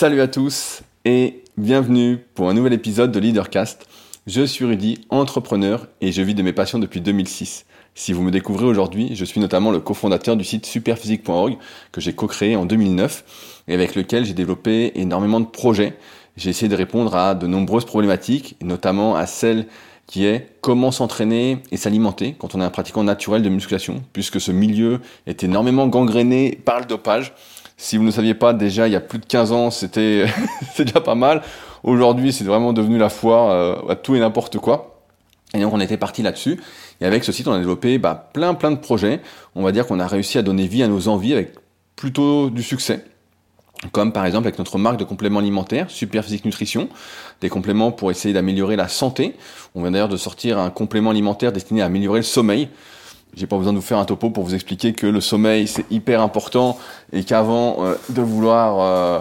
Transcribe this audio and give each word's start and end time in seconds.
Salut 0.00 0.20
à 0.20 0.28
tous 0.28 0.82
et 1.04 1.42
bienvenue 1.56 2.18
pour 2.36 2.48
un 2.48 2.54
nouvel 2.54 2.72
épisode 2.72 3.10
de 3.10 3.18
Leadercast. 3.18 3.88
Je 4.28 4.42
suis 4.42 4.64
Rudy, 4.64 5.00
entrepreneur 5.10 5.88
et 6.00 6.12
je 6.12 6.22
vis 6.22 6.36
de 6.36 6.42
mes 6.44 6.52
passions 6.52 6.78
depuis 6.78 7.00
2006. 7.00 7.66
Si 7.96 8.12
vous 8.12 8.22
me 8.22 8.30
découvrez 8.30 8.64
aujourd'hui, 8.64 9.16
je 9.16 9.24
suis 9.24 9.40
notamment 9.40 9.72
le 9.72 9.80
cofondateur 9.80 10.36
du 10.36 10.44
site 10.44 10.66
superphysique.org 10.66 11.56
que 11.90 12.00
j'ai 12.00 12.12
co-créé 12.12 12.54
en 12.54 12.64
2009 12.64 13.64
et 13.66 13.74
avec 13.74 13.96
lequel 13.96 14.24
j'ai 14.24 14.34
développé 14.34 14.92
énormément 14.94 15.40
de 15.40 15.46
projets. 15.46 15.98
J'ai 16.36 16.50
essayé 16.50 16.68
de 16.68 16.76
répondre 16.76 17.16
à 17.16 17.34
de 17.34 17.48
nombreuses 17.48 17.84
problématiques, 17.84 18.54
notamment 18.62 19.16
à 19.16 19.26
celle 19.26 19.66
qui 20.06 20.26
est 20.26 20.46
comment 20.60 20.92
s'entraîner 20.92 21.58
et 21.72 21.76
s'alimenter 21.76 22.36
quand 22.38 22.54
on 22.54 22.60
est 22.60 22.64
un 22.64 22.70
pratiquant 22.70 23.02
naturel 23.02 23.42
de 23.42 23.48
musculation, 23.48 24.04
puisque 24.12 24.40
ce 24.40 24.52
milieu 24.52 25.00
est 25.26 25.42
énormément 25.42 25.88
gangréné 25.88 26.56
par 26.64 26.78
le 26.78 26.86
dopage. 26.86 27.34
Si 27.80 27.96
vous 27.96 28.02
ne 28.02 28.10
saviez 28.10 28.34
pas, 28.34 28.52
déjà 28.52 28.88
il 28.88 28.92
y 28.92 28.96
a 28.96 29.00
plus 29.00 29.20
de 29.20 29.24
15 29.24 29.52
ans, 29.52 29.70
c'était 29.70 30.26
déjà 30.78 31.00
pas 31.00 31.14
mal. 31.14 31.42
Aujourd'hui, 31.84 32.32
c'est 32.32 32.42
vraiment 32.42 32.72
devenu 32.72 32.98
la 32.98 33.08
foire 33.08 33.50
euh, 33.50 33.76
à 33.88 33.94
tout 33.94 34.16
et 34.16 34.18
n'importe 34.18 34.58
quoi. 34.58 35.00
Et 35.54 35.60
donc 35.60 35.72
on 35.72 35.80
était 35.80 35.96
parti 35.96 36.22
là-dessus. 36.22 36.60
Et 37.00 37.06
avec 37.06 37.22
ce 37.22 37.30
site, 37.30 37.46
on 37.46 37.52
a 37.52 37.58
développé 37.58 37.98
bah, 37.98 38.30
plein 38.34 38.54
plein 38.54 38.72
de 38.72 38.76
projets. 38.76 39.20
On 39.54 39.62
va 39.62 39.70
dire 39.70 39.86
qu'on 39.86 40.00
a 40.00 40.08
réussi 40.08 40.38
à 40.38 40.42
donner 40.42 40.66
vie 40.66 40.82
à 40.82 40.88
nos 40.88 41.06
envies 41.06 41.32
avec 41.32 41.52
plutôt 41.94 42.50
du 42.50 42.64
succès. 42.64 43.04
Comme 43.92 44.12
par 44.12 44.26
exemple 44.26 44.48
avec 44.48 44.58
notre 44.58 44.76
marque 44.76 44.98
de 44.98 45.04
compléments 45.04 45.38
alimentaires, 45.38 45.88
Super 45.88 46.24
Physique 46.24 46.44
Nutrition, 46.44 46.88
des 47.40 47.48
compléments 47.48 47.92
pour 47.92 48.10
essayer 48.10 48.34
d'améliorer 48.34 48.74
la 48.74 48.88
santé. 48.88 49.36
On 49.76 49.82
vient 49.82 49.92
d'ailleurs 49.92 50.08
de 50.08 50.16
sortir 50.16 50.58
un 50.58 50.70
complément 50.70 51.10
alimentaire 51.10 51.52
destiné 51.52 51.80
à 51.80 51.84
améliorer 51.84 52.18
le 52.18 52.24
sommeil. 52.24 52.68
J'ai 53.34 53.46
pas 53.46 53.56
besoin 53.56 53.72
de 53.72 53.78
vous 53.78 53.84
faire 53.84 53.98
un 53.98 54.04
topo 54.04 54.30
pour 54.30 54.44
vous 54.44 54.54
expliquer 54.54 54.92
que 54.92 55.06
le 55.06 55.20
sommeil 55.20 55.68
c'est 55.68 55.84
hyper 55.90 56.20
important 56.20 56.78
et 57.12 57.24
qu'avant 57.24 57.84
euh, 57.84 57.94
de 58.08 58.22
vouloir 58.22 58.80
euh, 58.80 59.20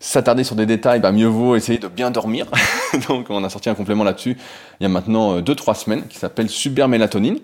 s'attarder 0.00 0.44
sur 0.44 0.54
des 0.54 0.66
détails, 0.66 1.00
bah, 1.00 1.12
mieux 1.12 1.26
vaut 1.26 1.56
essayer 1.56 1.78
de 1.78 1.88
bien 1.88 2.10
dormir. 2.10 2.46
Donc 3.08 3.26
on 3.30 3.42
a 3.42 3.48
sorti 3.48 3.70
un 3.70 3.74
complément 3.74 4.04
là-dessus 4.04 4.36
il 4.80 4.82
y 4.82 4.86
a 4.86 4.88
maintenant 4.88 5.40
2-3 5.40 5.70
euh, 5.70 5.74
semaines 5.74 6.06
qui 6.08 6.18
s'appelle 6.18 6.48
Super 6.48 6.88
Mélatonine. 6.88 7.38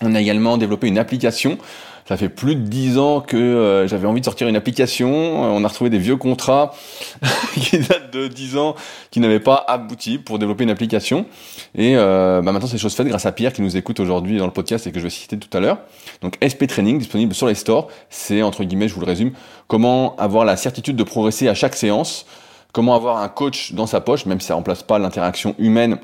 On 0.00 0.14
a 0.14 0.20
également 0.20 0.56
développé 0.56 0.88
une 0.88 0.98
application 0.98 1.58
ça 2.06 2.18
fait 2.18 2.28
plus 2.28 2.54
de 2.54 2.60
dix 2.60 2.98
ans 2.98 3.20
que 3.20 3.36
euh, 3.36 3.88
j'avais 3.88 4.06
envie 4.06 4.20
de 4.20 4.24
sortir 4.24 4.46
une 4.46 4.56
application. 4.56 5.08
Euh, 5.08 5.48
on 5.48 5.64
a 5.64 5.68
retrouvé 5.68 5.88
des 5.88 5.98
vieux 5.98 6.16
contrats 6.16 6.74
qui 7.54 7.78
datent 7.78 8.12
de 8.12 8.28
dix 8.28 8.56
ans, 8.58 8.74
qui 9.10 9.20
n'avaient 9.20 9.40
pas 9.40 9.64
abouti 9.66 10.18
pour 10.18 10.38
développer 10.38 10.64
une 10.64 10.70
application. 10.70 11.24
Et 11.74 11.96
euh, 11.96 12.42
bah 12.42 12.52
maintenant, 12.52 12.68
c'est 12.68 12.78
chose 12.78 12.94
faite 12.94 13.06
grâce 13.06 13.24
à 13.24 13.32
Pierre 13.32 13.52
qui 13.52 13.62
nous 13.62 13.76
écoute 13.76 14.00
aujourd'hui 14.00 14.36
dans 14.38 14.46
le 14.46 14.52
podcast 14.52 14.86
et 14.86 14.92
que 14.92 14.98
je 14.98 15.04
vais 15.04 15.10
citer 15.10 15.38
tout 15.38 15.54
à 15.56 15.60
l'heure. 15.60 15.78
Donc 16.20 16.36
SP 16.44 16.66
Training, 16.66 16.98
disponible 16.98 17.34
sur 17.34 17.46
les 17.46 17.54
stores. 17.54 17.88
C'est, 18.10 18.42
entre 18.42 18.64
guillemets, 18.64 18.88
je 18.88 18.94
vous 18.94 19.00
le 19.00 19.06
résume, 19.06 19.32
comment 19.66 20.14
avoir 20.16 20.44
la 20.44 20.56
certitude 20.56 20.96
de 20.96 21.04
progresser 21.04 21.48
à 21.48 21.54
chaque 21.54 21.74
séance, 21.74 22.26
comment 22.72 22.94
avoir 22.94 23.18
un 23.18 23.28
coach 23.28 23.72
dans 23.72 23.86
sa 23.86 24.02
poche, 24.02 24.26
même 24.26 24.40
si 24.40 24.48
ça 24.48 24.56
remplace 24.56 24.82
pas 24.82 24.98
l'interaction 24.98 25.54
humaine 25.58 25.98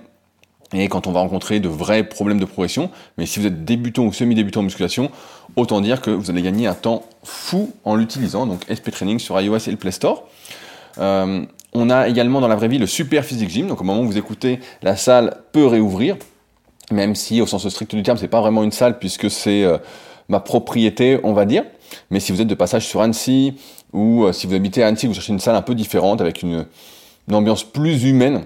et 0.72 0.88
quand 0.88 1.06
on 1.06 1.12
va 1.12 1.20
rencontrer 1.20 1.60
de 1.60 1.68
vrais 1.68 2.04
problèmes 2.04 2.38
de 2.38 2.44
progression. 2.44 2.90
Mais 3.18 3.26
si 3.26 3.40
vous 3.40 3.46
êtes 3.46 3.64
débutant 3.64 4.04
ou 4.04 4.12
semi-débutant 4.12 4.60
en 4.60 4.64
musculation, 4.64 5.10
autant 5.56 5.80
dire 5.80 6.00
que 6.00 6.10
vous 6.10 6.30
allez 6.30 6.42
gagner 6.42 6.66
un 6.66 6.74
temps 6.74 7.04
fou 7.24 7.72
en 7.84 7.96
l'utilisant. 7.96 8.46
Donc 8.46 8.64
SP 8.70 8.90
Training 8.90 9.18
sur 9.18 9.40
iOS 9.40 9.58
et 9.66 9.70
le 9.70 9.76
Play 9.76 9.90
Store. 9.90 10.28
Euh, 10.98 11.44
on 11.72 11.90
a 11.90 12.08
également 12.08 12.40
dans 12.40 12.48
la 12.48 12.56
vraie 12.56 12.68
vie 12.68 12.78
le 12.78 12.86
Super 12.86 13.24
Physique 13.24 13.50
Gym. 13.50 13.66
Donc 13.66 13.80
au 13.80 13.84
moment 13.84 14.00
où 14.00 14.06
vous 14.06 14.18
écoutez, 14.18 14.60
la 14.82 14.96
salle 14.96 15.38
peut 15.52 15.66
réouvrir, 15.66 16.16
même 16.90 17.14
si 17.14 17.40
au 17.40 17.46
sens 17.46 17.68
strict 17.68 17.94
du 17.94 18.02
terme, 18.02 18.18
c'est 18.18 18.28
pas 18.28 18.40
vraiment 18.40 18.62
une 18.62 18.72
salle 18.72 18.98
puisque 18.98 19.30
c'est 19.30 19.64
euh, 19.64 19.78
ma 20.28 20.40
propriété, 20.40 21.18
on 21.24 21.32
va 21.32 21.46
dire. 21.46 21.64
Mais 22.10 22.20
si 22.20 22.30
vous 22.30 22.40
êtes 22.40 22.48
de 22.48 22.54
passage 22.54 22.86
sur 22.86 23.00
Annecy 23.00 23.54
ou 23.92 24.24
euh, 24.24 24.32
si 24.32 24.46
vous 24.46 24.54
habitez 24.54 24.84
à 24.84 24.86
Annecy, 24.86 25.08
vous 25.08 25.14
cherchez 25.14 25.32
une 25.32 25.40
salle 25.40 25.56
un 25.56 25.62
peu 25.62 25.74
différente 25.74 26.20
avec 26.20 26.42
une 26.42 26.66
ambiance 27.32 27.64
plus 27.64 28.04
humaine, 28.04 28.44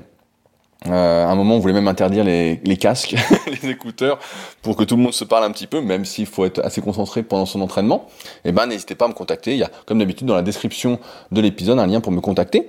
euh, 0.86 1.24
à 1.24 1.30
un 1.30 1.34
moment, 1.34 1.56
on 1.56 1.58
voulait 1.58 1.72
même 1.72 1.88
interdire 1.88 2.24
les, 2.24 2.60
les 2.64 2.76
casques, 2.76 3.16
les 3.62 3.70
écouteurs, 3.70 4.18
pour 4.62 4.76
que 4.76 4.84
tout 4.84 4.96
le 4.96 5.02
monde 5.02 5.14
se 5.14 5.24
parle 5.24 5.44
un 5.44 5.50
petit 5.50 5.66
peu, 5.66 5.80
même 5.80 6.04
s'il 6.04 6.26
faut 6.26 6.44
être 6.44 6.60
assez 6.64 6.82
concentré 6.82 7.22
pendant 7.22 7.46
son 7.46 7.60
entraînement. 7.62 8.06
Eh 8.44 8.52
ben, 8.52 8.66
n'hésitez 8.66 8.94
pas 8.94 9.06
à 9.06 9.08
me 9.08 9.14
contacter. 9.14 9.52
Il 9.52 9.58
y 9.58 9.62
a, 9.62 9.70
comme 9.86 9.98
d'habitude, 9.98 10.26
dans 10.26 10.34
la 10.34 10.42
description 10.42 10.98
de 11.32 11.40
l'épisode, 11.40 11.78
un 11.78 11.86
lien 11.86 12.00
pour 12.00 12.12
me 12.12 12.20
contacter. 12.20 12.66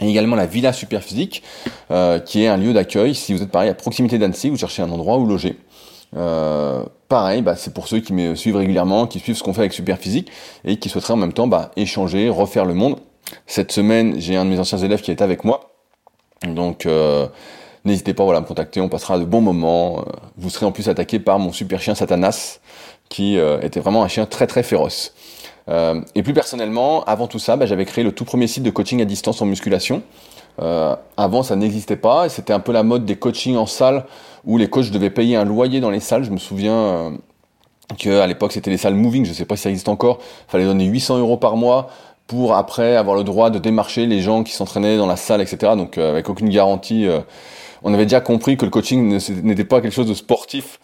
Et 0.00 0.08
également 0.08 0.36
la 0.36 0.46
Villa 0.46 0.72
Superphysique, 0.72 1.42
euh, 1.90 2.18
qui 2.18 2.42
est 2.42 2.48
un 2.48 2.56
lieu 2.56 2.72
d'accueil. 2.72 3.14
Si 3.14 3.34
vous 3.34 3.42
êtes 3.42 3.50
pareil 3.50 3.68
à 3.68 3.74
proximité 3.74 4.18
d'Annecy, 4.18 4.48
vous 4.48 4.56
cherchez 4.56 4.82
un 4.82 4.90
endroit 4.90 5.18
où 5.18 5.26
loger. 5.26 5.58
Euh, 6.16 6.84
pareil, 7.08 7.42
bah, 7.42 7.56
c'est 7.56 7.74
pour 7.74 7.88
ceux 7.88 8.00
qui 8.00 8.12
me 8.12 8.34
suivent 8.34 8.56
régulièrement, 8.56 9.06
qui 9.06 9.18
suivent 9.18 9.36
ce 9.36 9.42
qu'on 9.42 9.52
fait 9.52 9.60
avec 9.60 9.72
Superphysique 9.72 10.30
et 10.64 10.76
qui 10.76 10.88
souhaiteraient 10.88 11.14
en 11.14 11.18
même 11.18 11.32
temps 11.32 11.46
bah, 11.46 11.72
échanger, 11.76 12.28
refaire 12.28 12.64
le 12.64 12.74
monde. 12.74 12.96
Cette 13.46 13.72
semaine, 13.72 14.14
j'ai 14.18 14.36
un 14.36 14.44
de 14.44 14.50
mes 14.50 14.58
anciens 14.58 14.78
élèves 14.78 15.00
qui 15.00 15.10
est 15.10 15.22
avec 15.22 15.44
moi 15.44 15.71
donc 16.46 16.86
euh, 16.86 17.26
n'hésitez 17.84 18.14
pas 18.14 18.24
voilà, 18.24 18.38
à 18.38 18.42
me 18.42 18.46
contacter, 18.46 18.80
on 18.80 18.88
passera 18.88 19.18
de 19.18 19.24
bons 19.24 19.40
moments. 19.40 20.00
Euh, 20.00 20.02
vous 20.36 20.50
serez 20.50 20.66
en 20.66 20.72
plus 20.72 20.88
attaqué 20.88 21.18
par 21.18 21.38
mon 21.38 21.52
super 21.52 21.80
chien 21.80 21.94
Satanas, 21.94 22.60
qui 23.08 23.38
euh, 23.38 23.60
était 23.60 23.80
vraiment 23.80 24.02
un 24.02 24.08
chien 24.08 24.26
très 24.26 24.46
très 24.46 24.62
féroce. 24.62 25.14
et 25.68 26.22
plus 26.22 26.34
personnellement, 26.34 27.04
avant 27.04 27.26
tout 27.26 27.38
ça, 27.38 27.56
bah, 27.56 27.66
j'avais 27.66 27.84
créé 27.84 28.04
le 28.04 28.12
tout 28.12 28.24
premier 28.24 28.46
site 28.46 28.62
de 28.62 28.70
coaching 28.70 29.00
à 29.00 29.04
distance 29.04 29.40
en 29.42 29.46
musculation. 29.46 30.02
avant, 31.16 31.42
ça 31.42 31.56
n'existait 31.56 31.96
pas, 31.96 32.28
c'était 32.28 32.52
un 32.52 32.60
peu 32.60 32.72
la 32.72 32.82
mode 32.82 33.04
des 33.04 33.16
coachings 33.16 33.56
en 33.56 33.66
salle, 33.66 34.04
où 34.44 34.58
les 34.58 34.68
coachs 34.68 34.90
devaient 34.90 35.10
payer 35.10 35.36
un 35.36 35.44
loyer 35.44 35.80
dans 35.80 35.90
les 35.90 36.00
salles. 36.00 36.24
Je 36.24 36.30
me 36.30 36.38
souviens 36.38 37.12
que 37.98 38.20
à 38.20 38.26
l'époque, 38.26 38.52
c'était 38.52 38.70
les 38.70 38.76
salles 38.76 38.94
moving, 38.94 39.24
je 39.24 39.30
ne 39.30 39.34
sais 39.34 39.44
pas 39.44 39.56
si 39.56 39.62
ça 39.62 39.70
existe 39.70 39.88
encore, 39.88 40.18
fallait 40.48 40.64
donner 40.64 40.84
800 40.84 41.18
euros 41.18 41.36
par 41.36 41.56
mois 41.56 41.90
après 42.54 42.96
avoir 42.96 43.16
le 43.16 43.24
droit 43.24 43.50
de 43.50 43.58
démarcher 43.58 44.06
les 44.06 44.20
gens 44.20 44.42
qui 44.42 44.52
s'entraînaient 44.52 44.96
dans 44.96 45.06
la 45.06 45.16
salle, 45.16 45.40
etc. 45.40 45.72
Donc 45.76 45.98
euh, 45.98 46.10
avec 46.10 46.28
aucune 46.28 46.48
garantie. 46.48 47.06
Euh, 47.06 47.20
on 47.82 47.92
avait 47.92 48.04
déjà 48.04 48.20
compris 48.20 48.56
que 48.56 48.64
le 48.64 48.70
coaching 48.70 49.18
n'était 49.42 49.64
pas 49.64 49.80
quelque 49.80 49.92
chose 49.92 50.06
de 50.06 50.14
sportif 50.14 50.78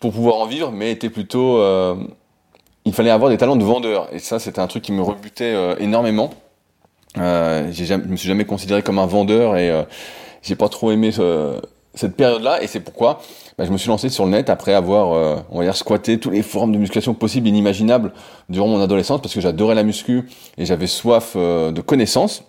pour 0.00 0.12
pouvoir 0.12 0.36
en 0.36 0.46
vivre, 0.46 0.70
mais 0.70 0.92
était 0.92 1.08
plutôt... 1.08 1.58
Euh, 1.58 1.94
il 2.84 2.92
fallait 2.92 3.10
avoir 3.10 3.30
des 3.30 3.38
talents 3.38 3.56
de 3.56 3.64
vendeur. 3.64 4.08
Et 4.12 4.18
ça, 4.18 4.38
c'était 4.38 4.60
un 4.60 4.66
truc 4.66 4.82
qui 4.82 4.92
me 4.92 5.00
rebutait 5.00 5.54
énormément. 5.80 6.28
Euh, 7.16 7.72
je 7.72 7.94
me 7.94 8.16
suis 8.16 8.28
jamais 8.28 8.44
considéré 8.44 8.82
comme 8.82 8.98
un 8.98 9.06
vendeur 9.06 9.56
et 9.56 9.72
j'ai 10.42 10.54
pas 10.54 10.68
trop 10.68 10.90
aimé 10.90 11.10
cette 11.94 12.14
période-là. 12.14 12.62
Et 12.62 12.66
c'est 12.66 12.80
pourquoi 12.80 13.22
bah, 13.56 13.64
je 13.64 13.70
me 13.70 13.78
suis 13.78 13.88
lancé 13.88 14.08
sur 14.08 14.24
le 14.24 14.32
net 14.32 14.50
après 14.50 14.74
avoir, 14.74 15.12
euh, 15.12 15.36
on 15.50 15.58
va 15.58 15.64
dire, 15.64 15.76
squatté 15.76 16.18
tous 16.18 16.30
les 16.30 16.42
forums 16.42 16.72
de 16.72 16.78
musculation 16.78 17.14
possibles, 17.14 17.46
inimaginables 17.46 18.12
durant 18.48 18.66
mon 18.66 18.80
adolescence 18.80 19.20
parce 19.20 19.32
que 19.32 19.40
j'adorais 19.40 19.74
la 19.74 19.84
muscu 19.84 20.28
et 20.58 20.66
j'avais 20.66 20.88
soif 20.88 21.34
euh, 21.36 21.70
de 21.70 21.80
connaissances. 21.80 22.42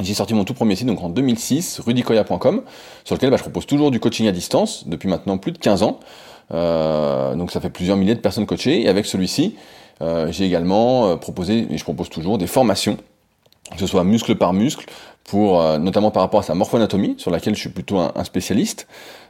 J'ai 0.00 0.12
sorti 0.12 0.34
mon 0.34 0.44
tout 0.44 0.52
premier 0.52 0.76
site 0.76 0.86
donc 0.86 1.02
en 1.02 1.08
2006, 1.08 1.80
rudicoya.com, 1.80 2.62
sur 3.04 3.14
lequel 3.14 3.30
bah, 3.30 3.38
je 3.38 3.42
propose 3.42 3.64
toujours 3.64 3.90
du 3.90 3.98
coaching 3.98 4.28
à 4.28 4.32
distance 4.32 4.86
depuis 4.86 5.08
maintenant 5.08 5.38
plus 5.38 5.52
de 5.52 5.58
15 5.58 5.82
ans. 5.82 6.00
Euh, 6.52 7.34
donc 7.34 7.50
ça 7.50 7.60
fait 7.60 7.70
plusieurs 7.70 7.96
milliers 7.96 8.14
de 8.14 8.20
personnes 8.20 8.46
coachées. 8.46 8.82
Et 8.82 8.88
avec 8.88 9.06
celui-ci, 9.06 9.56
euh, 10.02 10.30
j'ai 10.30 10.44
également 10.44 11.16
proposé, 11.16 11.66
et 11.70 11.78
je 11.78 11.82
propose 11.82 12.10
toujours, 12.10 12.36
des 12.36 12.46
formations, 12.46 12.98
que 13.72 13.78
ce 13.78 13.86
soit 13.86 14.04
muscle 14.04 14.34
par 14.36 14.52
muscle, 14.52 14.84
pour 15.24 15.60
notamment 15.78 16.12
par 16.12 16.22
rapport 16.22 16.40
à 16.40 16.42
sa 16.44 16.54
morphoanatomie, 16.54 17.14
sur 17.18 17.32
laquelle 17.32 17.54
je 17.56 17.60
suis 17.60 17.70
plutôt 17.70 17.98
un 17.98 18.22
spécialiste, 18.22 18.86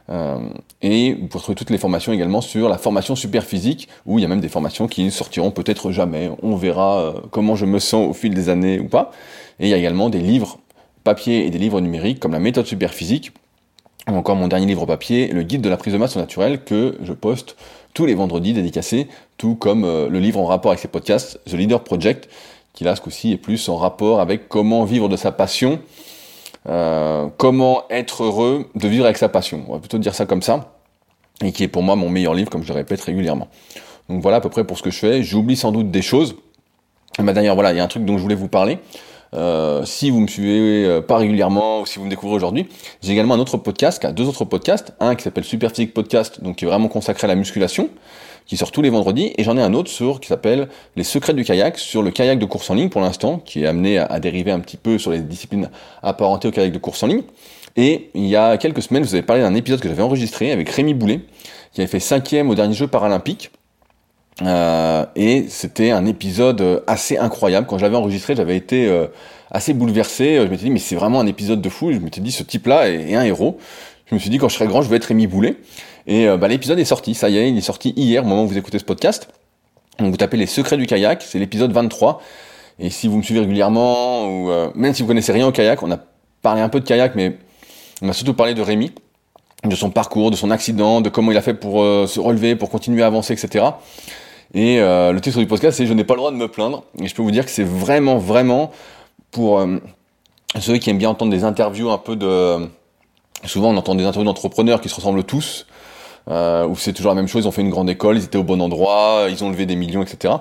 euh, 0.09 0.37
et 0.81 1.13
vous 1.13 1.27
pouvez 1.27 1.41
trouver 1.41 1.55
toutes 1.55 1.69
les 1.69 1.77
formations 1.77 2.13
également 2.13 2.41
sur 2.41 2.69
la 2.69 2.77
formation 2.77 3.15
super 3.15 3.43
physique, 3.43 3.89
où 4.05 4.19
il 4.19 4.21
y 4.21 4.25
a 4.25 4.27
même 4.27 4.39
des 4.39 4.49
formations 4.49 4.87
qui 4.87 5.11
sortiront 5.11 5.51
peut-être 5.51 5.91
jamais. 5.91 6.31
On 6.41 6.55
verra 6.55 6.99
euh, 6.99 7.13
comment 7.31 7.55
je 7.55 7.65
me 7.65 7.79
sens 7.79 8.09
au 8.09 8.13
fil 8.13 8.33
des 8.33 8.49
années 8.49 8.79
ou 8.79 8.87
pas. 8.87 9.11
Et 9.59 9.67
il 9.67 9.69
y 9.69 9.73
a 9.73 9.77
également 9.77 10.09
des 10.09 10.19
livres 10.19 10.59
papier 11.03 11.45
et 11.45 11.49
des 11.49 11.57
livres 11.57 11.81
numériques, 11.81 12.19
comme 12.19 12.33
la 12.33 12.39
méthode 12.39 12.65
super 12.65 12.93
physique, 12.93 13.31
ou 14.09 14.13
encore 14.13 14.35
mon 14.35 14.47
dernier 14.47 14.65
livre 14.65 14.85
papier, 14.85 15.27
le 15.27 15.43
guide 15.43 15.61
de 15.61 15.69
la 15.69 15.77
prise 15.77 15.93
de 15.93 15.97
masse 15.97 16.15
naturelle, 16.15 16.63
que 16.63 16.97
je 17.01 17.13
poste 17.13 17.55
tous 17.93 18.05
les 18.05 18.13
vendredis 18.13 18.53
dédicacés, 18.53 19.07
tout 19.37 19.55
comme 19.55 19.83
euh, 19.83 20.07
le 20.09 20.19
livre 20.19 20.39
en 20.39 20.45
rapport 20.45 20.71
avec 20.71 20.79
ces 20.79 20.87
podcasts, 20.87 21.39
The 21.45 21.53
Leader 21.53 21.83
Project, 21.83 22.29
qui 22.73 22.83
là, 22.83 22.95
ce 22.95 23.01
coup-ci, 23.01 23.31
est 23.31 23.37
plus 23.37 23.69
en 23.69 23.75
rapport 23.75 24.19
avec 24.19 24.47
comment 24.47 24.83
vivre 24.83 25.09
de 25.09 25.15
sa 25.15 25.31
passion, 25.31 25.79
euh, 26.67 27.27
comment 27.37 27.83
être 27.89 28.23
heureux 28.23 28.69
de 28.75 28.87
vivre 28.87 29.05
avec 29.05 29.17
sa 29.17 29.29
passion. 29.29 29.63
On 29.67 29.73
va 29.73 29.79
plutôt 29.79 29.97
dire 29.97 30.15
ça 30.15 30.25
comme 30.25 30.41
ça. 30.41 30.73
Et 31.43 31.51
qui 31.51 31.63
est 31.63 31.67
pour 31.67 31.83
moi 31.83 31.95
mon 31.95 32.09
meilleur 32.09 32.33
livre, 32.33 32.49
comme 32.49 32.63
je 32.63 32.69
le 32.69 32.75
répète 32.75 33.01
régulièrement. 33.01 33.47
Donc 34.09 34.21
voilà 34.21 34.37
à 34.37 34.41
peu 34.41 34.49
près 34.49 34.63
pour 34.63 34.77
ce 34.77 34.83
que 34.83 34.89
je 34.89 34.97
fais. 34.97 35.23
J'oublie 35.23 35.55
sans 35.55 35.71
doute 35.71 35.91
des 35.91 36.01
choses. 36.01 36.35
Mais 37.19 37.33
d'ailleurs, 37.33 37.55
voilà, 37.55 37.73
il 37.73 37.77
y 37.77 37.79
a 37.79 37.83
un 37.83 37.87
truc 37.87 38.05
dont 38.05 38.17
je 38.17 38.23
voulais 38.23 38.35
vous 38.35 38.47
parler. 38.47 38.79
Euh, 39.33 39.83
si 39.85 40.09
vous 40.09 40.21
me 40.21 40.27
suivez 40.27 40.85
euh, 40.85 41.01
pas 41.01 41.17
régulièrement 41.17 41.81
ou 41.81 41.85
si 41.85 41.99
vous 41.99 42.05
me 42.05 42.09
découvrez 42.09 42.35
aujourd'hui, 42.35 42.67
j'ai 43.01 43.11
également 43.11 43.33
un 43.33 43.39
autre 43.39 43.57
podcast, 43.57 44.05
deux 44.05 44.27
autres 44.27 44.45
podcasts, 44.45 44.93
un 44.99 45.15
qui 45.15 45.23
s'appelle 45.23 45.43
Super 45.43 45.71
Physique 45.71 45.93
Podcast, 45.93 46.41
donc 46.41 46.57
qui 46.57 46.65
est 46.65 46.67
vraiment 46.67 46.87
consacré 46.87 47.25
à 47.25 47.27
la 47.27 47.35
musculation, 47.35 47.89
qui 48.45 48.55
sort 48.55 48.71
tous 48.71 48.81
les 48.81 48.89
vendredis, 48.89 49.33
et 49.37 49.43
j'en 49.43 49.57
ai 49.57 49.61
un 49.61 49.73
autre 49.73 49.91
sur 49.91 50.19
qui 50.19 50.29
s'appelle 50.29 50.69
Les 50.95 51.03
secrets 51.03 51.33
du 51.33 51.43
kayak, 51.43 51.77
sur 51.77 52.01
le 52.01 52.11
kayak 52.11 52.39
de 52.39 52.45
course 52.45 52.69
en 52.69 52.75
ligne 52.75 52.89
pour 52.89 53.01
l'instant, 53.01 53.39
qui 53.43 53.63
est 53.63 53.67
amené 53.67 53.97
à, 53.97 54.19
dériver 54.19 54.51
un 54.51 54.59
petit 54.59 54.77
peu 54.77 54.97
sur 54.97 55.11
les 55.11 55.19
disciplines 55.19 55.69
apparentées 56.01 56.47
au 56.47 56.51
kayak 56.51 56.71
de 56.71 56.79
course 56.79 57.03
en 57.03 57.07
ligne. 57.07 57.23
Et 57.75 58.09
il 58.15 58.25
y 58.25 58.35
a 58.35 58.57
quelques 58.57 58.81
semaines, 58.81 59.03
vous 59.03 59.13
avez 59.13 59.23
parlé 59.23 59.41
d'un 59.41 59.53
épisode 59.53 59.79
que 59.79 59.89
j'avais 59.89 60.01
enregistré 60.01 60.51
avec 60.51 60.69
Rémi 60.69 60.93
Boulet, 60.93 61.21
qui 61.73 61.81
avait 61.81 61.87
fait 61.87 61.99
cinquième 61.99 62.49
au 62.49 62.55
dernier 62.55 62.73
jeu 62.73 62.87
paralympique. 62.87 63.51
Euh, 64.43 65.05
et 65.15 65.45
c'était 65.49 65.91
un 65.91 66.05
épisode 66.05 66.83
assez 66.87 67.17
incroyable. 67.17 67.67
Quand 67.67 67.77
je 67.77 67.83
l'avais 67.83 67.95
enregistré, 67.95 68.35
j'avais 68.35 68.55
été 68.55 68.87
euh, 68.87 69.07
assez 69.51 69.73
bouleversé. 69.73 70.37
Je 70.37 70.49
m'étais 70.49 70.65
dit, 70.65 70.69
mais 70.69 70.79
c'est 70.79 70.95
vraiment 70.95 71.19
un 71.19 71.27
épisode 71.27 71.61
de 71.61 71.69
fou. 71.69 71.91
Je 71.91 71.99
m'étais 71.99 72.21
dit, 72.21 72.31
ce 72.31 72.43
type-là 72.43 72.89
est, 72.89 73.15
un 73.15 73.23
héros. 73.23 73.57
Je 74.05 74.15
me 74.15 74.19
suis 74.19 74.29
dit, 74.29 74.37
quand 74.37 74.49
je 74.49 74.55
serai 74.55 74.67
grand, 74.67 74.81
je 74.81 74.89
vais 74.89 74.97
être 74.97 75.05
Rémi 75.05 75.27
Boulet. 75.27 75.57
Et 76.05 76.27
bah, 76.37 76.47
l'épisode 76.47 76.79
est 76.79 76.85
sorti. 76.85 77.13
Ça 77.13 77.29
y 77.29 77.37
est, 77.37 77.49
il 77.49 77.57
est 77.57 77.61
sorti 77.61 77.93
hier, 77.97 78.23
au 78.23 78.27
moment 78.27 78.43
où 78.43 78.47
vous 78.47 78.57
écoutez 78.57 78.79
ce 78.79 78.85
podcast. 78.85 79.27
Donc 79.99 80.11
vous 80.11 80.17
tapez 80.17 80.37
les 80.37 80.45
secrets 80.45 80.77
du 80.77 80.85
kayak. 80.85 81.21
C'est 81.21 81.39
l'épisode 81.39 81.71
23. 81.71 82.21
Et 82.79 82.89
si 82.89 83.07
vous 83.07 83.17
me 83.17 83.23
suivez 83.23 83.41
régulièrement, 83.41 84.27
ou 84.27 84.49
même 84.75 84.93
si 84.93 85.01
vous 85.01 85.07
connaissez 85.07 85.33
rien 85.33 85.47
au 85.47 85.51
kayak, 85.51 85.83
on 85.83 85.91
a 85.91 85.99
parlé 86.41 86.61
un 86.61 86.69
peu 86.69 86.79
de 86.79 86.85
kayak, 86.85 87.15
mais 87.15 87.37
on 88.01 88.07
a 88.07 88.13
surtout 88.13 88.35
parlé 88.35 88.53
de 88.53 88.61
Rémi 88.61 88.93
de 89.65 89.75
son 89.75 89.89
parcours, 89.89 90.31
de 90.31 90.35
son 90.35 90.51
accident, 90.51 91.01
de 91.01 91.09
comment 91.09 91.31
il 91.31 91.37
a 91.37 91.41
fait 91.41 91.53
pour 91.53 91.81
euh, 91.81 92.07
se 92.07 92.19
relever, 92.19 92.55
pour 92.55 92.69
continuer 92.69 93.03
à 93.03 93.07
avancer, 93.07 93.33
etc. 93.33 93.65
Et 94.53 94.79
euh, 94.79 95.11
le 95.11 95.21
titre 95.21 95.39
du 95.39 95.47
podcast, 95.47 95.77
c'est 95.77 95.85
Je 95.85 95.93
n'ai 95.93 96.03
pas 96.03 96.13
le 96.13 96.19
droit 96.19 96.31
de 96.31 96.37
me 96.37 96.47
plaindre. 96.47 96.83
Et 96.99 97.07
je 97.07 97.15
peux 97.15 97.21
vous 97.21 97.31
dire 97.31 97.45
que 97.45 97.51
c'est 97.51 97.63
vraiment, 97.63 98.17
vraiment 98.17 98.71
pour 99.31 99.59
euh, 99.59 99.77
ceux 100.59 100.77
qui 100.77 100.89
aiment 100.89 100.97
bien 100.97 101.09
entendre 101.09 101.31
des 101.31 101.43
interviews 101.43 101.89
un 101.89 101.97
peu 101.97 102.15
de... 102.15 102.67
Souvent, 103.45 103.69
on 103.69 103.77
entend 103.77 103.95
des 103.95 104.05
interviews 104.05 104.25
d'entrepreneurs 104.25 104.81
qui 104.81 104.89
se 104.89 104.95
ressemblent 104.95 105.23
tous, 105.23 105.67
où 106.27 106.75
c'est 106.75 106.93
toujours 106.93 107.11
la 107.11 107.15
même 107.15 107.27
chose, 107.27 107.43
ils 107.43 107.47
ont 107.47 107.51
fait 107.51 107.61
une 107.61 107.69
grande 107.69 107.89
école, 107.89 108.17
ils 108.17 108.23
étaient 108.23 108.37
au 108.37 108.43
bon 108.43 108.59
endroit, 108.61 109.27
ils 109.29 109.43
ont 109.43 109.49
levé 109.51 109.67
des 109.67 109.75
millions, 109.75 110.01
etc. 110.01 110.33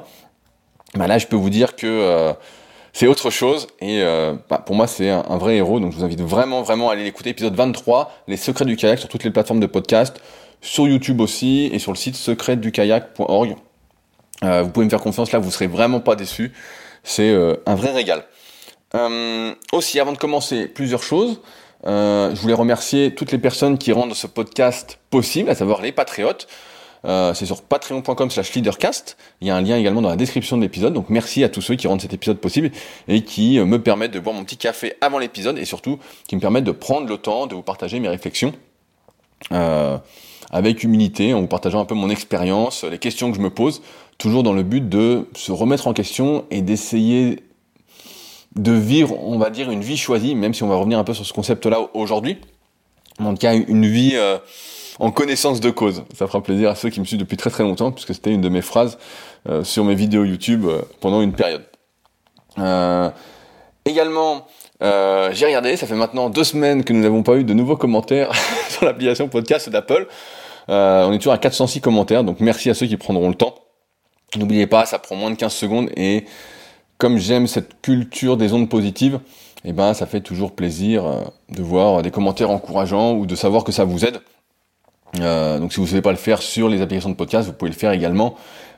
Bah 0.94 1.06
là, 1.06 1.18
je 1.18 1.26
peux 1.26 1.36
vous 1.36 1.50
dire 1.50 1.76
que 1.76 2.34
c'est 2.96 3.06
autre 3.06 3.28
chose. 3.28 3.66
Et 3.80 4.00
euh, 4.00 4.34
bah, 4.48 4.62
pour 4.64 4.74
moi 4.74 4.86
c'est 4.86 5.10
un, 5.10 5.36
vrai 5.36 5.56
héros. 5.56 5.80
Donc 5.80 5.92
je 5.92 5.98
vous 5.98 6.04
invite 6.04 6.22
vraiment 6.22 6.62
vraiment 6.62 6.88
à 6.88 6.94
aller 6.94 7.04
l'écouter. 7.04 7.30
Épisode 7.30 7.54
23 7.54 8.10
les 8.26 8.38
secrets 8.38 8.64
du 8.64 8.76
kayak 8.76 8.98
sur 8.98 9.10
toutes 9.10 9.24
les 9.24 9.30
plateformes 9.30 9.60
de 9.60 9.66
podcast 9.66 10.18
sur 10.62 10.88
YouTube 10.88 11.20
aussi 11.20 11.68
et 11.72 11.78
sur 11.78 11.92
le 11.92 11.98
site 11.98 12.16
secretdukayak.org 12.16 13.56
euh, 14.44 14.62
vous 14.62 14.70
pouvez 14.70 14.84
me 14.84 14.90
faire 14.90 15.00
confiance 15.00 15.32
là 15.32 15.38
vous 15.38 15.50
serez 15.50 15.66
vraiment 15.66 16.00
pas 16.00 16.16
déçus 16.16 16.52
c'est 17.02 17.30
euh, 17.30 17.56
un 17.66 17.74
vrai 17.74 17.92
régal 17.92 18.24
aussi 19.72 20.00
avant 20.00 20.12
de 20.12 20.18
commencer 20.18 20.68
plusieurs 20.68 21.02
choses 21.02 21.42
je 21.84 22.40
voulais 22.40 22.54
remercier 22.54 23.14
toutes 23.14 23.30
les 23.30 23.38
personnes 23.38 23.76
qui 23.76 23.92
rendent 23.92 24.14
ce 24.14 24.26
podcast 24.26 24.98
possible 25.10 25.50
à 25.50 25.54
savoir 25.54 25.82
les 25.82 25.92
patriotes 25.92 26.48
euh, 27.06 27.34
c'est 27.34 27.46
sur 27.46 27.62
patreon.com 27.62 28.30
slash 28.30 28.54
leadercast. 28.54 29.16
Il 29.40 29.46
y 29.46 29.50
a 29.50 29.56
un 29.56 29.60
lien 29.60 29.76
également 29.76 30.02
dans 30.02 30.08
la 30.08 30.16
description 30.16 30.56
de 30.56 30.62
l'épisode. 30.62 30.92
Donc 30.92 31.08
merci 31.08 31.44
à 31.44 31.48
tous 31.48 31.60
ceux 31.60 31.76
qui 31.76 31.86
rendent 31.86 32.00
cet 32.00 32.12
épisode 32.12 32.38
possible 32.38 32.70
et 33.08 33.22
qui 33.22 33.58
euh, 33.58 33.64
me 33.64 33.80
permettent 33.80 34.12
de 34.12 34.18
boire 34.18 34.34
mon 34.34 34.44
petit 34.44 34.56
café 34.56 34.94
avant 35.00 35.18
l'épisode 35.18 35.58
et 35.58 35.64
surtout 35.64 35.98
qui 36.26 36.36
me 36.36 36.40
permettent 36.40 36.64
de 36.64 36.72
prendre 36.72 37.06
le 37.06 37.16
temps 37.16 37.46
de 37.46 37.54
vous 37.54 37.62
partager 37.62 38.00
mes 38.00 38.08
réflexions. 38.08 38.52
Euh, 39.52 39.98
avec 40.50 40.84
humilité, 40.84 41.34
en 41.34 41.40
vous 41.40 41.46
partageant 41.46 41.80
un 41.80 41.84
peu 41.84 41.94
mon 41.94 42.08
expérience, 42.08 42.84
les 42.84 42.98
questions 42.98 43.30
que 43.30 43.36
je 43.36 43.42
me 43.42 43.50
pose, 43.50 43.82
toujours 44.18 44.42
dans 44.42 44.52
le 44.52 44.62
but 44.62 44.88
de 44.88 45.28
se 45.34 45.52
remettre 45.52 45.86
en 45.88 45.92
question 45.92 46.44
et 46.50 46.62
d'essayer 46.62 47.42
de 48.54 48.72
vivre, 48.72 49.22
on 49.22 49.38
va 49.38 49.50
dire, 49.50 49.70
une 49.70 49.82
vie 49.82 49.96
choisie, 49.96 50.34
même 50.34 50.54
si 50.54 50.62
on 50.62 50.68
va 50.68 50.76
revenir 50.76 50.98
un 50.98 51.04
peu 51.04 51.14
sur 51.14 51.26
ce 51.26 51.32
concept-là 51.32 51.90
aujourd'hui. 51.94 52.38
En 53.18 53.32
tout 53.32 53.40
cas, 53.40 53.54
une 53.54 53.86
vie 53.86 54.16
en 54.98 55.10
connaissance 55.10 55.60
de 55.60 55.70
cause. 55.70 56.04
Ça 56.14 56.26
fera 56.26 56.42
plaisir 56.42 56.70
à 56.70 56.74
ceux 56.74 56.90
qui 56.90 57.00
me 57.00 57.04
suivent 57.04 57.20
depuis 57.20 57.36
très 57.36 57.50
très 57.50 57.62
longtemps, 57.62 57.92
puisque 57.92 58.14
c'était 58.14 58.32
une 58.32 58.40
de 58.40 58.48
mes 58.48 58.62
phrases 58.62 58.98
euh, 59.48 59.64
sur 59.64 59.84
mes 59.84 59.94
vidéos 59.94 60.24
YouTube 60.24 60.64
euh, 60.66 60.82
pendant 61.00 61.22
une 61.22 61.32
période. 61.32 61.64
Euh, 62.58 63.10
également, 63.84 64.46
j'ai 64.80 65.46
regardé, 65.46 65.76
ça 65.76 65.86
fait 65.86 65.94
maintenant 65.94 66.30
deux 66.30 66.44
semaines 66.44 66.84
que 66.84 66.92
nous 66.92 67.00
n'avons 67.00 67.22
pas 67.22 67.36
eu 67.36 67.44
de 67.44 67.54
nouveaux 67.54 67.76
commentaires 67.76 68.32
sur 68.68 68.84
l'application 68.84 69.28
podcast 69.28 69.68
d'Apple. 69.68 70.06
on 70.68 71.12
est 71.12 71.18
toujours 71.18 71.32
à 71.32 71.38
406 71.38 71.80
commentaires, 71.80 72.24
donc 72.24 72.40
merci 72.40 72.70
à 72.70 72.74
ceux 72.74 72.86
qui 72.86 72.96
prendront 72.96 73.28
le 73.28 73.34
temps. 73.34 73.54
N'oubliez 74.36 74.66
pas, 74.66 74.86
ça 74.86 74.98
prend 74.98 75.16
moins 75.16 75.30
de 75.30 75.36
15 75.36 75.52
secondes 75.52 75.90
et 75.96 76.24
comme 76.98 77.18
j'aime 77.18 77.46
cette 77.46 77.80
culture 77.82 78.36
des 78.36 78.52
ondes 78.52 78.68
positives, 78.68 79.20
eh 79.64 79.72
ben, 79.72 79.94
ça 79.94 80.06
fait 80.06 80.20
toujours 80.20 80.52
plaisir 80.52 81.04
de 81.50 81.62
voir 81.62 82.02
des 82.02 82.10
commentaires 82.10 82.50
encourageants 82.50 83.14
ou 83.14 83.26
de 83.26 83.34
savoir 83.34 83.64
que 83.64 83.72
ça 83.72 83.84
vous 83.84 84.04
aide. 84.04 84.20
Euh, 85.20 85.58
donc 85.58 85.72
si 85.72 85.78
vous 85.78 85.84
ne 85.84 85.90
savez 85.90 86.02
pas 86.02 86.10
le 86.10 86.16
faire 86.16 86.42
sur 86.42 86.68
les 86.68 86.80
applications 86.80 87.10
de 87.10 87.14
podcast, 87.14 87.46
vous 87.48 87.54
pouvez 87.54 87.70
le 87.70 87.76
faire 87.76 87.92
également 87.92 88.34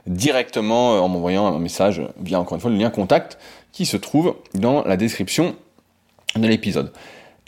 directement 0.07 0.95
euh, 0.95 1.01
en 1.01 1.09
m'envoyant 1.09 1.47
un 1.47 1.59
message 1.59 2.03
via 2.21 2.41
encore 2.41 2.55
une 2.55 2.61
fois 2.61 2.71
le 2.71 2.77
lien 2.77 2.91
contact 2.91 3.39
qui 3.73 3.87
se 3.87 3.97
trouve 3.97 4.37
dans 4.55 4.85
la 4.85 4.97
description 4.97 5.57
de 6.37 6.47
l'épisode. 6.47 6.93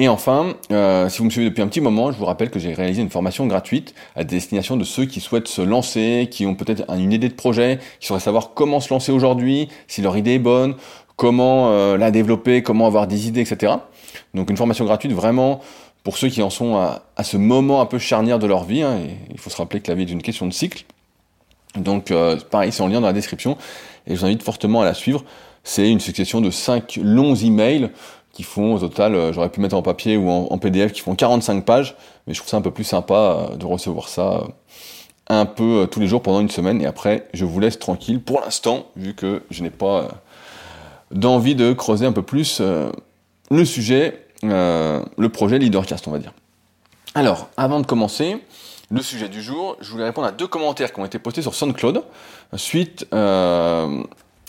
Et 0.02 0.08
enfin, 0.08 0.54
euh, 0.72 1.10
si 1.10 1.18
vous 1.18 1.26
me 1.26 1.30
suivez 1.30 1.50
depuis 1.50 1.60
un 1.60 1.68
petit 1.68 1.82
moment, 1.82 2.10
je 2.10 2.16
vous 2.16 2.24
rappelle 2.24 2.48
que 2.48 2.58
j'ai 2.58 2.72
réalisé 2.72 3.02
une 3.02 3.10
formation 3.10 3.46
gratuite 3.46 3.94
à 4.16 4.24
destination 4.24 4.78
de 4.78 4.84
ceux 4.84 5.04
qui 5.04 5.20
souhaitent 5.20 5.46
se 5.46 5.60
lancer, 5.60 6.26
qui 6.30 6.46
ont 6.46 6.54
peut-être 6.54 6.90
une 6.90 7.12
idée 7.12 7.28
de 7.28 7.34
projet, 7.34 7.78
qui 8.00 8.06
sauraient 8.06 8.18
savoir 8.18 8.54
comment 8.54 8.80
se 8.80 8.88
lancer 8.88 9.12
aujourd'hui, 9.12 9.68
si 9.88 10.00
leur 10.00 10.16
idée 10.16 10.36
est 10.36 10.38
bonne, 10.38 10.74
comment 11.16 11.70
la 11.98 12.10
développer, 12.10 12.62
comment 12.62 12.86
avoir 12.86 13.06
des 13.08 13.28
idées, 13.28 13.42
etc. 13.42 13.74
Donc 14.32 14.48
une 14.48 14.56
formation 14.56 14.86
gratuite 14.86 15.12
vraiment 15.12 15.60
pour 16.02 16.16
ceux 16.16 16.28
qui 16.28 16.42
en 16.42 16.48
sont 16.48 16.76
à, 16.76 17.22
ce 17.22 17.36
moment 17.36 17.82
un 17.82 17.86
peu 17.86 17.98
charnière 17.98 18.38
de 18.38 18.46
leur 18.46 18.64
vie, 18.64 18.80
hein, 18.80 19.00
il 19.30 19.38
faut 19.38 19.50
se 19.50 19.56
rappeler 19.58 19.80
que 19.80 19.90
la 19.90 19.94
vie 19.94 20.04
est 20.04 20.10
une 20.10 20.22
question 20.22 20.46
de 20.46 20.52
cycle. 20.54 20.86
Donc 21.76 22.10
euh, 22.10 22.38
pareil, 22.50 22.72
c'est 22.72 22.82
en 22.82 22.88
lien 22.88 23.02
dans 23.02 23.06
la 23.06 23.12
description, 23.12 23.58
et 24.06 24.14
je 24.14 24.20
vous 24.20 24.24
invite 24.24 24.42
fortement 24.42 24.80
à 24.80 24.86
la 24.86 24.94
suivre. 24.94 25.24
C'est 25.62 25.90
une 25.90 26.00
succession 26.00 26.40
de 26.40 26.50
5 26.50 26.98
longs 27.02 27.34
emails 27.34 27.90
qui 28.32 28.42
font 28.42 28.74
au 28.74 28.78
total, 28.78 29.14
euh, 29.14 29.32
j'aurais 29.32 29.48
pu 29.48 29.60
mettre 29.60 29.76
en 29.76 29.82
papier 29.82 30.16
ou 30.16 30.30
en, 30.30 30.58
PDF, 30.58 30.92
qui 30.92 31.00
font 31.00 31.14
45 31.14 31.64
pages, 31.64 31.96
mais 32.26 32.34
je 32.34 32.38
trouve 32.38 32.50
ça 32.50 32.56
un 32.56 32.62
peu 32.62 32.70
plus 32.70 32.84
sympa 32.84 33.14
euh, 33.14 33.56
de 33.56 33.66
recevoir 33.66 34.08
ça 34.08 34.44
un 35.28 35.46
peu 35.46 35.86
tous 35.90 36.00
les 36.00 36.08
jours 36.08 36.22
pendant 36.22 36.40
une 36.40 36.50
semaine, 36.50 36.82
et 36.82 36.86
après 36.86 37.28
je 37.34 37.44
vous 37.44 37.60
laisse 37.60 37.78
tranquille 37.78 38.20
pour 38.20 38.40
l'instant, 38.40 38.86
vu 38.96 39.14
que 39.14 39.42
je 39.50 39.62
n'ai 39.62 39.70
pas 39.70 40.08
d'envie 41.12 41.54
de 41.54 41.72
creuser 41.72 42.04
un 42.04 42.10
peu 42.10 42.22
plus 42.22 42.60
le 42.60 43.64
sujet 43.64 44.26
euh, 44.44 45.02
le 45.18 45.28
projet 45.28 45.58
Leadercast, 45.58 46.08
on 46.08 46.10
va 46.10 46.18
dire. 46.18 46.32
Alors, 47.14 47.50
avant 47.56 47.80
de 47.80 47.86
commencer, 47.86 48.38
le 48.90 49.02
sujet 49.02 49.28
du 49.28 49.42
jour, 49.42 49.76
je 49.80 49.90
voulais 49.90 50.04
répondre 50.04 50.26
à 50.26 50.32
deux 50.32 50.46
commentaires 50.46 50.92
qui 50.92 51.00
ont 51.00 51.04
été 51.04 51.18
postés 51.18 51.42
sur 51.42 51.54
SoundCloud 51.54 52.02
suite 52.56 53.06
euh, 53.12 54.02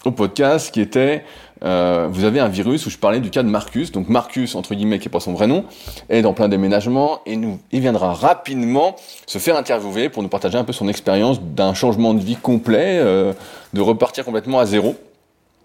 au 0.06 0.12
podcast 0.12 0.74
qui 0.74 0.82
était 0.82 1.26
euh, 1.64 2.08
vous 2.10 2.24
avez 2.24 2.40
un 2.40 2.48
virus 2.48 2.86
où 2.86 2.90
je 2.90 2.98
parlais 2.98 3.20
du 3.20 3.30
cas 3.30 3.44
de 3.44 3.50
Marcus. 3.50 3.92
Donc 3.92 4.10
Marcus, 4.10 4.56
entre 4.56 4.76
guillemets, 4.76 5.00
qui 5.00 5.08
n'est 5.08 5.12
pas 5.12 5.20
son 5.20 5.34
vrai 5.34 5.48
nom, 5.48 5.66
est 6.10 6.22
dans 6.22 6.34
plein 6.34 6.50
déménagement 6.50 7.22
et 7.26 7.36
nous, 7.36 7.60
il 7.72 7.82
viendra 7.82 8.14
rapidement 8.14 8.96
se 9.28 9.38
faire 9.38 9.58
interviewer 9.58 10.10
pour 10.10 10.24
nous 10.24 10.30
partager 10.30 10.58
un 10.58 10.64
peu 10.64 10.74
son 10.74 10.88
expérience 10.88 11.42
d'un 11.42 11.74
changement 11.74 12.14
de 12.14 12.20
vie 12.20 12.36
complet, 12.36 13.00
de 13.00 13.82
repartir 13.82 14.26
complètement 14.26 14.60
à 14.60 14.66
zéro. 14.66 14.96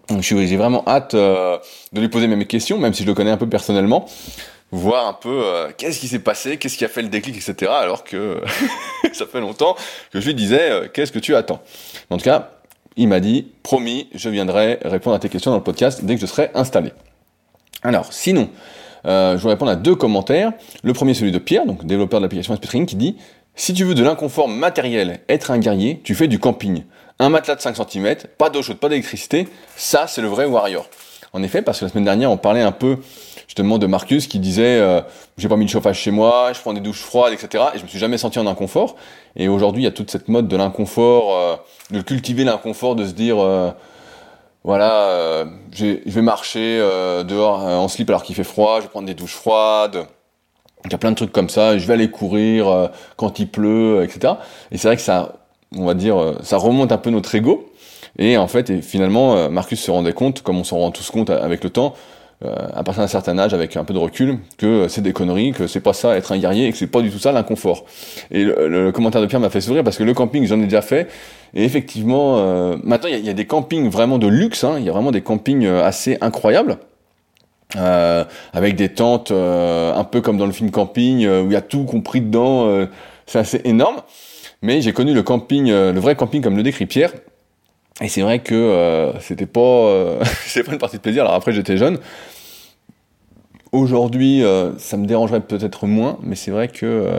Donc 0.09 0.21
j'ai 0.21 0.57
vraiment 0.57 0.83
hâte 0.87 1.13
euh, 1.15 1.57
de 1.91 1.99
lui 1.99 2.07
poser 2.07 2.27
mes 2.27 2.45
questions, 2.45 2.77
même 2.77 2.93
si 2.93 3.03
je 3.03 3.07
le 3.07 3.13
connais 3.13 3.31
un 3.31 3.37
peu 3.37 3.49
personnellement, 3.49 4.07
voir 4.71 5.07
un 5.07 5.13
peu 5.13 5.41
euh, 5.43 5.69
qu'est-ce 5.77 5.99
qui 5.99 6.07
s'est 6.07 6.19
passé, 6.19 6.57
qu'est-ce 6.57 6.77
qui 6.77 6.85
a 6.85 6.87
fait 6.87 7.01
le 7.01 7.09
déclic, 7.09 7.35
etc. 7.35 7.71
Alors 7.73 8.03
que 8.05 8.41
ça 9.13 9.25
fait 9.25 9.41
longtemps 9.41 9.75
que 10.11 10.21
je 10.21 10.27
lui 10.27 10.33
disais 10.33 10.71
euh, 10.71 10.87
qu'est-ce 10.91 11.11
que 11.11 11.19
tu 11.19 11.35
attends. 11.35 11.61
En 12.09 12.17
tout 12.17 12.23
cas, 12.23 12.51
il 12.97 13.07
m'a 13.07 13.19
dit 13.19 13.47
promis, 13.63 14.09
je 14.13 14.29
viendrai 14.29 14.79
répondre 14.83 15.15
à 15.15 15.19
tes 15.19 15.29
questions 15.29 15.51
dans 15.51 15.57
le 15.57 15.63
podcast 15.63 16.03
dès 16.03 16.15
que 16.15 16.21
je 16.21 16.25
serai 16.25 16.51
installé. 16.53 16.91
Alors, 17.83 18.11
sinon, 18.11 18.49
je 19.05 19.37
vais 19.37 19.49
répondre 19.49 19.71
à 19.71 19.75
deux 19.75 19.95
commentaires. 19.95 20.51
Le 20.83 20.93
premier, 20.93 21.13
celui 21.13 21.31
de 21.31 21.37
Pierre, 21.37 21.65
donc 21.65 21.85
développeur 21.85 22.19
de 22.19 22.25
l'application 22.25 22.55
Spitring, 22.55 22.85
qui 22.85 22.95
dit 22.95 23.15
si 23.55 23.73
tu 23.73 23.85
veux 23.85 23.95
de 23.95 24.03
l'inconfort 24.03 24.49
matériel, 24.49 25.21
être 25.29 25.51
un 25.51 25.59
guerrier, 25.59 26.01
tu 26.03 26.15
fais 26.15 26.27
du 26.27 26.39
camping 26.39 26.83
un 27.19 27.29
matelas 27.29 27.55
de 27.55 27.61
5 27.61 27.75
cm, 27.75 28.15
pas 28.37 28.49
d'eau 28.49 28.61
chaude, 28.61 28.77
pas 28.77 28.89
d'électricité, 28.89 29.47
ça 29.75 30.05
c'est 30.07 30.21
le 30.21 30.27
vrai 30.27 30.45
warrior. 30.45 30.87
En 31.33 31.41
effet, 31.43 31.61
parce 31.61 31.79
que 31.79 31.85
la 31.85 31.91
semaine 31.91 32.05
dernière, 32.05 32.31
on 32.31 32.37
parlait 32.37 32.61
un 32.61 32.71
peu 32.71 32.97
justement 33.47 33.77
de 33.77 33.87
Marcus 33.87 34.27
qui 34.27 34.39
disait 34.39 34.79
euh, 34.79 35.01
j'ai 35.37 35.49
pas 35.49 35.55
mis 35.55 35.65
de 35.65 35.69
chauffage 35.69 35.99
chez 35.99 36.11
moi, 36.11 36.51
je 36.53 36.59
prends 36.59 36.73
des 36.73 36.79
douches 36.81 37.01
froides, 37.01 37.33
etc. 37.33 37.65
Et 37.73 37.79
je 37.79 37.83
me 37.83 37.87
suis 37.87 37.99
jamais 37.99 38.17
senti 38.17 38.39
en 38.39 38.47
inconfort. 38.47 38.95
Et 39.35 39.47
aujourd'hui, 39.47 39.83
il 39.83 39.85
y 39.85 39.89
a 39.89 39.91
toute 39.91 40.11
cette 40.11 40.27
mode 40.27 40.47
de 40.47 40.55
l'inconfort, 40.55 41.35
euh, 41.35 41.55
de 41.91 42.01
cultiver 42.01 42.43
l'inconfort, 42.43 42.95
de 42.95 43.05
se 43.05 43.13
dire 43.13 43.39
euh, 43.39 43.71
voilà, 44.63 45.45
je 45.71 45.97
vais 46.05 46.21
marcher 46.21 46.79
dehors 47.25 47.63
en 47.63 47.87
slip 47.87 48.09
alors 48.09 48.23
qu'il 48.23 48.35
fait 48.35 48.43
froid, 48.43 48.79
je 48.79 48.83
vais 48.83 48.89
prendre 48.89 49.07
des 49.07 49.13
douches 49.13 49.35
froides. 49.35 50.07
Il 50.83 50.91
y 50.91 50.95
a 50.95 50.97
plein 50.97 51.11
de 51.11 51.15
trucs 51.15 51.31
comme 51.31 51.49
ça, 51.49 51.77
je 51.77 51.87
vais 51.87 51.93
aller 51.93 52.11
courir 52.11 52.89
quand 53.15 53.39
il 53.39 53.47
pleut, 53.47 54.03
etc. 54.03 54.33
Et 54.71 54.77
c'est 54.77 54.89
vrai 54.89 54.97
que 54.97 55.01
ça 55.01 55.37
on 55.75 55.85
va 55.85 55.93
dire, 55.93 56.17
euh, 56.17 56.37
ça 56.43 56.57
remonte 56.57 56.91
un 56.91 56.97
peu 56.97 57.09
notre 57.09 57.33
ego. 57.35 57.71
Et 58.17 58.37
en 58.37 58.47
fait, 58.47 58.69
et 58.69 58.81
finalement, 58.81 59.35
euh, 59.35 59.49
Marcus 59.49 59.79
se 59.79 59.91
rendait 59.91 60.13
compte, 60.13 60.41
comme 60.41 60.57
on 60.57 60.63
s'en 60.63 60.77
rend 60.77 60.91
tous 60.91 61.11
compte 61.11 61.29
avec 61.29 61.63
le 61.63 61.69
temps, 61.69 61.93
euh, 61.93 61.97
à 62.43 62.83
partir 62.83 63.01
d'un 63.03 63.07
certain 63.07 63.37
âge, 63.39 63.53
avec 63.53 63.75
un 63.77 63.83
peu 63.83 63.93
de 63.93 63.99
recul, 63.99 64.37
que 64.57 64.87
c'est 64.87 65.01
des 65.01 65.13
conneries, 65.13 65.53
que 65.53 65.65
c'est 65.65 65.79
pas 65.79 65.93
ça 65.93 66.15
être 66.15 66.31
un 66.31 66.37
guerrier, 66.37 66.67
et 66.67 66.71
que 66.71 66.77
c'est 66.77 66.85
pas 66.87 67.01
du 67.01 67.09
tout 67.09 67.17
ça 67.17 67.31
l'inconfort. 67.31 67.85
Et 68.29 68.43
le, 68.43 68.91
commentaire 68.91 69.21
de 69.21 69.25
Pierre 69.25 69.39
m'a 69.39 69.49
fait 69.49 69.61
sourire 69.61 69.83
parce 69.83 69.97
que 69.97 70.03
le 70.03 70.13
camping, 70.13 70.45
j'en 70.45 70.59
ai 70.59 70.65
déjà 70.65 70.83
fait, 70.83 71.07
et 71.55 71.63
effectivement, 71.63 72.77
maintenant 72.83 73.09
il 73.09 73.25
y, 73.25 73.29
a 73.29 73.33
des 73.33 73.45
campings 73.45 73.89
vraiment 73.89 74.19
de 74.19 74.27
luxe, 74.27 74.63
hein, 74.63 74.75
il 74.77 74.85
y 74.85 74.89
a 74.89 74.91
vraiment 74.91 75.11
des 75.11 75.21
campings 75.21 75.65
assez 75.65 76.17
incroyables. 76.21 76.77
avec 77.75 78.75
des 78.75 78.89
tentes 78.89 79.31
un 79.31 80.03
peu 80.03 80.21
comme 80.21 80.37
dans 80.37 80.45
le 80.45 80.51
film 80.51 80.69
Camping, 80.69 81.27
où 81.27 81.47
il 81.47 81.53
y 81.53 81.55
a 81.55 81.61
tout 81.61 81.85
compris 81.85 82.21
dedans, 82.21 82.87
c'est 83.25 83.39
assez 83.39 83.61
énorme. 83.65 83.97
Mais 84.61 84.81
j'ai 84.81 84.93
connu 84.93 85.13
le 85.13 85.21
camping, 85.21 85.69
euh, 85.69 85.93
le 85.93 85.99
vrai 85.99 86.15
camping 86.15 86.41
comme 86.41 86.57
le 86.57 86.63
décrit 86.63 86.87
Pierre, 86.87 87.13
Et 88.01 88.09
c'est 88.09 88.21
vrai 88.21 88.39
que 88.39 88.53
euh, 88.53 89.19
c'était 89.19 89.45
pas, 89.45 89.59
euh, 89.59 90.23
c'est 90.45 90.63
pas 90.63 90.71
une 90.71 90.77
partie 90.77 90.97
de 90.97 91.01
plaisir. 91.01 91.23
Alors 91.23 91.33
après, 91.33 91.51
j'étais 91.51 91.77
jeune. 91.77 91.97
Aujourd'hui, 93.71 94.43
euh, 94.43 94.71
ça 94.77 94.97
me 94.97 95.05
dérangerait 95.05 95.41
peut-être 95.41 95.87
moins, 95.87 96.17
mais 96.23 96.35
c'est 96.35 96.51
vrai 96.51 96.67
que 96.67 97.09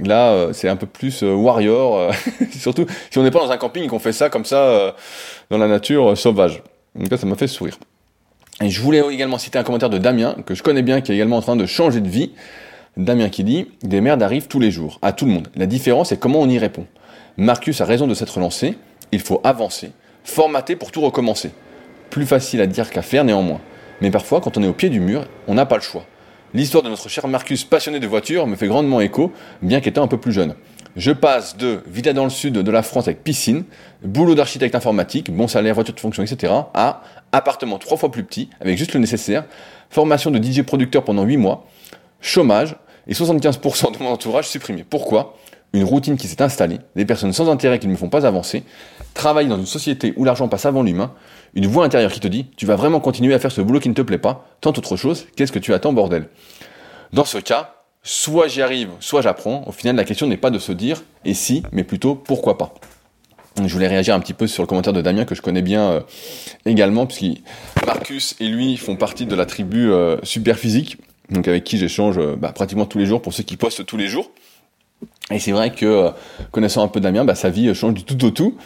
là, 0.00 0.48
c'est 0.52 0.68
un 0.68 0.76
peu 0.76 0.86
plus 0.86 1.22
warrior. 1.22 2.12
surtout 2.50 2.86
si 3.10 3.18
on 3.18 3.22
n'est 3.22 3.30
pas 3.30 3.38
dans 3.38 3.52
un 3.52 3.56
camping 3.56 3.84
et 3.84 3.86
qu'on 3.86 3.98
fait 3.98 4.12
ça 4.12 4.28
comme 4.28 4.44
ça 4.44 4.94
dans 5.50 5.58
la 5.58 5.68
nature 5.68 6.16
sauvage. 6.16 6.62
Donc 6.94 7.10
là, 7.10 7.16
ça 7.16 7.26
m'a 7.26 7.36
fait 7.36 7.46
sourire. 7.46 7.78
Et 8.60 8.68
je 8.68 8.80
voulais 8.80 9.02
également 9.12 9.38
citer 9.38 9.58
un 9.58 9.62
commentaire 9.62 9.90
de 9.90 9.98
Damien, 9.98 10.36
que 10.44 10.54
je 10.54 10.62
connais 10.62 10.82
bien, 10.82 11.00
qui 11.00 11.12
est 11.12 11.14
également 11.14 11.36
en 11.36 11.42
train 11.42 11.56
de 11.56 11.66
changer 11.66 12.00
de 12.00 12.08
vie. 12.08 12.32
Damien 12.96 13.28
qui 13.28 13.44
dit 13.44 13.68
Des 13.82 14.00
merdes 14.00 14.22
arrivent 14.22 14.48
tous 14.48 14.60
les 14.60 14.70
jours, 14.70 14.98
à 15.02 15.12
tout 15.12 15.24
le 15.24 15.32
monde. 15.32 15.48
La 15.54 15.66
différence 15.66 16.12
est 16.12 16.18
comment 16.18 16.40
on 16.40 16.48
y 16.48 16.58
répond. 16.58 16.86
Marcus 17.36 17.80
a 17.80 17.84
raison 17.84 18.06
de 18.06 18.14
s'être 18.14 18.40
lancé, 18.40 18.76
il 19.10 19.20
faut 19.20 19.40
avancer, 19.44 19.92
formater 20.24 20.76
pour 20.76 20.90
tout 20.90 21.00
recommencer. 21.00 21.50
Plus 22.10 22.26
facile 22.26 22.60
à 22.60 22.66
dire 22.66 22.90
qu'à 22.90 23.02
faire 23.02 23.24
néanmoins. 23.24 23.60
Mais 24.00 24.10
parfois, 24.10 24.40
quand 24.40 24.56
on 24.56 24.62
est 24.62 24.68
au 24.68 24.72
pied 24.72 24.90
du 24.90 25.00
mur, 25.00 25.26
on 25.46 25.54
n'a 25.54 25.66
pas 25.66 25.76
le 25.76 25.82
choix. 25.82 26.04
L'histoire 26.54 26.82
de 26.82 26.90
notre 26.90 27.08
cher 27.08 27.26
Marcus 27.28 27.64
passionné 27.64 28.00
de 28.00 28.06
voitures 28.06 28.46
me 28.46 28.56
fait 28.56 28.66
grandement 28.66 29.00
écho, 29.00 29.32
bien 29.62 29.80
qu'étant 29.80 30.02
un 30.02 30.08
peu 30.08 30.18
plus 30.18 30.32
jeune. 30.32 30.54
Je 30.96 31.10
passe 31.10 31.56
de 31.56 31.82
villa 31.86 32.12
dans 32.12 32.24
le 32.24 32.30
sud 32.30 32.52
de 32.52 32.70
la 32.70 32.82
France 32.82 33.08
avec 33.08 33.24
piscine, 33.24 33.64
boulot 34.04 34.34
d'architecte 34.34 34.74
informatique, 34.74 35.30
bon 35.30 35.48
salaire, 35.48 35.74
voiture 35.74 35.94
de 35.94 36.00
fonction, 36.00 36.22
etc., 36.22 36.52
à 36.74 37.02
appartement 37.32 37.78
trois 37.78 37.96
fois 37.96 38.10
plus 38.10 38.24
petit, 38.24 38.50
avec 38.60 38.76
juste 38.76 38.92
le 38.92 39.00
nécessaire, 39.00 39.44
formation 39.88 40.30
de 40.30 40.42
DJ 40.42 40.62
producteur 40.62 41.04
pendant 41.04 41.22
8 41.22 41.38
mois, 41.38 41.66
chômage, 42.20 42.76
et 43.06 43.14
75% 43.14 43.96
de 43.96 44.02
mon 44.02 44.10
entourage 44.10 44.48
supprimé. 44.48 44.84
Pourquoi? 44.88 45.38
Une 45.72 45.84
routine 45.84 46.16
qui 46.16 46.28
s'est 46.28 46.42
installée, 46.42 46.78
des 46.96 47.06
personnes 47.06 47.32
sans 47.32 47.48
intérêt 47.48 47.78
qui 47.78 47.86
ne 47.86 47.92
me 47.92 47.96
font 47.96 48.10
pas 48.10 48.26
avancer, 48.26 48.62
travailler 49.14 49.48
dans 49.48 49.56
une 49.56 49.66
société 49.66 50.12
où 50.16 50.24
l'argent 50.24 50.48
passe 50.48 50.66
avant 50.66 50.82
l'humain, 50.82 51.12
une 51.54 51.66
voix 51.66 51.84
intérieure 51.84 52.12
qui 52.12 52.20
te 52.20 52.28
dit 52.28 52.46
Tu 52.56 52.66
vas 52.66 52.76
vraiment 52.76 53.00
continuer 53.00 53.34
à 53.34 53.38
faire 53.38 53.52
ce 53.52 53.60
boulot 53.60 53.80
qui 53.80 53.88
ne 53.88 53.94
te 53.94 54.02
plaît 54.02 54.18
pas, 54.18 54.46
tant 54.60 54.70
autre 54.70 54.96
chose, 54.96 55.26
qu'est-ce 55.36 55.52
que 55.52 55.58
tu 55.58 55.72
attends, 55.72 55.92
bordel? 55.92 56.28
Dans 57.12 57.24
ce 57.24 57.38
cas, 57.38 57.74
soit 58.02 58.48
j'y 58.48 58.62
arrive, 58.62 58.90
soit 59.00 59.22
j'apprends. 59.22 59.64
Au 59.66 59.72
final, 59.72 59.96
la 59.96 60.04
question 60.04 60.26
n'est 60.26 60.36
pas 60.36 60.50
de 60.50 60.58
se 60.58 60.72
dire 60.72 61.02
et 61.24 61.34
si, 61.34 61.62
mais 61.72 61.84
plutôt 61.84 62.14
pourquoi 62.14 62.58
pas? 62.58 62.74
Je 63.56 63.72
voulais 63.72 63.88
réagir 63.88 64.14
un 64.14 64.20
petit 64.20 64.32
peu 64.32 64.46
sur 64.46 64.62
le 64.62 64.66
commentaire 64.66 64.94
de 64.94 65.02
Damien 65.02 65.24
que 65.24 65.34
je 65.34 65.42
connais 65.42 65.62
bien 65.62 65.90
euh, 65.90 66.00
également, 66.64 67.06
puisque 67.06 67.42
Marcus 67.86 68.34
et 68.40 68.48
lui 68.48 68.76
font 68.76 68.96
partie 68.96 69.26
de 69.26 69.34
la 69.34 69.44
tribu 69.44 69.90
euh, 69.90 70.16
Super 70.22 70.58
Physique, 70.58 70.96
donc 71.30 71.48
avec 71.48 71.64
qui 71.64 71.76
j'échange 71.76 72.18
euh, 72.18 72.34
bah, 72.36 72.52
pratiquement 72.52 72.86
tous 72.86 72.98
les 72.98 73.06
jours 73.06 73.20
pour 73.20 73.34
ceux 73.34 73.42
qui 73.42 73.56
postent 73.56 73.84
tous 73.84 73.98
les 73.98 74.08
jours. 74.08 74.30
Et 75.30 75.38
c'est 75.38 75.52
vrai 75.52 75.72
que 75.72 76.10
connaissant 76.50 76.82
un 76.82 76.88
peu 76.88 77.00
Damien, 77.00 77.24
bah, 77.24 77.34
sa 77.34 77.50
vie 77.50 77.74
change 77.74 77.94
du 77.94 78.04
tout 78.04 78.24
au 78.24 78.30
tout. 78.30 78.56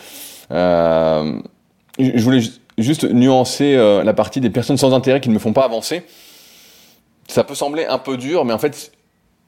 je 0.51 2.23
voulais 2.23 2.43
juste 2.79 3.05
nuancer 3.05 3.77
la 3.77 4.15
partie 4.15 4.41
des 4.41 4.51
personnes 4.51 4.77
sans 4.77 4.95
intérêt 4.95 5.21
qui 5.21 5.29
ne 5.29 5.35
me 5.35 5.39
font 5.39 5.53
pas 5.53 5.65
avancer. 5.65 6.05
Ça 7.29 7.45
peut 7.45 7.55
sembler 7.55 7.85
un 7.87 7.99
peu 7.99 8.17
dur, 8.17 8.45
mais 8.45 8.53
en 8.53 8.59
fait, 8.59 8.93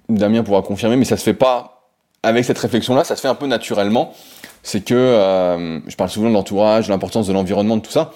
Damien 0.09 0.43
pourra 0.43 0.63
confirmer, 0.63 0.97
mais 0.97 1.05
ça 1.05 1.17
se 1.17 1.23
fait 1.23 1.35
pas 1.35 1.79
avec 2.23 2.45
cette 2.45 2.59
réflexion-là, 2.59 3.05
ça 3.05 3.17
se 3.17 3.21
fait 3.21 3.29
un 3.29 3.35
peu 3.35 3.47
naturellement. 3.47 4.13
C'est 4.63 4.85
que 4.85 4.95
euh, 4.95 5.81
je 5.89 5.97
parle 5.97 6.11
souvent 6.11 6.29
de 6.29 6.35
l'entourage, 6.35 6.87
de 6.87 6.93
l'importance 6.93 7.27
de 7.27 7.33
l'environnement, 7.33 7.77
de 7.77 7.83
tout 7.83 7.93
ça. 7.93 8.13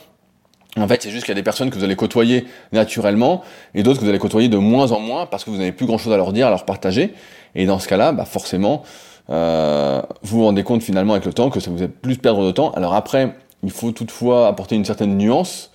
En 0.78 0.88
fait, 0.88 1.02
c'est 1.02 1.10
juste 1.10 1.24
qu'il 1.24 1.32
y 1.32 1.36
a 1.36 1.40
des 1.40 1.42
personnes 1.42 1.70
que 1.70 1.76
vous 1.76 1.84
allez 1.84 1.96
côtoyer 1.96 2.46
naturellement 2.72 3.42
et 3.74 3.82
d'autres 3.82 3.98
que 3.98 4.04
vous 4.04 4.08
allez 4.08 4.18
côtoyer 4.18 4.48
de 4.48 4.56
moins 4.56 4.92
en 4.92 5.00
moins 5.00 5.26
parce 5.26 5.44
que 5.44 5.50
vous 5.50 5.58
n'avez 5.58 5.72
plus 5.72 5.84
grand-chose 5.84 6.12
à 6.12 6.16
leur 6.16 6.32
dire, 6.32 6.46
à 6.46 6.50
leur 6.50 6.64
partager. 6.64 7.12
Et 7.54 7.66
dans 7.66 7.78
ce 7.78 7.86
cas-là, 7.88 8.12
bah 8.12 8.24
forcément, 8.24 8.82
euh, 9.28 10.00
vous 10.22 10.38
vous 10.38 10.44
rendez 10.44 10.62
compte 10.62 10.82
finalement 10.82 11.12
avec 11.12 11.26
le 11.26 11.34
temps 11.34 11.50
que 11.50 11.60
ça 11.60 11.70
vous 11.70 11.76
fait 11.76 11.88
plus 11.88 12.16
perdre 12.16 12.46
de 12.46 12.50
temps. 12.52 12.70
Alors 12.72 12.94
après, 12.94 13.36
il 13.62 13.70
faut 13.70 13.92
toutefois 13.92 14.48
apporter 14.48 14.74
une 14.74 14.84
certaine 14.86 15.16
nuance. 15.18 15.70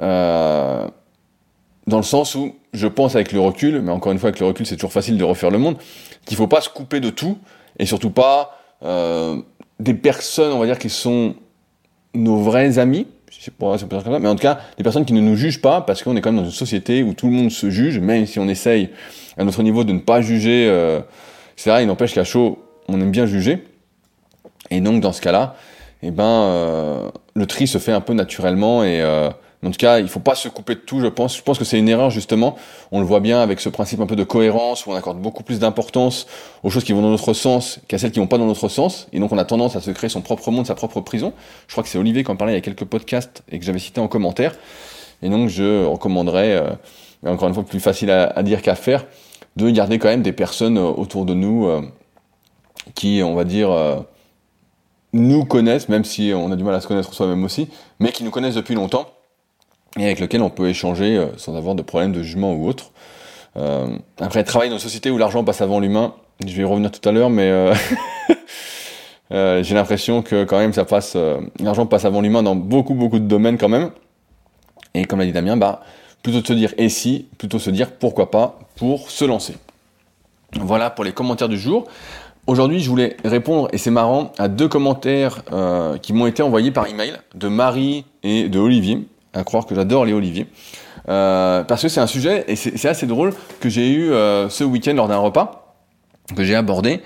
Euh, 0.00 0.86
dans 1.86 1.96
le 1.96 2.02
sens 2.02 2.34
où 2.34 2.56
je 2.72 2.86
pense 2.86 3.14
avec 3.14 3.32
le 3.32 3.40
recul, 3.40 3.80
mais 3.80 3.92
encore 3.92 4.12
une 4.12 4.18
fois 4.18 4.28
avec 4.28 4.40
le 4.40 4.46
recul 4.46 4.66
c'est 4.66 4.76
toujours 4.76 4.92
facile 4.92 5.16
de 5.16 5.24
refaire 5.24 5.50
le 5.50 5.58
monde, 5.58 5.76
qu'il 6.26 6.36
faut 6.36 6.48
pas 6.48 6.60
se 6.60 6.68
couper 6.68 7.00
de 7.00 7.10
tout 7.10 7.38
et 7.78 7.86
surtout 7.86 8.10
pas 8.10 8.58
euh, 8.82 9.40
des 9.78 9.94
personnes 9.94 10.52
on 10.52 10.58
va 10.58 10.66
dire 10.66 10.78
qui 10.78 10.90
sont 10.90 11.34
nos 12.14 12.38
vrais 12.38 12.78
amis, 12.78 13.06
comme 13.58 13.78
ça, 13.78 14.18
mais 14.18 14.28
en 14.28 14.34
tout 14.34 14.42
cas 14.42 14.58
des 14.76 14.82
personnes 14.82 15.04
qui 15.04 15.12
ne 15.12 15.20
nous 15.20 15.36
jugent 15.36 15.60
pas 15.60 15.80
parce 15.80 16.02
qu'on 16.02 16.16
est 16.16 16.20
quand 16.20 16.32
même 16.32 16.42
dans 16.42 16.48
une 16.48 16.54
société 16.54 17.02
où 17.02 17.14
tout 17.14 17.26
le 17.26 17.32
monde 17.32 17.50
se 17.50 17.70
juge, 17.70 17.98
même 17.98 18.26
si 18.26 18.38
on 18.38 18.48
essaye 18.48 18.90
à 19.36 19.44
notre 19.44 19.62
niveau 19.62 19.84
de 19.84 19.92
ne 19.92 19.98
pas 19.98 20.20
juger, 20.20 20.66
euh, 20.68 21.00
etc. 21.56 21.78
Il 21.80 21.86
n'empêche 21.86 22.14
qu'à 22.14 22.24
chaud 22.24 22.58
on 22.88 23.00
aime 23.00 23.10
bien 23.10 23.26
juger 23.26 23.64
et 24.70 24.80
donc 24.80 25.00
dans 25.00 25.12
ce 25.12 25.20
cas-là, 25.20 25.56
eh 26.02 26.10
ben 26.10 26.24
euh, 26.24 27.10
le 27.34 27.46
tri 27.46 27.66
se 27.66 27.78
fait 27.78 27.92
un 27.92 28.00
peu 28.00 28.12
naturellement 28.12 28.84
et 28.84 29.00
euh, 29.00 29.30
en 29.66 29.70
tout 29.70 29.78
cas, 29.78 29.98
il 29.98 30.08
faut 30.08 30.20
pas 30.20 30.34
se 30.34 30.48
couper 30.48 30.74
de 30.74 30.80
tout, 30.80 31.00
je 31.00 31.06
pense. 31.06 31.36
Je 31.36 31.42
pense 31.42 31.58
que 31.58 31.64
c'est 31.64 31.78
une 31.78 31.88
erreur, 31.88 32.10
justement. 32.10 32.56
On 32.92 33.00
le 33.00 33.06
voit 33.06 33.20
bien 33.20 33.40
avec 33.40 33.60
ce 33.60 33.68
principe 33.68 34.00
un 34.00 34.06
peu 34.06 34.16
de 34.16 34.22
cohérence, 34.22 34.86
où 34.86 34.92
on 34.92 34.94
accorde 34.94 35.20
beaucoup 35.20 35.42
plus 35.42 35.58
d'importance 35.58 36.26
aux 36.62 36.70
choses 36.70 36.84
qui 36.84 36.92
vont 36.92 37.02
dans 37.02 37.10
notre 37.10 37.32
sens 37.32 37.80
qu'à 37.88 37.98
celles 37.98 38.12
qui 38.12 38.20
vont 38.20 38.26
pas 38.28 38.38
dans 38.38 38.46
notre 38.46 38.68
sens. 38.68 39.08
Et 39.12 39.18
donc, 39.18 39.32
on 39.32 39.38
a 39.38 39.44
tendance 39.44 39.74
à 39.74 39.80
se 39.80 39.90
créer 39.90 40.08
son 40.08 40.20
propre 40.20 40.50
monde, 40.50 40.66
sa 40.66 40.74
propre 40.74 41.00
prison. 41.00 41.32
Je 41.66 41.72
crois 41.72 41.82
que 41.82 41.88
c'est 41.88 41.98
Olivier 41.98 42.22
qui 42.22 42.30
en 42.30 42.36
parlait 42.36 42.52
il 42.52 42.56
y 42.56 42.58
a 42.58 42.62
quelques 42.62 42.84
podcasts 42.84 43.42
et 43.50 43.58
que 43.58 43.64
j'avais 43.64 43.78
cité 43.78 44.00
en 44.00 44.08
commentaire. 44.08 44.54
Et 45.22 45.28
donc, 45.28 45.48
je 45.48 45.84
recommanderais, 45.84 46.54
euh, 46.54 46.70
encore 47.26 47.48
une 47.48 47.54
fois, 47.54 47.64
plus 47.64 47.80
facile 47.80 48.10
à, 48.10 48.42
dire 48.42 48.62
qu'à 48.62 48.76
faire, 48.76 49.04
de 49.56 49.68
garder 49.70 49.98
quand 49.98 50.08
même 50.08 50.22
des 50.22 50.32
personnes 50.32 50.78
euh, 50.78 50.82
autour 50.82 51.24
de 51.24 51.34
nous 51.34 51.66
euh, 51.66 51.82
qui, 52.94 53.20
on 53.24 53.34
va 53.34 53.42
dire, 53.44 53.70
nous 55.12 55.44
connaissent, 55.44 55.88
même 55.88 56.04
si 56.04 56.32
on 56.36 56.52
a 56.52 56.56
du 56.56 56.62
mal 56.62 56.74
à 56.74 56.80
se 56.80 56.86
connaître 56.86 57.12
soi-même 57.12 57.42
aussi, 57.42 57.68
mais 57.98 58.12
qui 58.12 58.22
nous 58.22 58.30
connaissent 58.30 58.54
depuis 58.54 58.76
longtemps 58.76 59.06
et 59.98 60.04
avec 60.04 60.20
lequel 60.20 60.42
on 60.42 60.50
peut 60.50 60.68
échanger 60.68 61.16
euh, 61.16 61.26
sans 61.36 61.56
avoir 61.56 61.74
de 61.74 61.82
problème 61.82 62.12
de 62.12 62.22
jugement 62.22 62.52
ou 62.52 62.68
autre. 62.68 62.90
Euh, 63.56 63.96
après, 64.20 64.44
travailler 64.44 64.70
dans 64.70 64.76
une 64.76 64.82
société 64.82 65.10
où 65.10 65.18
l'argent 65.18 65.42
passe 65.44 65.62
avant 65.62 65.80
l'humain, 65.80 66.14
je 66.44 66.54
vais 66.54 66.62
y 66.62 66.64
revenir 66.64 66.90
tout 66.90 67.06
à 67.08 67.12
l'heure, 67.12 67.30
mais 67.30 67.48
euh, 67.50 67.74
j'ai 69.62 69.74
l'impression 69.74 70.22
que 70.22 70.44
quand 70.44 70.58
même 70.58 70.72
ça 70.72 70.84
passe, 70.84 71.16
l'argent 71.60 71.86
passe 71.86 72.04
avant 72.04 72.20
l'humain 72.20 72.42
dans 72.42 72.54
beaucoup 72.54 72.94
beaucoup 72.94 73.18
de 73.18 73.26
domaines 73.26 73.56
quand 73.56 73.70
même. 73.70 73.90
Et 74.94 75.04
comme 75.06 75.18
l'a 75.18 75.24
dit 75.24 75.32
Damien, 75.32 75.56
bah 75.56 75.80
plutôt 76.22 76.40
de 76.40 76.46
se 76.46 76.52
dire 76.52 76.74
et 76.76 76.88
si, 76.88 77.26
plutôt 77.38 77.58
se 77.58 77.70
dire 77.70 77.92
pourquoi 77.92 78.30
pas 78.30 78.58
pour 78.76 79.10
se 79.10 79.24
lancer. 79.24 79.54
Voilà 80.52 80.90
pour 80.90 81.04
les 81.04 81.12
commentaires 81.12 81.48
du 81.48 81.58
jour. 81.58 81.86
Aujourd'hui, 82.46 82.78
je 82.80 82.88
voulais 82.88 83.16
répondre, 83.24 83.68
et 83.72 83.78
c'est 83.78 83.90
marrant, 83.90 84.32
à 84.38 84.46
deux 84.46 84.68
commentaires 84.68 85.42
qui 86.02 86.12
m'ont 86.12 86.26
été 86.26 86.42
envoyés 86.42 86.70
par 86.70 86.86
email 86.86 87.14
de 87.34 87.48
Marie 87.48 88.04
et 88.22 88.48
de 88.48 88.58
Olivier 88.58 89.06
à 89.36 89.44
croire 89.44 89.66
que 89.66 89.74
j'adore 89.74 90.04
les 90.04 90.12
oliviers. 90.12 90.46
Euh, 91.08 91.62
parce 91.62 91.82
que 91.82 91.88
c'est 91.88 92.00
un 92.00 92.06
sujet, 92.06 92.44
et 92.48 92.56
c'est 92.56 92.88
assez 92.88 93.06
drôle, 93.06 93.32
que 93.60 93.68
j'ai 93.68 93.90
eu 93.90 94.12
euh, 94.12 94.48
ce 94.48 94.64
week-end 94.64 94.94
lors 94.94 95.08
d'un 95.08 95.18
repas, 95.18 95.76
que 96.34 96.42
j'ai 96.42 96.56
abordé. 96.56 97.00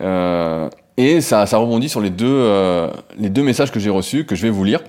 Euh, 0.00 0.68
et 0.96 1.20
ça, 1.20 1.46
ça 1.46 1.56
rebondit 1.58 1.88
sur 1.88 2.00
les 2.00 2.10
deux, 2.10 2.46
les 3.18 3.30
deux 3.30 3.42
messages 3.42 3.70
que 3.70 3.80
j'ai 3.80 3.88
reçus, 3.88 4.26
que 4.26 4.34
je 4.34 4.42
vais 4.42 4.50
vous 4.50 4.64
lire, 4.64 4.80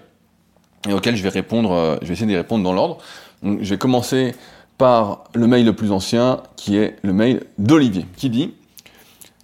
et 0.89 0.93
auxquels 0.93 1.15
je 1.15 1.23
vais 1.23 1.29
répondre, 1.29 1.99
je 2.01 2.07
vais 2.07 2.13
essayer 2.13 2.27
d'y 2.27 2.35
répondre 2.35 2.63
dans 2.63 2.73
l'ordre. 2.73 2.97
Je 3.43 3.69
vais 3.69 3.77
commencer 3.77 4.35
par 4.77 5.25
le 5.33 5.47
mail 5.47 5.65
le 5.65 5.73
plus 5.73 5.91
ancien, 5.93 6.41
qui 6.57 6.75
est 6.77 6.97
le 7.03 7.13
mail 7.13 7.43
d'Olivier, 7.59 8.05
qui 8.17 8.29
dit 8.29 8.53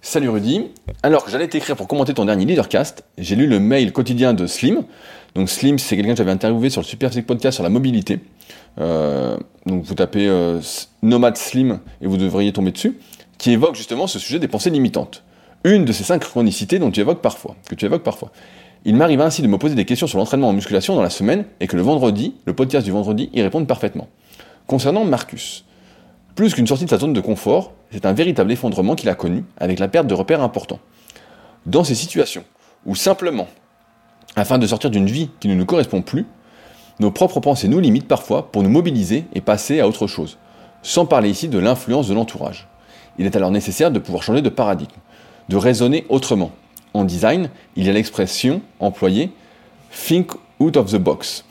Salut 0.02 0.28
Rudy, 0.28 0.66
alors 1.02 1.24
que 1.24 1.30
j'allais 1.30 1.48
t'écrire 1.48 1.76
pour 1.76 1.88
commenter 1.88 2.12
ton 2.12 2.24
dernier 2.24 2.44
leadercast, 2.44 3.04
j'ai 3.16 3.34
lu 3.34 3.46
le 3.46 3.60
mail 3.60 3.92
quotidien 3.92 4.34
de 4.34 4.46
Slim, 4.46 4.84
donc 5.34 5.48
Slim, 5.50 5.78
c'est 5.78 5.96
quelqu'un 5.96 6.12
que 6.12 6.18
j'avais 6.18 6.30
interviewé 6.30 6.70
sur 6.70 6.80
le 6.80 6.86
Super 6.86 7.10
Podcast 7.26 7.56
sur 7.56 7.62
la 7.62 7.70
mobilité. 7.70 8.20
Euh, 8.80 9.36
donc 9.66 9.84
vous 9.84 9.94
tapez 9.94 10.26
euh, 10.28 10.60
Nomad 11.02 11.36
Slim 11.36 11.80
et 12.00 12.06
vous 12.06 12.16
devriez 12.16 12.52
tomber 12.52 12.72
dessus, 12.72 12.98
qui 13.36 13.52
évoque 13.52 13.74
justement 13.74 14.06
ce 14.06 14.18
sujet 14.18 14.38
des 14.38 14.48
pensées 14.48 14.70
limitantes. 14.70 15.22
Une 15.64 15.84
de 15.84 15.92
ces 15.92 16.04
cinq 16.04 16.20
chronicités 16.20 16.78
dont 16.78 16.90
tu 16.90 17.00
évoques 17.00 17.20
parfois, 17.20 17.56
que 17.68 17.74
tu 17.74 17.84
évoques 17.84 18.02
parfois. 18.02 18.30
Il 18.84 18.94
m'arrive 18.94 19.20
ainsi 19.20 19.42
de 19.42 19.48
me 19.48 19.58
poser 19.58 19.74
des 19.74 19.84
questions 19.84 20.06
sur 20.06 20.18
l'entraînement 20.18 20.48
en 20.48 20.52
musculation 20.52 20.94
dans 20.94 21.02
la 21.02 21.10
semaine 21.10 21.44
et 21.60 21.66
que 21.66 21.76
le 21.76 21.82
vendredi, 21.82 22.34
le 22.44 22.54
podcast 22.54 22.84
du 22.84 22.92
vendredi, 22.92 23.28
y 23.32 23.42
répond 23.42 23.64
parfaitement. 23.64 24.08
Concernant 24.66 25.04
Marcus, 25.04 25.64
plus 26.36 26.54
qu'une 26.54 26.66
sortie 26.66 26.84
de 26.84 26.90
sa 26.90 26.98
zone 26.98 27.12
de 27.12 27.20
confort, 27.20 27.72
c'est 27.90 28.06
un 28.06 28.12
véritable 28.12 28.52
effondrement 28.52 28.94
qu'il 28.94 29.08
a 29.08 29.14
connu 29.14 29.44
avec 29.56 29.80
la 29.80 29.88
perte 29.88 30.06
de 30.06 30.14
repères 30.14 30.42
importants. 30.42 30.78
Dans 31.66 31.82
ces 31.82 31.96
situations 31.96 32.44
où 32.86 32.94
simplement 32.94 33.48
afin 34.38 34.58
de 34.58 34.66
sortir 34.66 34.90
d'une 34.90 35.06
vie 35.06 35.30
qui 35.40 35.48
ne 35.48 35.54
nous 35.54 35.66
correspond 35.66 36.02
plus, 36.02 36.26
nos 37.00 37.10
propres 37.10 37.40
pensées 37.40 37.68
nous 37.68 37.80
limitent 37.80 38.08
parfois 38.08 38.50
pour 38.50 38.62
nous 38.62 38.70
mobiliser 38.70 39.24
et 39.34 39.40
passer 39.40 39.80
à 39.80 39.86
autre 39.86 40.06
chose, 40.06 40.38
sans 40.82 41.06
parler 41.06 41.30
ici 41.30 41.48
de 41.48 41.58
l'influence 41.58 42.08
de 42.08 42.14
l'entourage. 42.14 42.68
Il 43.18 43.26
est 43.26 43.36
alors 43.36 43.50
nécessaire 43.50 43.90
de 43.90 43.98
pouvoir 43.98 44.22
changer 44.22 44.42
de 44.42 44.48
paradigme, 44.48 44.96
de 45.48 45.56
raisonner 45.56 46.06
autrement. 46.08 46.50
En 46.94 47.04
design, 47.04 47.50
il 47.76 47.86
y 47.86 47.90
a 47.90 47.92
l'expression 47.92 48.62
employée 48.80 49.30
think 49.90 50.32
out 50.60 50.76
of 50.76 50.90
the 50.90 50.96
box. 50.96 51.44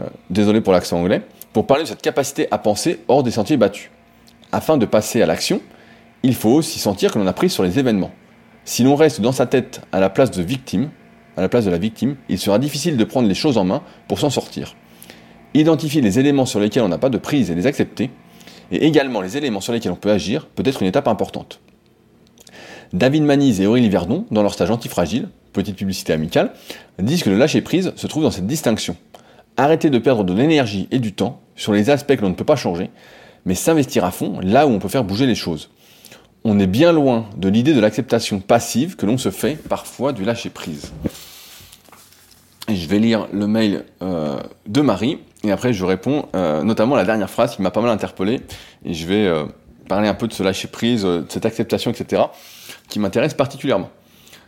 Euh, 0.00 0.06
désolé 0.30 0.60
pour 0.60 0.72
l'accent 0.72 0.98
anglais, 0.98 1.22
pour 1.52 1.66
parler 1.66 1.84
de 1.84 1.88
cette 1.88 2.02
capacité 2.02 2.48
à 2.50 2.58
penser 2.58 3.00
hors 3.08 3.22
des 3.22 3.30
sentiers 3.30 3.56
battus. 3.56 3.90
Afin 4.52 4.76
de 4.76 4.86
passer 4.86 5.22
à 5.22 5.26
l'action, 5.26 5.60
il 6.22 6.34
faut 6.34 6.50
aussi 6.50 6.78
sentir 6.78 7.12
que 7.12 7.18
l'on 7.18 7.26
a 7.26 7.32
pris 7.32 7.50
sur 7.50 7.62
les 7.62 7.78
événements. 7.78 8.10
Si 8.64 8.82
l'on 8.82 8.96
reste 8.96 9.20
dans 9.20 9.32
sa 9.32 9.46
tête 9.46 9.82
à 9.92 10.00
la 10.00 10.10
place 10.10 10.30
de 10.30 10.42
victime, 10.42 10.90
à 11.36 11.40
la 11.40 11.48
place 11.48 11.64
de 11.64 11.70
la 11.70 11.78
victime, 11.78 12.16
il 12.28 12.38
sera 12.38 12.58
difficile 12.58 12.96
de 12.96 13.04
prendre 13.04 13.28
les 13.28 13.34
choses 13.34 13.58
en 13.58 13.64
main 13.64 13.82
pour 14.08 14.18
s'en 14.18 14.30
sortir. 14.30 14.76
Identifier 15.54 16.00
les 16.00 16.18
éléments 16.18 16.46
sur 16.46 16.60
lesquels 16.60 16.82
on 16.82 16.88
n'a 16.88 16.98
pas 16.98 17.10
de 17.10 17.18
prise 17.18 17.50
et 17.50 17.54
les 17.54 17.66
accepter, 17.66 18.10
et 18.70 18.86
également 18.86 19.20
les 19.20 19.36
éléments 19.36 19.60
sur 19.60 19.72
lesquels 19.72 19.92
on 19.92 19.96
peut 19.96 20.10
agir, 20.10 20.46
peut 20.46 20.62
être 20.66 20.82
une 20.82 20.88
étape 20.88 21.08
importante. 21.08 21.60
David 22.92 23.24
Manise 23.24 23.60
et 23.60 23.66
Aurélie 23.66 23.88
Verdon, 23.88 24.26
dans 24.30 24.42
leur 24.42 24.54
stage 24.54 24.70
antifragile, 24.70 25.28
petite 25.52 25.76
publicité 25.76 26.12
amicale, 26.12 26.52
disent 27.00 27.22
que 27.22 27.30
le 27.30 27.36
lâcher-prise 27.36 27.92
se 27.96 28.06
trouve 28.06 28.22
dans 28.22 28.30
cette 28.30 28.46
distinction. 28.46 28.96
Arrêter 29.56 29.90
de 29.90 29.98
perdre 29.98 30.24
de 30.24 30.32
l'énergie 30.32 30.88
et 30.90 30.98
du 30.98 31.12
temps 31.12 31.40
sur 31.56 31.72
les 31.72 31.90
aspects 31.90 32.16
que 32.16 32.22
l'on 32.22 32.30
ne 32.30 32.34
peut 32.34 32.44
pas 32.44 32.56
changer, 32.56 32.90
mais 33.44 33.54
s'investir 33.54 34.04
à 34.04 34.10
fond 34.10 34.38
là 34.42 34.66
où 34.66 34.70
on 34.70 34.78
peut 34.78 34.88
faire 34.88 35.04
bouger 35.04 35.26
les 35.26 35.34
choses. 35.34 35.70
On 36.46 36.58
est 36.58 36.66
bien 36.66 36.92
loin 36.92 37.24
de 37.38 37.48
l'idée 37.48 37.72
de 37.72 37.80
l'acceptation 37.80 38.38
passive 38.38 38.96
que 38.96 39.06
l'on 39.06 39.16
se 39.16 39.30
fait 39.30 39.56
parfois 39.56 40.12
du 40.12 40.24
lâcher-prise. 40.24 40.92
Et 42.68 42.76
je 42.76 42.86
vais 42.86 42.98
lire 42.98 43.28
le 43.32 43.46
mail 43.46 43.86
euh, 44.02 44.38
de 44.66 44.82
Marie, 44.82 45.20
et 45.42 45.50
après 45.50 45.72
je 45.72 45.82
réponds 45.86 46.26
euh, 46.36 46.62
notamment 46.62 46.96
à 46.96 46.98
la 46.98 47.06
dernière 47.06 47.30
phrase 47.30 47.56
qui 47.56 47.62
m'a 47.62 47.70
pas 47.70 47.80
mal 47.80 47.90
interpellé, 47.90 48.42
et 48.84 48.92
je 48.92 49.06
vais 49.06 49.26
euh, 49.26 49.46
parler 49.88 50.06
un 50.06 50.12
peu 50.12 50.28
de 50.28 50.34
ce 50.34 50.42
lâcher-prise, 50.42 51.04
de 51.04 51.24
cette 51.30 51.46
acceptation, 51.46 51.90
etc., 51.90 52.24
qui 52.90 52.98
m'intéresse 52.98 53.32
particulièrement. 53.32 53.88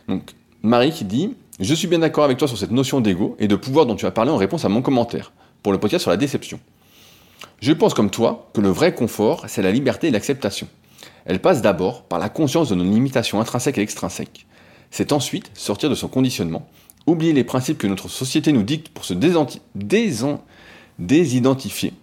Donc, 0.07 0.35
Marie 0.61 0.91
qui 0.91 1.03
dit 1.03 1.35
Je 1.59 1.73
suis 1.73 1.87
bien 1.87 1.99
d'accord 1.99 2.25
avec 2.25 2.37
toi 2.37 2.47
sur 2.47 2.59
cette 2.59 2.71
notion 2.71 3.01
d'ego 3.01 3.35
et 3.39 3.47
de 3.47 3.55
pouvoir 3.55 3.87
dont 3.87 3.95
tu 3.95 4.05
as 4.05 4.11
parlé 4.11 4.29
en 4.29 4.37
réponse 4.37 4.65
à 4.65 4.69
mon 4.69 4.83
commentaire 4.83 5.31
pour 5.63 5.71
le 5.71 5.79
podcast 5.79 6.03
sur 6.03 6.11
la 6.11 6.17
déception. 6.17 6.59
Je 7.59 7.71
pense 7.71 7.95
comme 7.95 8.11
toi 8.11 8.51
que 8.53 8.61
le 8.61 8.69
vrai 8.69 8.93
confort, 8.93 9.45
c'est 9.47 9.63
la 9.63 9.71
liberté 9.71 10.09
et 10.09 10.11
l'acceptation. 10.11 10.67
Elle 11.25 11.39
passe 11.41 11.61
d'abord 11.61 12.03
par 12.03 12.19
la 12.19 12.29
conscience 12.29 12.69
de 12.69 12.75
nos 12.75 12.83
limitations 12.83 13.39
intrinsèques 13.41 13.77
et 13.77 13.81
extrinsèques. 13.81 14.45
C'est 14.91 15.11
ensuite 15.11 15.51
sortir 15.53 15.89
de 15.89 15.95
son 15.95 16.07
conditionnement, 16.07 16.67
oublier 17.05 17.33
les 17.33 17.43
principes 17.43 17.77
que 17.77 17.87
notre 17.87 18.09
société 18.09 18.51
nous 18.51 18.63
dicte 18.63 18.89
pour 18.89 19.05
se 19.05 19.13
désidentifier. 20.99 21.93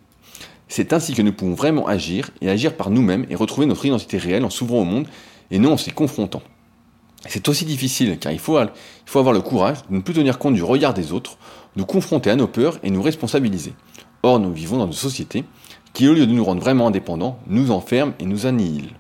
C'est 0.68 0.92
ainsi 0.92 1.14
que 1.14 1.23
nous 1.23 1.32
pouvons 1.32 1.54
vraiment 1.54 1.87
agir 1.87 2.30
et 2.40 2.50
agir 2.50 2.76
par 2.76 2.90
nous-mêmes 2.90 3.26
et 3.30 3.34
retrouver 3.34 3.66
notre 3.66 3.87
identité 3.87 4.18
réelle 4.18 4.44
en 4.44 4.50
s'ouvrant 4.50 4.80
au 4.80 4.84
monde 4.84 5.06
et 5.50 5.58
non 5.58 5.73
en 5.73 5.76
s'y 5.76 5.92
confrontant. 5.92 6.42
C'est 7.26 7.49
aussi 7.49 7.64
difficile 7.64 8.18
car 8.18 8.32
il 8.32 8.38
faut, 8.38 8.61
il 8.61 8.68
faut 9.06 9.18
avoir 9.18 9.34
le 9.34 9.40
courage 9.40 9.78
de 9.88 9.96
ne 9.96 10.00
plus 10.00 10.14
tenir 10.14 10.38
compte 10.38 10.54
du 10.54 10.62
regard 10.62 10.92
des 10.92 11.12
autres, 11.12 11.38
nous 11.76 11.87
confronter 11.87 12.30
à 12.30 12.37
nos 12.37 12.49
peurs 12.49 12.78
et 12.82 12.90
nous 12.90 13.02
responsabiliser. 13.02 13.73
Or, 14.23 14.38
nous 14.40 14.52
vivons 14.52 14.78
dans 14.78 14.87
une 14.87 14.92
société 14.92 15.44
qui, 15.94 16.08
au 16.08 16.12
lieu 16.12 16.26
de 16.26 16.32
nous 16.32 16.44
rendre 16.44 16.60
vraiment 16.60 16.88
indépendants, 16.88 17.38
nous 17.46 17.70
enferme 17.70 18.12
et 18.18 18.26
nous 18.26 18.46
annihile. 18.46 18.90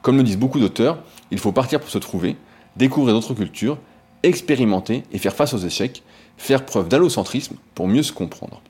Comme 0.00 0.16
le 0.16 0.22
disent 0.22 0.38
beaucoup 0.38 0.60
d'auteurs, 0.60 0.98
il 1.30 1.38
faut 1.38 1.52
partir 1.52 1.80
pour 1.80 1.90
se 1.90 1.98
trouver, 1.98 2.36
découvrir 2.76 3.14
d'autres 3.14 3.34
cultures, 3.34 3.76
expérimenter 4.22 5.02
et 5.12 5.18
faire 5.18 5.34
face 5.34 5.52
aux 5.52 5.58
échecs, 5.58 6.02
faire 6.38 6.64
preuve 6.64 6.88
d'allocentrisme 6.88 7.56
pour 7.74 7.88
mieux 7.88 8.02
se 8.02 8.12
comprendre. 8.12 8.62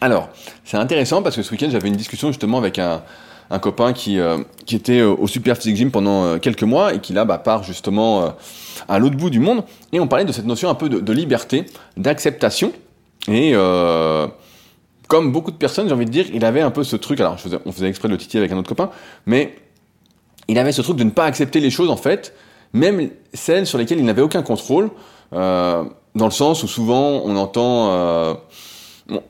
Alors, 0.00 0.30
c'est 0.64 0.76
intéressant 0.76 1.22
parce 1.22 1.36
que 1.36 1.42
ce 1.42 1.50
week-end, 1.52 1.68
j'avais 1.70 1.88
une 1.88 1.96
discussion 1.96 2.28
justement 2.28 2.58
avec 2.58 2.78
un, 2.78 3.02
copain 3.60 3.92
qui, 3.92 4.18
euh, 4.18 4.38
qui 4.64 4.74
était 4.74 5.00
euh, 5.00 5.14
au 5.14 5.28
Super 5.28 5.56
Physique 5.56 5.76
Gym 5.76 5.90
pendant 5.90 6.24
euh, 6.24 6.38
quelques 6.38 6.62
mois 6.62 6.94
et 6.94 7.00
qui 7.00 7.12
là 7.12 7.26
bah, 7.26 7.36
part 7.36 7.62
justement 7.64 8.34
à 8.88 8.98
l'autre 8.98 9.16
bout 9.16 9.30
du 9.30 9.40
monde. 9.40 9.62
Et 9.92 10.00
on 10.00 10.08
parlait 10.08 10.24
de 10.24 10.32
cette 10.32 10.46
notion 10.46 10.70
un 10.70 10.74
peu 10.74 10.88
de, 10.88 11.00
de 11.00 11.12
liberté, 11.12 11.66
d'acceptation. 11.96 12.72
Et 13.28 13.54
comme 15.12 15.30
beaucoup 15.30 15.50
de 15.50 15.56
personnes, 15.56 15.88
j'ai 15.88 15.94
envie 15.94 16.06
de 16.06 16.10
dire, 16.10 16.24
il 16.32 16.42
avait 16.42 16.62
un 16.62 16.70
peu 16.70 16.84
ce 16.84 16.96
truc, 16.96 17.20
alors 17.20 17.36
on 17.66 17.72
faisait 17.72 17.86
exprès 17.86 18.08
de 18.08 18.14
le 18.14 18.18
titiller 18.18 18.38
avec 18.38 18.50
un 18.50 18.56
autre 18.56 18.70
copain, 18.70 18.88
mais 19.26 19.54
il 20.48 20.58
avait 20.58 20.72
ce 20.72 20.80
truc 20.80 20.96
de 20.96 21.04
ne 21.04 21.10
pas 21.10 21.26
accepter 21.26 21.60
les 21.60 21.68
choses 21.68 21.90
en 21.90 21.98
fait, 21.98 22.34
même 22.72 23.10
celles 23.34 23.66
sur 23.66 23.76
lesquelles 23.76 23.98
il 23.98 24.06
n'avait 24.06 24.22
aucun 24.22 24.40
contrôle, 24.40 24.88
euh, 25.34 25.84
dans 26.14 26.24
le 26.24 26.30
sens 26.30 26.62
où 26.62 26.66
souvent 26.66 27.20
on 27.26 27.36
entend... 27.36 27.90
Euh, 27.92 28.34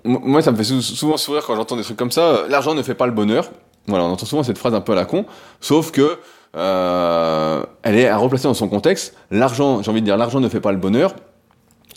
moi 0.04 0.40
ça 0.40 0.52
me 0.52 0.56
fait 0.56 0.62
souvent 0.62 1.16
sourire 1.16 1.42
quand 1.44 1.56
j'entends 1.56 1.74
des 1.74 1.82
trucs 1.82 1.96
comme 1.96 2.12
ça, 2.12 2.26
euh, 2.26 2.48
l'argent 2.48 2.74
ne 2.74 2.82
fait 2.84 2.94
pas 2.94 3.06
le 3.06 3.12
bonheur. 3.12 3.50
Voilà, 3.88 4.04
on 4.04 4.12
entend 4.12 4.24
souvent 4.24 4.44
cette 4.44 4.58
phrase 4.58 4.74
un 4.74 4.82
peu 4.82 4.92
à 4.92 4.94
la 4.94 5.04
con, 5.04 5.26
sauf 5.60 5.90
que 5.90 6.18
elle 6.54 7.99
est 7.99 8.06
à 8.06 8.16
replacer 8.18 8.45
dans 8.45 8.54
son 8.54 8.68
contexte. 8.68 9.16
L'argent, 9.32 9.82
j'ai 9.82 9.90
envie 9.90 10.00
de 10.00 10.06
dire, 10.06 10.16
l'argent 10.16 10.38
ne 10.38 10.49
fait 10.49 10.60
pas 10.60 10.71
le 10.71 10.78
bonheur 10.78 11.12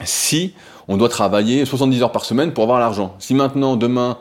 si 0.03 0.55
on 0.87 0.97
doit 0.97 1.09
travailler 1.09 1.65
70 1.65 2.03
heures 2.03 2.11
par 2.11 2.25
semaine 2.25 2.51
pour 2.51 2.63
avoir 2.63 2.79
l'argent. 2.79 3.15
Si 3.19 3.33
maintenant, 3.33 3.75
demain, 3.75 4.17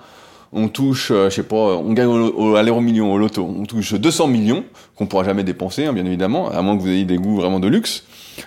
on 0.54 0.68
touche, 0.68 1.10
euh, 1.10 1.28
je 1.28 1.34
sais 1.34 1.42
pas, 1.42 1.56
on 1.56 1.92
gagne 1.92 2.06
au, 2.06 2.54
à 2.54 2.62
l'euro 2.62 2.80
million 2.80 3.12
au 3.12 3.18
loto, 3.18 3.44
on 3.44 3.64
touche 3.64 3.94
200 3.94 4.28
millions 4.28 4.64
qu'on 4.94 5.06
pourra 5.06 5.24
jamais 5.24 5.42
dépenser, 5.42 5.84
hein, 5.84 5.92
bien 5.92 6.06
évidemment, 6.06 6.50
à 6.50 6.62
moins 6.62 6.76
que 6.76 6.82
vous 6.82 6.88
ayez 6.88 7.04
des 7.04 7.16
goûts 7.16 7.36
vraiment 7.36 7.60
de 7.60 7.68
luxe. 7.68 8.04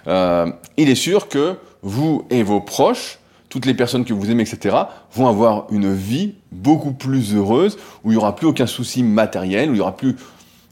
Euh, 0.07 0.49
il 0.77 0.89
est 0.89 0.95
sûr 0.95 1.27
que 1.27 1.55
vous 1.81 2.25
et 2.29 2.43
vos 2.43 2.61
proches, 2.61 3.19
toutes 3.49 3.65
les 3.65 3.73
personnes 3.73 4.05
que 4.05 4.13
vous 4.13 4.31
aimez, 4.31 4.43
etc., 4.43 4.75
vont 5.13 5.27
avoir 5.27 5.67
une 5.69 5.93
vie 5.93 6.35
beaucoup 6.51 6.93
plus 6.93 7.35
heureuse, 7.35 7.77
où 8.03 8.11
il 8.11 8.15
y 8.15 8.17
aura 8.17 8.35
plus 8.35 8.47
aucun 8.47 8.67
souci 8.67 9.03
matériel, 9.03 9.69
où 9.69 9.73
il 9.73 9.77
y 9.77 9.81
aura 9.81 9.95
plus 9.95 10.15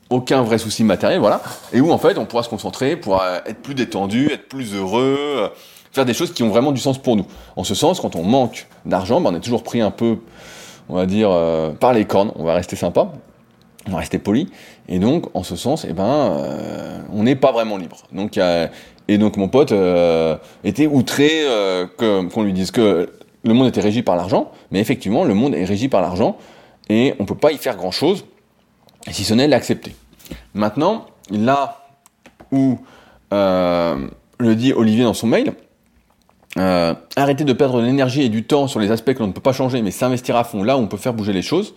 aucun 0.09 0.41
vrai 0.41 0.57
souci 0.57 0.83
matériel, 0.83 1.19
voilà, 1.19 1.41
et 1.73 1.81
où 1.81 1.91
en 1.91 1.97
fait 1.97 2.17
on 2.17 2.25
pourra 2.25 2.43
se 2.43 2.49
concentrer, 2.49 2.95
pourra 2.95 3.41
être 3.45 3.61
plus 3.61 3.75
détendu, 3.75 4.29
être 4.31 4.47
plus 4.47 4.73
heureux, 4.73 5.51
faire 5.95 6.05
des 6.05 6.13
choses 6.13 6.33
qui 6.33 6.43
ont 6.43 6.49
vraiment 6.49 6.73
du 6.73 6.81
sens 6.81 6.97
pour 6.97 7.15
nous. 7.15 7.25
En 7.55 7.63
ce 7.63 7.73
sens, 7.73 8.01
quand 8.01 8.15
on 8.15 8.23
manque 8.23 8.67
d'argent, 8.85 9.21
ben, 9.21 9.31
on 9.31 9.35
est 9.35 9.39
toujours 9.39 9.63
pris 9.63 9.79
un 9.79 9.91
peu, 9.91 10.17
on 10.89 10.95
va 10.95 11.05
dire, 11.05 11.29
euh, 11.31 11.71
par 11.71 11.93
les 11.93 12.03
cornes. 12.03 12.31
On 12.35 12.43
va 12.43 12.53
rester 12.53 12.75
sympa, 12.75 13.13
on 13.87 13.91
va 13.91 13.99
rester 13.99 14.19
poli. 14.19 14.49
Et 14.89 14.99
donc, 14.99 15.27
en 15.33 15.43
ce 15.43 15.55
sens, 15.55 15.85
eh 15.89 15.93
ben, 15.93 16.03
euh, 16.03 16.99
on 17.13 17.23
n'est 17.23 17.37
pas 17.37 17.53
vraiment 17.53 17.77
libre. 17.77 17.97
Donc, 18.11 18.37
et 19.07 19.17
donc, 19.17 19.37
mon 19.37 19.47
pote 19.47 19.71
euh, 19.71 20.35
était 20.65 20.85
outré 20.85 21.29
qu'on 21.97 22.43
lui 22.43 22.53
dise 22.53 22.71
que 22.71 23.09
le 23.43 23.53
monde 23.53 23.67
était 23.67 23.81
régi 23.81 24.01
par 24.01 24.17
l'argent. 24.17 24.51
Mais 24.71 24.81
effectivement, 24.81 25.23
le 25.23 25.33
monde 25.33 25.55
est 25.55 25.65
régi 25.65 25.87
par 25.87 26.01
l'argent 26.01 26.35
et 26.89 27.15
on 27.19 27.25
peut 27.25 27.35
pas 27.35 27.53
y 27.53 27.57
faire 27.57 27.77
grand 27.77 27.91
chose 27.91 28.25
si 29.11 29.23
ce 29.23 29.33
n'est 29.33 29.47
l'accepter. 29.47 29.95
Maintenant, 30.53 31.05
là 31.31 31.85
où 32.51 32.79
le 33.31 34.55
dit 34.55 34.73
Olivier 34.73 35.05
dans 35.05 35.13
son 35.13 35.27
mail, 35.27 35.53
euh, 36.57 36.93
arrêter 37.17 37.43
de 37.43 37.51
perdre 37.51 37.81
de 37.81 37.85
l'énergie 37.85 38.21
et 38.21 38.29
du 38.29 38.43
temps 38.43 38.67
sur 38.67 38.79
les 38.79 38.89
aspects 38.89 39.13
que 39.13 39.19
l'on 39.19 39.27
ne 39.27 39.33
peut 39.33 39.41
pas 39.41 39.51
changer, 39.51 39.81
mais 39.81 39.91
s'investir 39.91 40.37
à 40.37 40.45
fond 40.45 40.63
là 40.63 40.77
où 40.77 40.79
on 40.79 40.87
peut 40.87 40.97
faire 40.97 41.13
bouger 41.13 41.33
les 41.33 41.41
choses. 41.41 41.73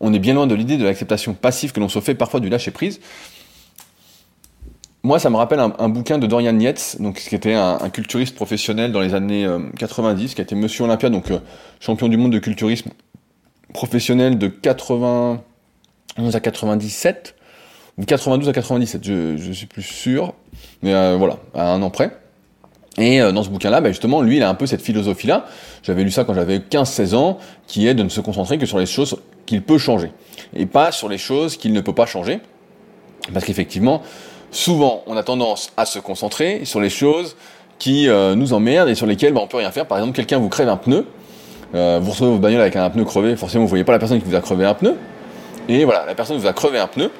On 0.00 0.14
est 0.14 0.20
bien 0.20 0.34
loin 0.34 0.46
de 0.46 0.54
l'idée 0.54 0.76
de 0.76 0.84
l'acceptation 0.84 1.34
passive 1.34 1.72
que 1.72 1.80
l'on 1.80 1.88
se 1.88 2.00
fait 2.00 2.14
parfois 2.14 2.38
du 2.38 2.48
lâcher 2.48 2.70
prise. 2.70 3.00
Moi, 5.02 5.18
ça 5.18 5.30
me 5.30 5.36
rappelle 5.36 5.58
un, 5.58 5.88
bouquin 5.88 6.18
de 6.18 6.28
Dorian 6.28 6.56
Yates, 6.60 6.98
donc 7.00 7.16
qui 7.16 7.34
était 7.34 7.54
un, 7.54 7.90
culturiste 7.90 8.36
professionnel 8.36 8.92
dans 8.92 9.00
les 9.00 9.14
années 9.14 9.48
90, 9.76 10.30
euh, 10.30 10.34
qui 10.34 10.40
a 10.40 10.44
été 10.44 10.54
Monsieur 10.54 10.84
Olympia, 10.84 11.10
donc 11.10 11.32
euh, 11.32 11.40
champion 11.80 12.06
du 12.06 12.16
monde 12.16 12.32
de 12.32 12.38
culturisme 12.38 12.90
professionnel 13.74 14.38
de 14.38 14.46
91 14.46 15.40
à 16.36 16.40
97 16.40 17.34
ou 17.98 18.04
92 18.04 18.48
à 18.48 18.52
97, 18.52 19.02
je, 19.04 19.36
je 19.36 19.52
suis 19.52 19.66
plus 19.66 19.82
sûr, 19.82 20.34
mais 20.82 21.16
voilà, 21.16 21.38
à 21.54 21.72
un 21.72 21.82
an 21.82 21.90
près. 21.90 22.21
Et 22.98 23.20
euh, 23.20 23.32
dans 23.32 23.42
ce 23.42 23.48
bouquin-là, 23.48 23.80
bah 23.80 23.88
justement, 23.88 24.20
lui, 24.20 24.36
il 24.36 24.42
a 24.42 24.48
un 24.48 24.54
peu 24.54 24.66
cette 24.66 24.82
philosophie-là. 24.82 25.46
J'avais 25.82 26.04
lu 26.04 26.10
ça 26.10 26.24
quand 26.24 26.34
j'avais 26.34 26.58
15-16 26.58 27.14
ans, 27.14 27.38
qui 27.66 27.86
est 27.86 27.94
de 27.94 28.02
ne 28.02 28.08
se 28.08 28.20
concentrer 28.20 28.58
que 28.58 28.66
sur 28.66 28.78
les 28.78 28.86
choses 28.86 29.16
qu'il 29.46 29.62
peut 29.62 29.78
changer, 29.78 30.12
et 30.54 30.66
pas 30.66 30.92
sur 30.92 31.08
les 31.08 31.18
choses 31.18 31.56
qu'il 31.56 31.72
ne 31.72 31.80
peut 31.80 31.94
pas 31.94 32.06
changer. 32.06 32.40
Parce 33.32 33.44
qu'effectivement, 33.44 34.02
souvent, 34.50 35.02
on 35.06 35.16
a 35.16 35.22
tendance 35.22 35.72
à 35.76 35.86
se 35.86 35.98
concentrer 35.98 36.64
sur 36.64 36.80
les 36.80 36.90
choses 36.90 37.36
qui 37.78 38.08
euh, 38.08 38.34
nous 38.34 38.52
emmerdent 38.52 38.90
et 38.90 38.94
sur 38.94 39.06
lesquelles 39.06 39.32
bah, 39.32 39.40
on 39.42 39.46
peut 39.46 39.56
rien 39.56 39.70
faire. 39.70 39.86
Par 39.86 39.98
exemple, 39.98 40.14
quelqu'un 40.14 40.38
vous 40.38 40.48
crève 40.48 40.68
un 40.68 40.76
pneu, 40.76 41.06
euh, 41.74 41.98
vous 42.00 42.10
recevez 42.10 42.28
votre 42.28 42.42
bagnole 42.42 42.60
avec 42.60 42.76
un 42.76 42.90
pneu 42.90 43.04
crevé, 43.04 43.36
forcément, 43.36 43.64
vous 43.64 43.70
voyez 43.70 43.84
pas 43.84 43.92
la 43.92 43.98
personne 43.98 44.20
qui 44.20 44.28
vous 44.28 44.36
a 44.36 44.40
crevé 44.40 44.66
un 44.66 44.74
pneu. 44.74 44.96
Et 45.68 45.84
voilà, 45.84 46.04
la 46.04 46.14
personne 46.14 46.36
vous 46.36 46.46
a 46.46 46.52
crevé 46.52 46.78
un 46.78 46.88
pneu. 46.88 47.10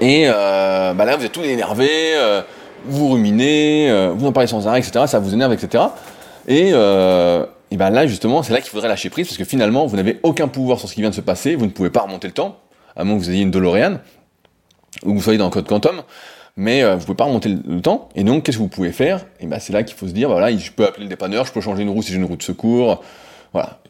Et 0.00 0.26
bah 0.26 1.04
là, 1.04 1.16
vous 1.16 1.24
êtes 1.24 1.32
tout 1.32 1.44
énervé 1.44 1.88
vous 2.86 3.10
ruminez, 3.10 3.90
euh, 3.90 4.12
vous 4.14 4.26
en 4.26 4.32
parlez 4.32 4.46
sans 4.46 4.66
arrêt, 4.66 4.80
etc. 4.80 5.04
Ça 5.06 5.18
vous 5.18 5.34
énerve, 5.34 5.52
etc. 5.52 5.84
Et, 6.48 6.70
euh, 6.72 7.46
et 7.70 7.76
ben 7.76 7.90
là, 7.90 8.06
justement, 8.06 8.42
c'est 8.42 8.52
là 8.52 8.60
qu'il 8.60 8.70
faudrait 8.70 8.88
lâcher 8.88 9.10
prise, 9.10 9.28
parce 9.28 9.38
que 9.38 9.44
finalement, 9.44 9.86
vous 9.86 9.96
n'avez 9.96 10.18
aucun 10.22 10.48
pouvoir 10.48 10.78
sur 10.78 10.88
ce 10.88 10.94
qui 10.94 11.00
vient 11.00 11.10
de 11.10 11.14
se 11.14 11.20
passer, 11.20 11.54
vous 11.54 11.66
ne 11.66 11.70
pouvez 11.70 11.90
pas 11.90 12.00
remonter 12.00 12.26
le 12.26 12.34
temps, 12.34 12.58
à 12.96 13.04
moins 13.04 13.16
que 13.16 13.22
vous 13.22 13.30
ayez 13.30 13.42
une 13.42 13.50
DeLorean, 13.50 13.98
ou 15.04 15.10
que 15.10 15.16
vous 15.16 15.22
soyez 15.22 15.38
dans 15.38 15.46
le 15.46 15.50
code 15.50 15.66
quantum, 15.66 16.02
mais 16.56 16.82
euh, 16.82 16.96
vous 16.96 17.06
pouvez 17.06 17.16
pas 17.16 17.24
remonter 17.24 17.48
le, 17.48 17.80
temps. 17.80 18.08
Et 18.14 18.24
donc, 18.24 18.44
qu'est-ce 18.44 18.58
que 18.58 18.62
vous 18.62 18.68
pouvez 18.68 18.92
faire? 18.92 19.24
Et 19.40 19.46
ben 19.46 19.58
c'est 19.58 19.72
là 19.72 19.82
qu'il 19.82 19.96
faut 19.96 20.06
se 20.06 20.12
dire, 20.12 20.28
voilà, 20.28 20.54
je 20.56 20.70
peux 20.70 20.84
appeler 20.84 21.04
le 21.04 21.08
dépanneur, 21.08 21.46
je 21.46 21.52
peux 21.52 21.60
changer 21.60 21.82
une 21.82 21.90
roue 21.90 22.02
si 22.02 22.12
j'ai 22.12 22.18
une 22.18 22.24
roue 22.24 22.36
de 22.36 22.42
secours, 22.42 23.02
voilà, 23.52 23.80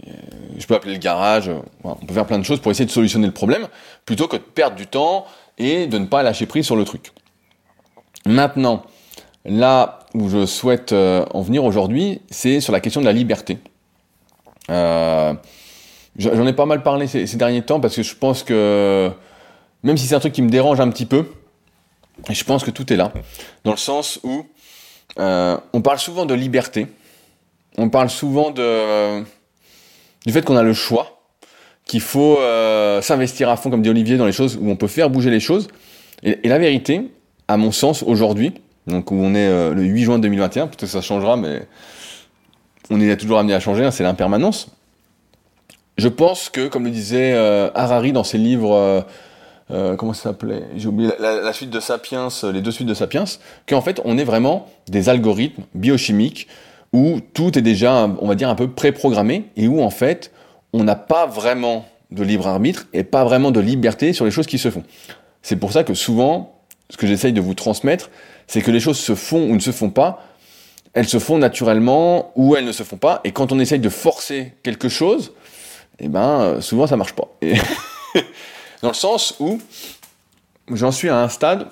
je 0.58 0.66
peux 0.66 0.74
appeler 0.74 0.94
le 0.94 0.98
garage, 0.98 1.50
on 1.84 1.94
peut 1.94 2.14
faire 2.14 2.26
plein 2.26 2.38
de 2.38 2.44
choses 2.44 2.60
pour 2.60 2.72
essayer 2.72 2.86
de 2.86 2.90
solutionner 2.90 3.26
le 3.26 3.32
problème, 3.32 3.68
plutôt 4.04 4.26
que 4.26 4.36
de 4.36 4.42
perdre 4.42 4.76
du 4.76 4.86
temps 4.86 5.26
et 5.58 5.86
de 5.86 5.98
ne 5.98 6.06
pas 6.06 6.22
lâcher 6.22 6.46
prise 6.46 6.66
sur 6.66 6.76
le 6.76 6.84
truc. 6.84 7.12
Maintenant, 8.26 8.82
là 9.44 10.00
où 10.14 10.28
je 10.28 10.46
souhaite 10.46 10.92
euh, 10.92 11.24
en 11.32 11.42
venir 11.42 11.64
aujourd'hui, 11.64 12.20
c'est 12.30 12.60
sur 12.60 12.72
la 12.72 12.80
question 12.80 13.00
de 13.00 13.06
la 13.06 13.12
liberté. 13.12 13.58
Euh, 14.70 15.34
j'en 16.16 16.46
ai 16.46 16.52
pas 16.52 16.66
mal 16.66 16.82
parlé 16.82 17.06
ces, 17.06 17.36
derniers 17.36 17.62
temps 17.62 17.80
parce 17.80 17.96
que 17.96 18.02
je 18.02 18.14
pense 18.14 18.42
que, 18.42 19.10
même 19.82 19.96
si 19.96 20.06
c'est 20.06 20.14
un 20.14 20.20
truc 20.20 20.32
qui 20.32 20.42
me 20.42 20.50
dérange 20.50 20.80
un 20.80 20.88
petit 20.90 21.06
peu, 21.06 21.26
je 22.30 22.44
pense 22.44 22.62
que 22.62 22.70
tout 22.70 22.92
est 22.92 22.96
là. 22.96 23.12
Dans 23.64 23.72
le 23.72 23.76
sens 23.76 24.20
où 24.22 24.46
on 25.16 25.82
parle 25.82 25.98
souvent 25.98 26.24
de 26.24 26.34
liberté. 26.34 26.86
On 27.78 27.88
parle 27.88 28.10
souvent 28.10 28.50
de, 28.50 29.22
du 30.26 30.32
fait 30.32 30.42
qu'on 30.44 30.56
a 30.56 30.62
le 30.62 30.74
choix, 30.74 31.22
qu'il 31.86 32.02
faut 32.02 32.38
s'investir 33.00 33.48
à 33.48 33.56
fond, 33.56 33.70
comme 33.70 33.82
dit 33.82 33.90
Olivier, 33.90 34.16
dans 34.16 34.26
les 34.26 34.32
choses 34.32 34.58
où 34.60 34.70
on 34.70 34.76
peut 34.76 34.88
faire 34.88 35.10
bouger 35.10 35.30
les 35.30 35.40
choses. 35.40 35.68
Et 36.22 36.48
la 36.48 36.58
vérité, 36.58 37.10
à 37.52 37.56
mon 37.56 37.72
sens, 37.72 38.02
aujourd'hui, 38.02 38.54
donc 38.86 39.10
où 39.10 39.14
on 39.14 39.34
est 39.34 39.72
le 39.74 39.82
8 39.82 40.02
juin 40.02 40.18
2021, 40.18 40.66
peut-être 40.66 40.80
que 40.80 40.86
ça 40.86 41.00
changera, 41.00 41.36
mais 41.36 41.66
on 42.90 43.00
est 43.00 43.16
toujours 43.16 43.38
amené 43.38 43.54
à 43.54 43.60
changer, 43.60 43.84
hein, 43.84 43.90
c'est 43.90 44.02
l'impermanence. 44.02 44.68
Je 45.98 46.08
pense 46.08 46.48
que, 46.48 46.68
comme 46.68 46.84
le 46.84 46.90
disait 46.90 47.32
euh, 47.34 47.70
Harari 47.74 48.12
dans 48.12 48.24
ses 48.24 48.38
livres, 48.38 48.74
euh, 48.74 49.00
euh, 49.70 49.96
comment 49.96 50.14
ça 50.14 50.24
s'appelait? 50.24 50.64
J'ai 50.76 50.88
oublié 50.88 51.10
la, 51.18 51.52
suite 51.52 51.70
de 51.70 51.80
Sapiens, 51.80 52.28
les 52.52 52.60
deux 52.60 52.70
suites 52.70 52.88
de 52.88 52.94
Sapiens, 52.94 53.24
qu'en 53.68 53.80
fait, 53.82 54.00
on 54.04 54.16
est 54.18 54.24
vraiment 54.24 54.68
des 54.88 55.08
algorithmes 55.08 55.62
biochimiques 55.74 56.48
où 56.92 57.20
tout 57.34 57.58
est 57.58 57.62
déjà, 57.62 58.10
on 58.20 58.26
va 58.26 58.34
dire, 58.34 58.48
un 58.48 58.54
peu 58.54 58.68
préprogrammé 58.68 59.44
et 59.56 59.68
où 59.68 59.82
en 59.82 59.90
fait, 59.90 60.32
on 60.72 60.84
n'a 60.84 60.96
pas 60.96 61.26
vraiment 61.26 61.86
de 62.10 62.22
libre 62.22 62.46
arbitre 62.46 62.86
et 62.92 63.04
pas 63.04 63.24
vraiment 63.24 63.50
de 63.50 63.60
liberté 63.60 64.12
sur 64.12 64.24
les 64.24 64.30
choses 64.30 64.46
qui 64.46 64.58
se 64.58 64.70
font. 64.70 64.82
C'est 65.40 65.56
pour 65.56 65.72
ça 65.72 65.84
que 65.84 65.94
souvent, 65.94 66.61
ce 66.92 66.96
que 66.96 67.08
j'essaye 67.08 67.32
de 67.32 67.40
vous 67.40 67.54
transmettre, 67.54 68.10
c'est 68.46 68.62
que 68.62 68.70
les 68.70 68.78
choses 68.78 68.98
se 68.98 69.14
font 69.14 69.48
ou 69.48 69.54
ne 69.54 69.60
se 69.60 69.72
font 69.72 69.90
pas 69.90 70.28
elles 70.94 71.08
se 71.08 71.18
font 71.18 71.38
naturellement 71.38 72.32
ou 72.36 72.56
elles 72.56 72.64
ne 72.64 72.72
se 72.72 72.82
font 72.82 72.96
pas. 72.96 73.20
Et 73.24 73.32
quand 73.32 73.52
on 73.52 73.58
essaye 73.58 73.78
de 73.78 73.88
forcer 73.88 74.54
quelque 74.62 74.88
chose, 74.88 75.32
eh 75.98 76.08
ben, 76.08 76.40
euh, 76.40 76.60
souvent 76.60 76.86
ça 76.86 76.96
marche 76.96 77.14
pas. 77.14 77.28
Dans 78.82 78.88
le 78.88 78.94
sens 78.94 79.36
où 79.40 79.60
j'en 80.70 80.92
suis 80.92 81.08
à 81.08 81.18
un 81.18 81.28
stade 81.28 81.68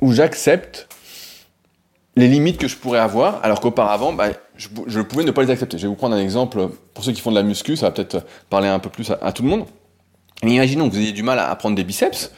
où 0.00 0.12
j'accepte 0.12 0.88
les 2.16 2.26
limites 2.26 2.58
que 2.58 2.66
je 2.66 2.76
pourrais 2.76 2.98
avoir, 2.98 3.44
alors 3.44 3.60
qu'auparavant, 3.60 4.12
bah, 4.12 4.30
je, 4.56 4.68
pouvais 5.00 5.24
ne 5.24 5.30
pas 5.30 5.42
les 5.42 5.50
accepter. 5.50 5.78
Je 5.78 5.82
vais 5.82 5.88
vous 5.88 5.94
prendre 5.94 6.16
un 6.16 6.20
exemple 6.20 6.68
pour 6.92 7.04
ceux 7.04 7.12
qui 7.12 7.20
font 7.20 7.30
de 7.30 7.36
la 7.36 7.44
muscu, 7.44 7.76
ça 7.76 7.86
va 7.86 7.92
peut-être 7.92 8.26
parler 8.50 8.66
un 8.66 8.80
peu 8.80 8.90
plus 8.90 9.12
à, 9.20 9.32
tout 9.32 9.44
le 9.44 9.48
monde. 9.48 9.66
imaginons 10.42 10.88
que 10.88 10.94
vous 10.94 11.00
ayez 11.00 11.12
du 11.12 11.22
mal 11.22 11.38
à 11.38 11.54
prendre 11.54 11.76
des 11.76 11.84
biceps. 11.84 12.32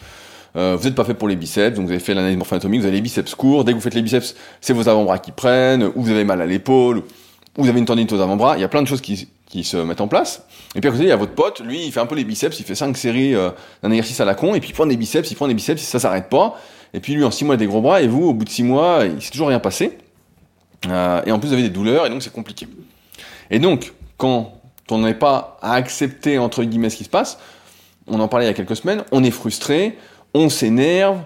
Euh, 0.57 0.77
vous 0.77 0.85
n'êtes 0.85 0.95
pas 0.95 1.05
fait 1.05 1.15
pour 1.15 1.29
les 1.29 1.37
biceps, 1.37 1.77
donc 1.77 1.87
vous 1.87 1.93
avez 1.93 2.01
fait 2.01 2.15
l'analyse 2.15 2.37
morpho-anatomique, 2.37 2.81
vous 2.81 2.87
avez 2.87 2.97
les 2.97 3.03
biceps 3.03 3.35
courts, 3.35 3.65
dès 3.65 3.73
que 3.73 3.77
vous 3.77 3.83
faites 3.83 3.95
les 3.95 4.03
biceps, 4.03 4.35
c'est 4.61 4.73
vos 4.73 4.89
avant-bras 4.89 5.19
qui 5.19 5.33
prennent, 5.33 5.85
ou 5.95 6.03
vous 6.03 6.11
avez 6.11 6.25
mal 6.25 6.43
à 6.43 6.47
l'épaule, 6.47 6.99
ou 7.57 7.63
vous 7.63 7.69
avez 7.69 7.79
une 7.79 7.85
tendinite 7.85 8.13
aux 8.13 8.21
avant-bras, 8.21 8.57
il 8.57 8.61
y 8.61 8.65
a 8.65 8.69
plein 8.69 8.83
de 8.83 8.89
choses 8.89 9.01
qui, 9.01 9.29
se 9.65 9.77
mettent 9.77 10.01
en 10.01 10.09
place. 10.09 10.45
Et 10.75 10.81
puis 10.81 10.89
à 10.89 10.93
côté, 10.93 11.05
il 11.05 11.09
y 11.09 11.13
a 11.13 11.17
votre 11.17 11.35
pote, 11.35 11.61
lui, 11.61 11.85
il 11.85 11.93
fait 11.93 12.01
un 12.01 12.07
peu 12.07 12.15
les 12.15 12.25
biceps, 12.25 12.59
il 12.59 12.65
fait 12.65 12.75
5 12.75 12.97
séries 12.97 13.35
euh, 13.35 13.51
d'un 13.83 13.91
exercice 13.91 14.21
à 14.21 14.25
la 14.25 14.35
con, 14.35 14.55
et 14.55 14.61
puis 14.61 14.71
il 14.71 14.73
prend 14.73 14.87
des 14.87 14.97
biceps, 14.97 15.31
il 15.31 15.35
prend 15.35 15.49
des 15.49 15.55
biceps, 15.55 15.83
ça 15.83 15.99
s'arrête 15.99 16.29
pas. 16.29 16.57
Et 16.95 17.01
puis 17.01 17.15
lui, 17.15 17.25
en 17.25 17.31
6 17.31 17.45
mois, 17.45 17.55
il 17.55 17.57
a 17.57 17.59
des 17.59 17.67
gros 17.67 17.81
bras, 17.81 18.03
et 18.03 18.09
vous, 18.09 18.29
au 18.29 18.35
bout 18.35 18.45
de 18.45 18.51
6 18.51 18.63
mois, 18.65 19.05
il 19.05 19.23
s'est 19.23 19.31
toujours 19.31 19.49
rien 19.49 19.61
passé. 19.61 19.99
Euh, 20.89 21.23
et 21.27 21.33
en 21.33 21.39
plus, 21.39 21.49
vous 21.49 21.55
avez 21.55 21.63
des 21.63 21.71
douleurs, 21.71 22.07
et 22.07 22.11
donc 22.11 22.23
c'est 22.23 22.33
compliqué. 22.33 22.67
Et 23.51 23.59
donc, 23.59 23.93
quand 24.17 24.61
on 24.91 24.99
n'est 24.99 25.15
pas 25.15 25.59
à 25.63 25.75
accepter, 25.75 26.39
entre 26.39 26.65
guillemets, 26.65 26.91
ce 26.91 26.97
qui 26.97 27.05
se 27.05 27.11
passe, 27.11 27.39
on 28.07 28.19
en 28.21 28.29
parlait 28.29 28.47
il 28.47 28.49
y 28.49 28.51
a 28.51 28.55
quelques 28.55 28.77
semaines, 28.77 29.05
on 29.13 29.23
est 29.23 29.31
frustré, 29.31 29.97
on 30.35 30.49
s'énerve, 30.49 31.19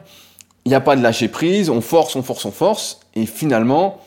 il 0.64 0.70
n'y 0.70 0.74
a 0.74 0.80
pas 0.80 0.96
de 0.96 1.02
lâcher 1.02 1.28
prise, 1.28 1.70
on 1.70 1.80
force, 1.80 2.16
on 2.16 2.22
force, 2.22 2.44
on 2.44 2.50
force, 2.50 3.00
et 3.14 3.26
finalement, 3.26 4.00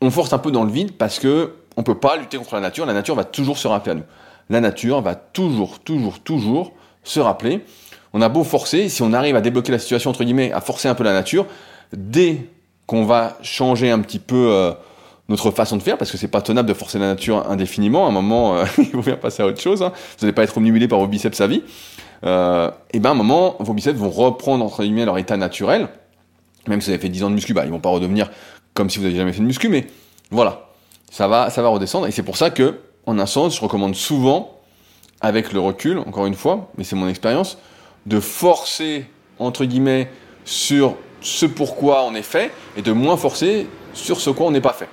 on 0.00 0.10
force 0.10 0.32
un 0.32 0.38
peu 0.38 0.50
dans 0.50 0.64
le 0.64 0.70
vide 0.70 0.92
parce 0.92 1.18
que 1.18 1.54
on 1.76 1.82
peut 1.82 1.98
pas 1.98 2.16
lutter 2.16 2.36
contre 2.36 2.54
la 2.54 2.60
nature. 2.60 2.86
La 2.86 2.92
nature 2.92 3.14
va 3.14 3.24
toujours 3.24 3.58
se 3.58 3.68
rappeler 3.68 3.92
à 3.92 3.94
nous. 3.94 4.04
La 4.48 4.60
nature 4.60 5.00
va 5.00 5.14
toujours, 5.14 5.78
toujours, 5.78 6.20
toujours 6.20 6.72
se 7.04 7.20
rappeler. 7.20 7.64
On 8.12 8.20
a 8.22 8.28
beau 8.28 8.44
forcer, 8.44 8.88
si 8.88 9.02
on 9.02 9.12
arrive 9.12 9.36
à 9.36 9.40
débloquer 9.40 9.72
la 9.72 9.78
situation 9.78 10.10
entre 10.10 10.24
guillemets, 10.24 10.52
à 10.52 10.60
forcer 10.60 10.88
un 10.88 10.94
peu 10.94 11.04
la 11.04 11.12
nature, 11.12 11.46
dès 11.92 12.48
qu'on 12.86 13.04
va 13.04 13.38
changer 13.42 13.90
un 13.90 14.00
petit 14.00 14.18
peu 14.18 14.48
euh, 14.50 14.72
notre 15.28 15.52
façon 15.52 15.76
de 15.76 15.82
faire, 15.82 15.96
parce 15.96 16.10
que 16.10 16.18
c'est 16.18 16.28
pas 16.28 16.42
tenable 16.42 16.68
de 16.68 16.74
forcer 16.74 16.98
la 16.98 17.06
nature 17.06 17.48
indéfiniment. 17.48 18.06
À 18.06 18.08
un 18.08 18.12
moment, 18.12 18.56
euh, 18.56 18.64
il 18.78 18.86
faut 18.86 19.02
bien 19.02 19.16
passer 19.16 19.42
à 19.42 19.46
autre 19.46 19.60
chose. 19.60 19.82
Hein. 19.82 19.92
Vous 20.18 20.26
n'allez 20.26 20.34
pas 20.34 20.42
être 20.42 20.56
omnibulé 20.56 20.88
par 20.88 20.98
vos 20.98 21.06
biceps 21.06 21.40
à 21.40 21.46
vie 21.46 21.62
euh, 22.24 22.70
et 22.92 23.00
ben 23.00 23.10
à 23.10 23.12
un 23.12 23.16
moment, 23.16 23.56
vos 23.60 23.72
biceps 23.72 23.98
vont 23.98 24.10
reprendre 24.10 24.64
entre 24.64 24.82
guillemets 24.82 25.04
leur 25.04 25.18
état 25.18 25.36
naturel. 25.36 25.88
Même 26.66 26.80
si 26.80 26.86
vous 26.86 26.94
avez 26.94 27.02
fait 27.02 27.08
10 27.08 27.24
ans 27.24 27.30
de 27.30 27.34
muscu, 27.34 27.54
bah, 27.54 27.64
ils 27.64 27.70
vont 27.70 27.80
pas 27.80 27.88
redevenir 27.88 28.30
comme 28.74 28.90
si 28.90 28.98
vous 28.98 29.04
n'aviez 29.04 29.18
jamais 29.18 29.32
fait 29.32 29.40
de 29.40 29.46
muscu, 29.46 29.68
mais 29.68 29.86
voilà, 30.30 30.68
ça 31.10 31.26
va, 31.26 31.50
ça 31.50 31.62
va 31.62 31.68
redescendre. 31.68 32.06
Et 32.06 32.10
c'est 32.10 32.22
pour 32.22 32.36
ça 32.36 32.50
que, 32.50 32.80
en 33.06 33.18
un 33.18 33.26
sens, 33.26 33.56
je 33.56 33.60
recommande 33.60 33.94
souvent, 33.94 34.60
avec 35.20 35.52
le 35.52 35.60
recul, 35.60 35.98
encore 35.98 36.26
une 36.26 36.34
fois, 36.34 36.70
mais 36.76 36.84
c'est 36.84 36.96
mon 36.96 37.08
expérience, 37.08 37.58
de 38.06 38.20
forcer 38.20 39.06
entre 39.38 39.64
guillemets 39.64 40.08
sur 40.44 40.96
ce 41.20 41.46
pourquoi 41.46 42.04
on 42.04 42.14
est 42.14 42.22
fait 42.22 42.50
et 42.76 42.82
de 42.82 42.92
moins 42.92 43.16
forcer 43.16 43.66
sur 43.92 44.20
ce 44.20 44.30
quoi 44.30 44.46
on 44.46 44.50
n'est 44.50 44.60
pas 44.60 44.72
fait. 44.72 44.88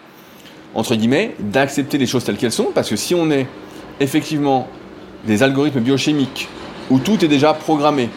Entre 0.76 0.96
guillemets, 0.96 1.36
d'accepter 1.40 1.98
les 1.98 2.08
choses 2.08 2.24
telles 2.26 2.38
qu'elles 2.38 2.52
sont, 2.52 2.72
parce 2.74 2.90
que 2.90 2.96
si 2.96 3.16
on 3.16 3.32
est 3.32 3.48
effectivement 4.00 4.68
des 5.26 5.44
algorithmes 5.44 5.80
biochimiques 5.80 6.50
où 6.90 7.00
tout 7.00 7.24
est 7.24 7.28
déjà 7.28 7.54
programmé, 7.54 8.10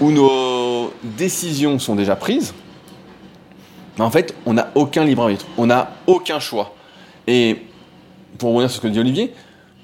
où 0.00 0.10
nos 0.10 0.92
décisions 1.02 1.78
sont 1.78 1.94
déjà 1.94 2.16
prises, 2.16 2.54
en 3.98 4.10
fait, 4.10 4.34
on 4.46 4.54
n'a 4.54 4.70
aucun 4.74 5.04
libre 5.04 5.22
arbitre, 5.22 5.46
on 5.56 5.66
n'a 5.66 5.92
aucun 6.06 6.40
choix. 6.40 6.74
Et 7.26 7.62
pour 8.38 8.50
revenir 8.50 8.70
sur 8.70 8.80
ce 8.80 8.86
que 8.86 8.92
dit 8.92 8.98
Olivier, 8.98 9.32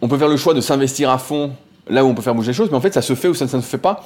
on 0.00 0.08
peut 0.08 0.18
faire 0.18 0.28
le 0.28 0.36
choix 0.36 0.54
de 0.54 0.60
s'investir 0.60 1.10
à 1.10 1.18
fond 1.18 1.52
là 1.88 2.04
où 2.04 2.08
on 2.08 2.14
peut 2.14 2.22
faire 2.22 2.34
bouger 2.34 2.48
les 2.48 2.56
choses, 2.56 2.70
mais 2.70 2.76
en 2.76 2.80
fait, 2.80 2.94
ça 2.94 3.02
se 3.02 3.14
fait 3.14 3.28
ou 3.28 3.34
ça 3.34 3.44
ne 3.44 3.50
se 3.50 3.60
fait 3.60 3.78
pas. 3.78 4.04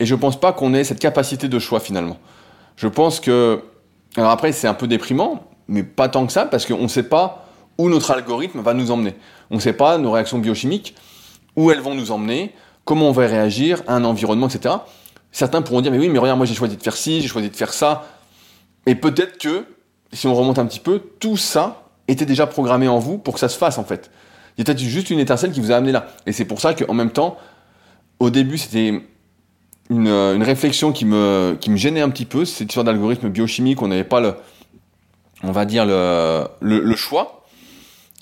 Et 0.00 0.06
je 0.06 0.14
pense 0.14 0.38
pas 0.38 0.52
qu'on 0.52 0.74
ait 0.74 0.84
cette 0.84 1.00
capacité 1.00 1.48
de 1.48 1.58
choix 1.58 1.80
finalement. 1.80 2.16
Je 2.76 2.88
pense 2.88 3.20
que. 3.20 3.62
Alors 4.16 4.30
après, 4.30 4.52
c'est 4.52 4.68
un 4.68 4.74
peu 4.74 4.86
déprimant, 4.86 5.44
mais 5.66 5.82
pas 5.82 6.08
tant 6.08 6.26
que 6.26 6.32
ça, 6.32 6.46
parce 6.46 6.66
qu'on 6.66 6.82
ne 6.82 6.88
sait 6.88 7.04
pas 7.04 7.46
où 7.78 7.88
notre 7.88 8.10
algorithme 8.12 8.60
va 8.60 8.74
nous 8.74 8.90
emmener. 8.90 9.14
On 9.50 9.56
ne 9.56 9.60
sait 9.60 9.72
pas 9.72 9.98
nos 9.98 10.12
réactions 10.12 10.38
biochimiques, 10.38 10.94
où 11.56 11.70
elles 11.70 11.80
vont 11.80 11.94
nous 11.94 12.12
emmener 12.12 12.52
comment 12.84 13.08
on 13.08 13.12
va 13.12 13.26
réagir 13.26 13.82
à 13.86 13.94
un 13.94 14.04
environnement, 14.04 14.48
etc. 14.48 14.76
Certains 15.32 15.62
pourront 15.62 15.80
dire, 15.80 15.90
mais 15.90 15.98
oui, 15.98 16.08
mais 16.08 16.18
regarde, 16.18 16.38
moi 16.38 16.46
j'ai 16.46 16.54
choisi 16.54 16.76
de 16.76 16.82
faire 16.82 16.96
ci, 16.96 17.20
j'ai 17.20 17.28
choisi 17.28 17.50
de 17.50 17.56
faire 17.56 17.72
ça. 17.72 18.06
Et 18.86 18.94
peut-être 18.94 19.38
que, 19.38 19.66
si 20.12 20.26
on 20.26 20.34
remonte 20.34 20.58
un 20.58 20.66
petit 20.66 20.80
peu, 20.80 21.00
tout 21.18 21.36
ça 21.36 21.82
était 22.06 22.26
déjà 22.26 22.46
programmé 22.46 22.86
en 22.88 22.98
vous 22.98 23.18
pour 23.18 23.34
que 23.34 23.40
ça 23.40 23.48
se 23.48 23.58
fasse, 23.58 23.78
en 23.78 23.84
fait. 23.84 24.10
Il 24.56 24.60
y 24.60 24.62
a 24.62 24.64
peut-être 24.64 24.78
juste 24.78 25.10
une 25.10 25.18
étincelle 25.18 25.50
qui 25.50 25.60
vous 25.60 25.72
a 25.72 25.76
amené 25.76 25.92
là. 25.92 26.06
Et 26.26 26.32
c'est 26.32 26.44
pour 26.44 26.60
ça 26.60 26.74
qu'en 26.74 26.94
même 26.94 27.10
temps, 27.10 27.36
au 28.20 28.30
début, 28.30 28.58
c'était 28.58 29.02
une, 29.90 30.08
une, 30.08 30.42
réflexion 30.42 30.92
qui 30.92 31.04
me, 31.04 31.56
qui 31.60 31.70
me 31.70 31.76
gênait 31.76 32.00
un 32.00 32.10
petit 32.10 32.26
peu, 32.26 32.44
cette 32.44 32.68
histoire 32.68 32.84
d'algorithme 32.84 33.28
biochimique, 33.28 33.82
on 33.82 33.88
n'avait 33.88 34.04
pas 34.04 34.20
le, 34.20 34.34
on 35.42 35.52
va 35.52 35.64
dire, 35.64 35.84
le, 35.84 36.46
le, 36.60 36.96
choix. 36.96 37.44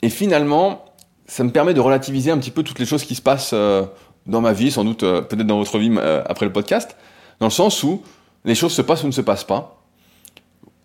Et 0.03 0.09
finalement, 0.09 0.85
ça 1.27 1.45
me 1.45 1.51
permet 1.51 1.75
de 1.75 1.81
relativiser 1.81 2.31
un 2.31 2.39
petit 2.39 2.51
peu 2.51 2.63
toutes 2.63 2.79
les 2.79 2.87
choses 2.87 3.05
qui 3.05 3.15
se 3.15 3.23
passent 3.23 3.53
euh, 3.53 3.85
dans 4.27 4.41
ma 4.41 4.53
vie, 4.53 4.71
sans 4.71 4.85
doute 4.85 5.03
euh, 5.03 5.21
peut-être 5.23 5.47
dans 5.47 5.59
votre 5.59 5.79
vie 5.79 5.93
euh, 5.97 6.23
après 6.27 6.47
le 6.47 6.53
podcast, 6.53 6.97
dans 7.41 7.47
le 7.47 7.53
sens 7.53 7.83
où 7.83 8.03
les 8.45 8.55
choses 8.55 8.73
se 8.73 8.83
passent 8.83 9.05
ou 9.05 9.07
ne 9.07 9.13
se 9.13 9.21
passent 9.21 9.45
pas. 9.45 9.83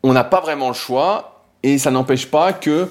On 0.04 0.14
n'a 0.14 0.24
pas 0.24 0.42
vraiment 0.42 0.70
le 0.70 0.74
choix 0.74 1.44
et 1.64 1.78
ça 1.78 1.92
n'empêche 1.92 2.28
pas 2.28 2.54
que 2.54 2.90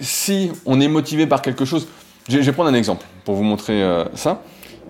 si 0.00 0.50
on 0.66 0.80
est 0.80 0.88
motivé 0.88 1.26
par 1.26 1.42
quelque 1.42 1.64
chose, 1.64 1.88
je, 2.28 2.38
vais 2.38 2.52
prendre 2.52 2.70
un 2.70 2.74
exemple 2.74 3.04
pour 3.24 3.34
vous 3.34 3.44
montrer 3.44 3.82
euh, 3.82 4.04
ça. 4.14 4.42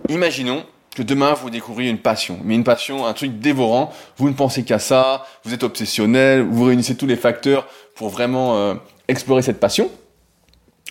Imaginons 0.08 0.64
que 0.94 1.02
demain 1.02 1.32
vous 1.32 1.48
découvriez 1.48 1.90
une 1.90 1.98
passion, 1.98 2.38
mais 2.44 2.54
une 2.54 2.64
passion, 2.64 3.06
un 3.06 3.12
truc 3.14 3.38
dévorant, 3.38 3.92
vous 4.18 4.28
ne 4.28 4.34
pensez 4.34 4.62
qu'à 4.64 4.78
ça, 4.78 5.24
vous 5.44 5.54
êtes 5.54 5.62
obsessionnel, 5.62 6.42
vous 6.42 6.64
réunissez 6.64 6.96
tous 6.96 7.06
les 7.06 7.16
facteurs 7.16 7.66
pour 7.94 8.10
vraiment 8.10 8.76
explorer 9.08 9.40
cette 9.40 9.58
passion. 9.58 9.90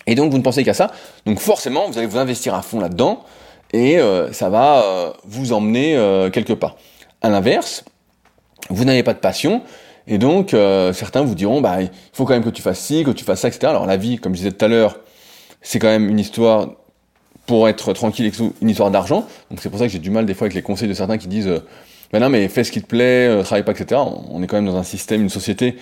Et 0.06 0.14
donc 0.14 0.30
vous 0.30 0.38
ne 0.38 0.42
pensez 0.42 0.64
qu'à 0.64 0.74
ça. 0.74 0.90
Donc 1.26 1.38
forcément, 1.38 1.88
vous 1.88 1.98
allez 1.98 2.06
vous 2.06 2.18
investir 2.18 2.54
à 2.54 2.62
fond 2.62 2.80
là-dedans 2.80 3.24
et 3.72 3.98
euh, 3.98 4.32
ça 4.32 4.50
va 4.50 4.82
euh, 4.84 5.12
vous 5.24 5.52
emmener 5.52 5.96
euh, 5.96 6.30
quelque 6.30 6.52
part. 6.52 6.76
À 7.20 7.28
l'inverse, 7.28 7.84
vous 8.70 8.84
n'avez 8.84 9.02
pas 9.02 9.14
de 9.14 9.18
passion 9.18 9.62
et 10.08 10.18
donc 10.18 10.56
certains 10.92 11.22
vous 11.22 11.36
diront 11.36 11.60
bah 11.60 11.80
il 11.80 11.90
faut 12.12 12.24
quand 12.24 12.34
même 12.34 12.42
que 12.42 12.50
tu 12.50 12.60
fasses 12.62 12.80
ci, 12.80 13.04
que 13.04 13.12
tu 13.12 13.24
fasses 13.24 13.40
ça, 13.40 13.48
etc. 13.48 13.68
Alors 13.68 13.86
la 13.86 13.96
vie, 13.96 14.16
comme 14.18 14.32
je 14.32 14.38
disais 14.38 14.50
tout 14.52 14.64
à 14.64 14.68
l'heure, 14.68 14.98
c'est 15.60 15.78
quand 15.78 15.88
même 15.88 16.08
une 16.08 16.18
histoire 16.18 16.70
pour 17.46 17.68
être 17.68 17.92
tranquille, 17.92 18.32
une 18.60 18.68
histoire 18.68 18.90
d'argent. 18.90 19.24
Donc 19.50 19.60
c'est 19.60 19.70
pour 19.70 19.78
ça 19.78 19.86
que 19.86 19.92
j'ai 19.92 20.00
du 20.00 20.10
mal 20.10 20.26
des 20.26 20.34
fois 20.34 20.46
avec 20.46 20.54
les 20.54 20.62
conseils 20.62 20.88
de 20.88 20.94
certains 20.94 21.18
qui 21.18 21.28
disent 21.28 21.50
bah 22.12 22.18
non 22.18 22.28
mais 22.28 22.48
fais 22.48 22.64
ce 22.64 22.72
qui 22.72 22.82
te 22.82 22.86
plaît, 22.88 23.42
travaille 23.44 23.64
pas, 23.64 23.72
etc. 23.72 24.00
On 24.30 24.42
est 24.42 24.48
quand 24.48 24.56
même 24.56 24.66
dans 24.66 24.76
un 24.76 24.82
système, 24.82 25.22
une 25.22 25.28
société 25.28 25.76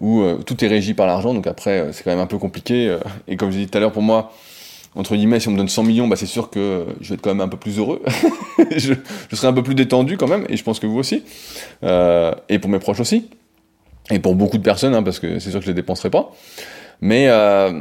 où 0.00 0.20
euh, 0.20 0.38
tout 0.38 0.64
est 0.64 0.68
régi 0.68 0.94
par 0.94 1.06
l'argent, 1.06 1.34
donc 1.34 1.46
après 1.46 1.80
euh, 1.80 1.92
c'est 1.92 2.02
quand 2.02 2.10
même 2.10 2.20
un 2.20 2.26
peu 2.26 2.38
compliqué. 2.38 2.88
Euh, 2.88 2.98
et 3.28 3.36
comme 3.36 3.50
je 3.50 3.58
dit 3.58 3.68
tout 3.68 3.78
à 3.78 3.80
l'heure, 3.80 3.92
pour 3.92 4.02
moi, 4.02 4.32
entre 4.94 5.16
guillemets, 5.16 5.40
si 5.40 5.48
on 5.48 5.52
me 5.52 5.56
donne 5.56 5.68
100 5.68 5.82
millions, 5.84 6.08
bah, 6.08 6.16
c'est 6.16 6.26
sûr 6.26 6.50
que 6.50 6.86
je 7.00 7.10
vais 7.10 7.14
être 7.14 7.20
quand 7.20 7.30
même 7.30 7.40
un 7.40 7.48
peu 7.48 7.56
plus 7.56 7.78
heureux. 7.78 8.02
je, 8.76 8.94
serai 9.32 9.48
un 9.48 9.52
peu 9.52 9.62
plus 9.62 9.74
détendu 9.74 10.16
quand 10.16 10.28
même, 10.28 10.46
et 10.48 10.56
je 10.56 10.62
pense 10.62 10.78
que 10.78 10.86
vous 10.86 10.98
aussi. 10.98 11.22
et 11.82 12.58
pour 12.58 12.70
mes 12.70 12.78
proches 12.78 13.00
aussi. 13.00 13.30
Et 14.10 14.18
pour 14.18 14.34
beaucoup 14.34 14.58
de 14.58 14.62
personnes, 14.62 14.94
hein, 14.94 15.02
parce 15.02 15.18
que 15.18 15.38
c'est 15.38 15.50
sûr 15.50 15.60
que 15.60 15.64
je 15.66 15.70
les 15.70 15.74
dépenserai 15.74 16.10
pas. 16.10 16.30
Mais 17.00 17.26
là 17.26 17.72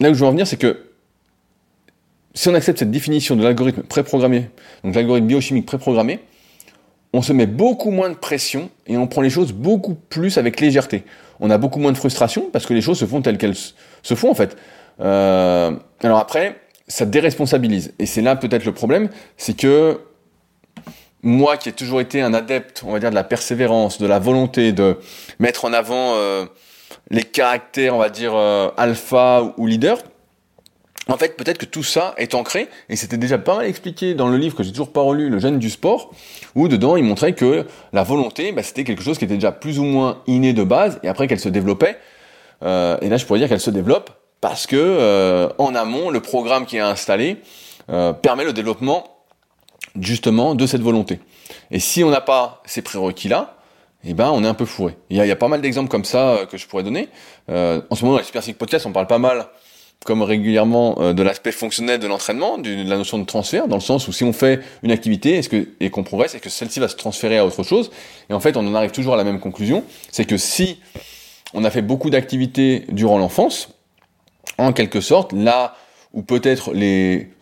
où 0.00 0.14
je 0.14 0.20
veux 0.20 0.26
en 0.26 0.30
venir, 0.30 0.46
c'est 0.46 0.58
que 0.58 0.84
si 2.34 2.48
on 2.48 2.54
accepte 2.54 2.78
cette 2.78 2.90
définition 2.90 3.34
de 3.34 3.42
l'algorithme 3.42 3.82
préprogrammé, 3.82 4.50
donc 4.84 4.94
l'algorithme 4.94 5.26
biochimique 5.26 5.66
préprogrammé, 5.66 6.20
on 7.12 7.22
se 7.22 7.32
met 7.32 7.46
beaucoup 7.46 7.90
moins 7.90 8.08
de 8.08 8.14
pression 8.14 8.70
et 8.86 8.96
on 8.96 9.06
prend 9.06 9.20
les 9.20 9.30
choses 9.30 9.52
beaucoup 9.52 9.94
plus 9.94 10.38
avec 10.38 10.60
légèreté. 10.60 11.04
On 11.40 11.50
a 11.50 11.58
beaucoup 11.58 11.78
moins 11.78 11.92
de 11.92 11.98
frustration 11.98 12.50
parce 12.52 12.66
que 12.66 12.74
les 12.74 12.82
choses 12.82 12.98
se 12.98 13.06
font 13.06 13.22
telles 13.22 13.38
qu'elles 13.38 13.56
se 13.56 14.14
font 14.14 14.30
en 14.30 14.34
fait. 14.34 14.56
Euh, 15.00 15.72
alors 16.02 16.18
après, 16.18 16.60
ça 16.86 17.06
déresponsabilise. 17.06 17.94
Et 17.98 18.06
c'est 18.06 18.22
là 18.22 18.36
peut-être 18.36 18.64
le 18.64 18.72
problème, 18.72 19.08
c'est 19.36 19.56
que 19.56 20.00
moi 21.22 21.56
qui 21.56 21.68
ai 21.68 21.72
toujours 21.72 22.00
été 22.00 22.20
un 22.22 22.34
adepte, 22.34 22.82
on 22.86 22.92
va 22.92 23.00
dire, 23.00 23.10
de 23.10 23.14
la 23.14 23.24
persévérance, 23.24 23.98
de 23.98 24.06
la 24.06 24.18
volonté 24.18 24.72
de 24.72 24.98
mettre 25.38 25.64
en 25.64 25.72
avant 25.72 26.14
euh, 26.14 26.46
les 27.10 27.22
caractères, 27.22 27.94
on 27.94 27.98
va 27.98 28.08
dire, 28.08 28.34
euh, 28.34 28.70
alpha 28.76 29.54
ou 29.56 29.66
leader, 29.66 29.98
en 31.10 31.16
fait, 31.16 31.36
peut-être 31.36 31.58
que 31.58 31.66
tout 31.66 31.82
ça 31.82 32.14
est 32.18 32.34
ancré, 32.34 32.68
et 32.88 32.96
c'était 32.96 33.16
déjà 33.16 33.38
pas 33.38 33.56
mal 33.56 33.66
expliqué 33.66 34.14
dans 34.14 34.28
le 34.28 34.36
livre 34.36 34.56
que 34.56 34.62
j'ai 34.62 34.70
toujours 34.70 34.92
pas 34.92 35.00
relu, 35.00 35.28
Le 35.28 35.38
jeune 35.38 35.58
du 35.58 35.70
sport, 35.70 36.12
où 36.54 36.68
dedans 36.68 36.96
il 36.96 37.04
montrait 37.04 37.34
que 37.34 37.66
la 37.92 38.02
volonté, 38.02 38.52
bah, 38.52 38.62
c'était 38.62 38.84
quelque 38.84 39.02
chose 39.02 39.18
qui 39.18 39.24
était 39.24 39.34
déjà 39.34 39.52
plus 39.52 39.78
ou 39.78 39.84
moins 39.84 40.22
inné 40.26 40.52
de 40.52 40.62
base, 40.62 41.00
et 41.02 41.08
après 41.08 41.26
qu'elle 41.26 41.40
se 41.40 41.48
développait. 41.48 41.98
Euh, 42.62 42.98
et 43.00 43.08
là, 43.08 43.16
je 43.16 43.24
pourrais 43.24 43.38
dire 43.38 43.48
qu'elle 43.48 43.60
se 43.60 43.70
développe 43.70 44.10
parce 44.40 44.66
que 44.66 44.76
euh, 44.76 45.48
en 45.58 45.74
amont, 45.74 46.10
le 46.10 46.20
programme 46.20 46.66
qui 46.66 46.76
est 46.76 46.80
installé 46.80 47.38
euh, 47.90 48.12
permet 48.12 48.44
le 48.44 48.52
développement 48.52 49.04
justement 49.98 50.54
de 50.54 50.66
cette 50.66 50.82
volonté. 50.82 51.20
Et 51.70 51.80
si 51.80 52.04
on 52.04 52.10
n'a 52.10 52.20
pas 52.20 52.62
ces 52.64 52.82
prérequis-là, 52.82 53.56
eh 54.04 54.14
ben 54.14 54.30
on 54.30 54.44
est 54.44 54.48
un 54.48 54.54
peu 54.54 54.64
fourré. 54.64 54.96
Il 55.10 55.16
y 55.16 55.20
a, 55.20 55.26
y 55.26 55.30
a 55.30 55.36
pas 55.36 55.48
mal 55.48 55.60
d'exemples 55.60 55.90
comme 55.90 56.04
ça 56.04 56.46
que 56.50 56.56
je 56.56 56.66
pourrais 56.66 56.82
donner. 56.82 57.08
en 57.48 57.94
ce 57.94 58.04
moment, 58.04 58.12
dans 58.12 58.18
les 58.18 58.24
Super 58.24 58.42
Podcast, 58.56 58.86
on 58.86 58.92
parle 58.92 59.06
pas 59.06 59.18
mal 59.18 59.46
comme 60.04 60.22
régulièrement 60.22 60.96
euh, 61.00 61.12
de 61.12 61.22
l'aspect 61.22 61.52
fonctionnel 61.52 62.00
de 62.00 62.06
l'entraînement, 62.06 62.58
de 62.58 62.88
la 62.88 62.96
notion 62.96 63.18
de 63.18 63.24
transfert, 63.24 63.68
dans 63.68 63.76
le 63.76 63.82
sens 63.82 64.08
où 64.08 64.12
si 64.12 64.24
on 64.24 64.32
fait 64.32 64.60
une 64.82 64.90
activité 64.90 65.36
est-ce 65.36 65.48
que, 65.48 65.68
et 65.78 65.90
qu'on 65.90 66.04
progresse, 66.04 66.34
est-ce 66.34 66.42
que 66.42 66.50
celle-ci 66.50 66.80
va 66.80 66.88
se 66.88 66.96
transférer 66.96 67.38
à 67.38 67.44
autre 67.44 67.62
chose? 67.62 67.90
Et 68.30 68.32
en 68.32 68.40
fait, 68.40 68.56
on 68.56 68.66
en 68.66 68.74
arrive 68.74 68.92
toujours 68.92 69.14
à 69.14 69.16
la 69.16 69.24
même 69.24 69.40
conclusion, 69.40 69.84
c'est 70.10 70.24
que 70.24 70.38
si 70.38 70.80
on 71.52 71.64
a 71.64 71.70
fait 71.70 71.82
beaucoup 71.82 72.08
d'activités 72.08 72.86
durant 72.88 73.18
l'enfance, 73.18 73.74
en 74.56 74.72
quelque 74.72 75.00
sorte, 75.00 75.32
là 75.32 75.76
où 76.12 76.22
peut-être 76.22 76.72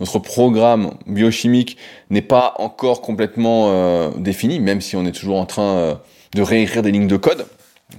notre 0.00 0.18
programme 0.18 0.94
biochimique 1.06 1.78
n'est 2.10 2.22
pas 2.22 2.54
encore 2.58 3.00
complètement 3.00 3.70
euh, 3.70 4.10
défini, 4.16 4.60
même 4.60 4.80
si 4.80 4.96
on 4.96 5.06
est 5.06 5.12
toujours 5.12 5.38
en 5.38 5.46
train 5.46 5.76
euh, 5.76 5.94
de 6.34 6.42
réécrire 6.42 6.82
des 6.82 6.90
lignes 6.90 7.06
de 7.06 7.16
code 7.16 7.46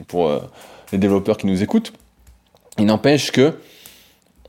pour 0.08 0.32
les 0.92 1.00
développeurs 1.00 1.38
qui 1.38 1.48
nous 1.48 1.64
écoutent, 1.64 1.94
il 2.78 2.86
n'empêche 2.86 3.32
que 3.32 3.56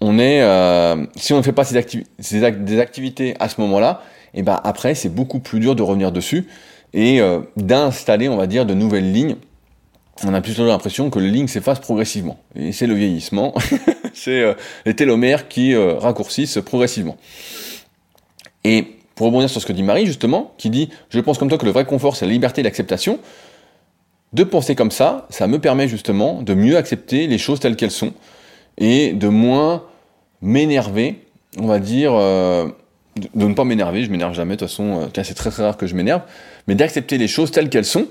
on 0.00 0.18
est, 0.18 0.42
euh, 0.42 1.04
si 1.16 1.32
on 1.32 1.38
ne 1.38 1.42
fait 1.42 1.52
pas 1.52 1.64
ces, 1.64 1.84
des 2.18 2.80
activités 2.80 3.34
à 3.38 3.48
ce 3.48 3.60
moment-là, 3.60 4.02
et 4.32 4.40
eh 4.40 4.42
ben 4.42 4.60
après 4.62 4.94
c'est 4.94 5.08
beaucoup 5.08 5.40
plus 5.40 5.58
dur 5.58 5.74
de 5.74 5.82
revenir 5.82 6.12
dessus 6.12 6.46
et 6.92 7.20
euh, 7.20 7.40
d'installer, 7.56 8.28
on 8.28 8.36
va 8.36 8.46
dire, 8.46 8.64
de 8.64 8.74
nouvelles 8.74 9.12
lignes. 9.12 9.36
On 10.24 10.34
a 10.34 10.40
plutôt 10.40 10.64
l'impression 10.66 11.10
que 11.10 11.18
les 11.18 11.30
lignes 11.30 11.48
s'effacent 11.48 11.80
progressivement. 11.80 12.38
Et 12.54 12.72
c'est 12.72 12.86
le 12.86 12.94
vieillissement, 12.94 13.54
c'est 14.14 14.40
euh, 14.40 14.54
les 14.86 14.94
télomères 14.94 15.48
qui 15.48 15.74
raccourcissent 15.76 16.58
progressivement. 16.64 17.16
Et 18.64 18.84
pour 19.14 19.26
rebondir 19.26 19.50
sur 19.50 19.60
ce 19.60 19.66
que 19.66 19.72
dit 19.72 19.82
Marie, 19.82 20.06
justement, 20.06 20.54
qui 20.58 20.70
dit 20.70 20.90
Je 21.10 21.20
pense 21.20 21.38
comme 21.38 21.48
toi 21.48 21.58
que 21.58 21.66
le 21.66 21.72
vrai 21.72 21.84
confort, 21.84 22.16
c'est 22.16 22.26
la 22.26 22.32
liberté 22.32 22.60
et 22.60 22.64
l'acceptation. 22.64 23.18
De 24.32 24.44
penser 24.44 24.76
comme 24.76 24.92
ça, 24.92 25.26
ça 25.28 25.46
me 25.48 25.58
permet 25.58 25.88
justement 25.88 26.42
de 26.42 26.54
mieux 26.54 26.76
accepter 26.76 27.26
les 27.26 27.38
choses 27.38 27.58
telles 27.58 27.76
qu'elles 27.76 27.90
sont 27.90 28.12
et 28.78 29.12
de 29.12 29.28
moins 29.28 29.82
m'énerver, 30.42 31.26
on 31.58 31.66
va 31.66 31.78
dire, 31.78 32.12
euh, 32.14 32.68
de, 33.34 33.46
ne 33.46 33.54
pas 33.54 33.64
m'énerver, 33.64 34.04
je 34.04 34.10
m'énerve 34.10 34.34
jamais, 34.34 34.54
de 34.54 34.60
toute 34.60 34.68
façon, 34.68 35.02
euh, 35.02 35.22
c'est 35.22 35.34
très 35.34 35.50
très 35.50 35.64
rare 35.64 35.76
que 35.76 35.86
je 35.86 35.94
m'énerve, 35.94 36.22
mais 36.66 36.74
d'accepter 36.74 37.18
les 37.18 37.28
choses 37.28 37.50
telles 37.50 37.68
qu'elles 37.68 37.84
sont, 37.84 38.06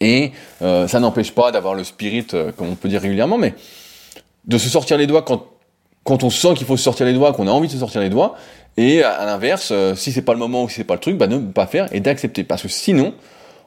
et 0.00 0.32
euh, 0.62 0.88
ça 0.88 1.00
n'empêche 1.00 1.32
pas 1.32 1.52
d'avoir 1.52 1.74
le 1.74 1.84
spirit, 1.84 2.26
comme 2.56 2.68
on 2.70 2.74
peut 2.74 2.88
dire 2.88 3.00
régulièrement, 3.00 3.38
mais 3.38 3.54
de 4.44 4.58
se 4.58 4.68
sortir 4.68 4.98
les 4.98 5.06
doigts 5.06 5.22
quand, 5.22 5.46
quand 6.04 6.24
on 6.24 6.30
sent 6.30 6.54
qu'il 6.56 6.66
faut 6.66 6.76
se 6.76 6.82
sortir 6.82 7.06
les 7.06 7.14
doigts, 7.14 7.32
qu'on 7.32 7.46
a 7.46 7.52
envie 7.52 7.68
de 7.68 7.72
se 7.72 7.78
sortir 7.78 8.00
les 8.00 8.10
doigts, 8.10 8.36
et 8.76 9.02
à, 9.02 9.24
l'inverse, 9.26 9.72
si 9.94 10.12
c'est 10.12 10.22
pas 10.22 10.32
le 10.32 10.38
moment 10.38 10.64
ou 10.64 10.68
si 10.68 10.76
c'est 10.76 10.84
pas 10.84 10.94
le 10.94 11.00
truc, 11.00 11.18
bah 11.18 11.26
ne 11.26 11.38
pas 11.38 11.66
faire 11.66 11.94
et 11.94 12.00
d'accepter, 12.00 12.42
parce 12.42 12.62
que 12.62 12.68
sinon, 12.68 13.14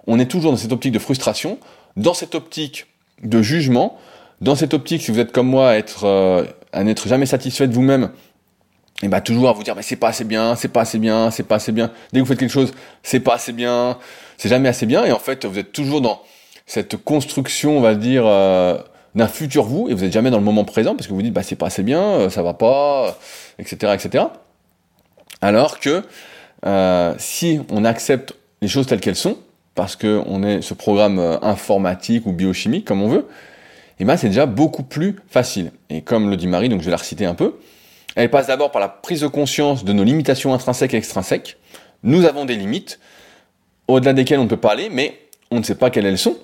on 0.08 0.20
est 0.20 0.26
toujours 0.26 0.52
dans 0.52 0.58
cette 0.58 0.72
optique 0.72 0.92
de 0.92 1.00
frustration, 1.00 1.58
dans 1.96 2.14
cette 2.14 2.36
optique 2.36 2.88
de 3.24 3.42
jugement, 3.42 3.98
dans 4.42 4.56
cette 4.56 4.74
optique, 4.74 5.02
si 5.02 5.12
vous 5.12 5.20
êtes 5.20 5.32
comme 5.32 5.48
moi, 5.48 5.76
être 5.76 6.06
à 6.76 6.84
n'être 6.84 7.08
jamais 7.08 7.26
satisfait 7.26 7.68
de 7.68 7.74
vous-même, 7.74 8.12
et 9.02 9.08
bah 9.08 9.22
toujours 9.22 9.50
à 9.50 9.54
vous 9.54 9.64
dire 9.64 9.76
mais 9.76 9.82
c'est 9.82 9.96
pas 9.96 10.10
assez 10.10 10.24
bien, 10.24 10.56
c'est 10.56 10.70
pas 10.70 10.82
assez 10.82 11.00
bien, 11.00 11.32
c'est 11.32 11.44
pas 11.44 11.56
assez 11.56 11.72
bien. 11.72 11.92
Dès 12.14 12.20
que 12.20 12.24
vous 12.24 12.30
faites 12.30 12.40
quelque 12.40 12.52
chose, 12.52 12.74
c'est 13.04 13.20
pas 13.20 13.36
assez 13.36 13.52
bien, 13.52 13.98
c'est 14.38 14.50
jamais 14.50 14.70
assez 14.70 14.86
bien, 14.86 15.04
et 15.04 15.12
en 15.12 15.20
fait 15.20 15.46
vous 15.46 15.60
êtes 15.60 15.72
toujours 15.72 16.02
dans 16.02 16.22
cette 16.66 16.98
construction, 16.98 17.78
on 17.78 17.82
va 17.82 17.96
dire, 17.96 18.24
euh, 18.26 18.78
d'un 19.14 19.28
futur 19.28 19.64
vous, 19.64 19.90
et 19.90 19.94
vous 19.94 20.04
êtes 20.04 20.14
jamais 20.14 20.32
dans 20.32 20.38
le 20.38 20.44
moment 20.44 20.64
présent 20.64 20.96
parce 20.96 21.08
que 21.08 21.14
vous 21.14 21.22
dites 21.22 21.34
bah 21.34 21.44
c'est 21.44 21.56
pas 21.56 21.68
assez 21.68 21.84
bien, 21.84 22.02
euh, 22.02 22.30
ça 22.30 22.42
va 22.42 22.54
pas, 22.54 23.18
etc., 23.60 23.78
euh, 23.84 23.94
etc. 23.94 24.24
Alors 25.42 25.80
que 25.80 26.04
si 27.18 27.60
on 27.70 27.86
accepte 27.86 28.34
les 28.62 28.68
choses 28.68 28.88
telles 28.88 29.02
qu'elles 29.02 29.16
sont, 29.16 29.38
parce 29.76 29.96
que 29.96 30.22
on 30.26 30.42
est 30.42 30.62
ce 30.62 30.74
programme 30.74 31.20
informatique 31.42 32.26
ou 32.26 32.32
biochimique 32.32 32.86
comme 32.86 33.04
on 33.04 33.10
veut, 33.10 33.28
eh 34.00 34.06
ben 34.06 34.18
c'est 34.18 34.28
déjà 34.28 34.46
beaucoup 34.46 34.84
plus 34.84 35.18
facile. 35.28 35.72
Et 35.90 36.02
comme 36.02 36.30
le 36.30 36.38
dit 36.38 36.48
Marie, 36.48 36.70
donc 36.70 36.82
je 36.82 36.86
vais 36.86 36.92
la 36.92 36.98
reciter 36.98 37.26
un 37.26 37.36
peu, 37.36 37.56
elle 38.16 38.30
passe 38.30 38.48
d'abord 38.48 38.72
par 38.72 38.82
la 38.82 38.88
prise 38.90 39.22
de 39.22 39.28
conscience 39.28 39.84
de 39.84 39.94
nos 39.94 40.04
limitations 40.04 40.54
intrinsèques 40.54 40.94
et 40.94 40.98
extrinsèques. 40.98 41.58
Nous 42.04 42.26
avons 42.26 42.46
des 42.46 42.56
limites, 42.56 43.00
au-delà 43.88 44.14
desquelles 44.14 44.40
on 44.40 44.44
ne 44.44 44.50
peut 44.50 44.58
pas 44.58 44.72
aller, 44.72 44.90
mais 44.90 45.20
on 45.52 45.60
ne 45.60 45.64
sait 45.64 45.76
pas 45.76 45.90
quelles 45.90 46.06
elles 46.06 46.18
sont. 46.18 46.38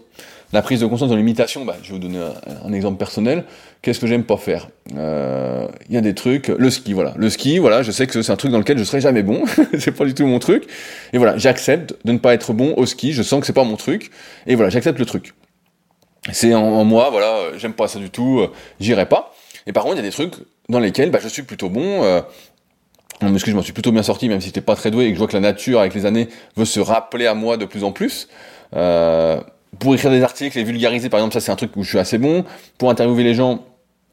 La 0.54 0.62
prise 0.62 0.82
de 0.82 0.86
conscience 0.86 1.10
de 1.10 1.14
nos 1.16 1.20
limitations, 1.20 1.64
bah, 1.64 1.78
je 1.82 1.88
vais 1.88 1.94
vous 1.94 2.00
donner 2.00 2.20
un, 2.66 2.74
exemple 2.74 2.98
personnel. 2.98 3.46
Qu'est-ce 3.82 4.02
que 4.02 4.08
j'aime 4.08 4.26
pas 4.26 4.36
faire? 4.36 4.68
Euh, 4.98 5.66
Il 5.88 5.96
y 5.96 5.98
a 5.98 6.02
des 6.02 6.14
trucs, 6.14 6.50
le 6.50 6.70
ski, 6.70 6.92
voilà. 6.92 7.14
Le 7.16 7.30
ski, 7.30 7.58
voilà, 7.58 7.84
je 7.84 7.92
sais 7.92 8.06
que 8.06 8.22
c'est 8.22 8.34
un 8.34 8.36
truc 8.36 8.52
dans 8.52 8.58
lequel 8.58 8.78
je 8.78 8.84
serai 8.84 9.00
jamais 9.00 9.24
bon. 9.24 9.46
c'est 9.80 9.94
pas 9.94 10.04
du 10.04 10.14
tout 10.14 10.26
mon 10.26 10.40
truc. 10.40 10.68
Et 11.14 11.18
voilà, 11.18 11.38
j'accepte 11.38 11.96
de 12.04 12.12
ne 12.12 12.18
pas 12.18 12.34
être 12.34 12.52
bon 12.52 12.74
au 12.76 12.86
ski. 12.86 13.14
Je 13.14 13.24
sens 13.24 13.40
que 13.40 13.46
c'est 13.46 13.54
pas 13.54 13.64
mon 13.64 13.78
truc. 13.78 14.12
Et 14.46 14.56
voilà, 14.56 14.70
j'accepte 14.70 15.00
le 15.00 15.06
truc 15.06 15.34
c'est 16.32 16.54
en, 16.54 16.84
moi, 16.84 17.10
voilà, 17.10 17.34
euh, 17.36 17.58
j'aime 17.58 17.74
pas 17.74 17.88
ça 17.88 18.00
du 18.00 18.10
tout, 18.10 18.40
euh, 18.40 18.52
j'irai 18.80 19.08
pas. 19.08 19.34
Et 19.66 19.74
par 19.74 19.84
contre, 19.84 19.96
il 19.96 20.00
y 20.00 20.02
a 20.02 20.08
des 20.08 20.12
trucs 20.12 20.34
dans 20.70 20.80
lesquels 20.80 21.10
bah, 21.10 21.20
je 21.22 21.28
suis 21.28 21.44
plutôt 21.44 21.70
bon. 21.70 22.04
Euh, 22.04 22.22
parce 23.20 23.46
je 23.46 23.56
m'en 23.56 23.62
suis 23.62 23.74
plutôt 23.74 23.92
bien 23.92 24.04
sorti, 24.04 24.30
même 24.30 24.42
si 24.42 24.48
j'étais 24.48 24.62
pas 24.62 24.76
très 24.76 24.90
doué 24.90 25.06
et 25.06 25.08
que 25.10 25.14
je 25.14 25.20
vois 25.20 25.28
que 25.28 25.34
la 25.34 25.42
nature, 25.42 25.80
avec 25.80 25.94
les 25.94 26.06
années, 26.06 26.28
veut 26.56 26.66
se 26.66 26.80
rappeler 26.80 27.28
à 27.28 27.36
moi 27.36 27.58
de 27.58 27.66
plus 27.66 27.84
en 27.84 27.92
plus. 27.92 28.28
Euh, 28.76 29.40
pour 29.80 29.94
écrire 29.94 30.10
des 30.12 30.24
articles 30.24 30.58
et 30.58 30.64
vulgariser, 30.64 31.10
par 31.10 31.20
exemple, 31.20 31.34
ça 31.34 31.40
c'est 31.40 31.52
un 31.52 31.56
truc 31.56 31.76
où 31.76 31.84
je 31.84 31.90
suis 31.90 32.00
assez 32.00 32.18
bon. 32.18 32.46
Pour 32.78 32.90
interviewer 32.90 33.24
les 33.24 33.36
gens 33.36 33.64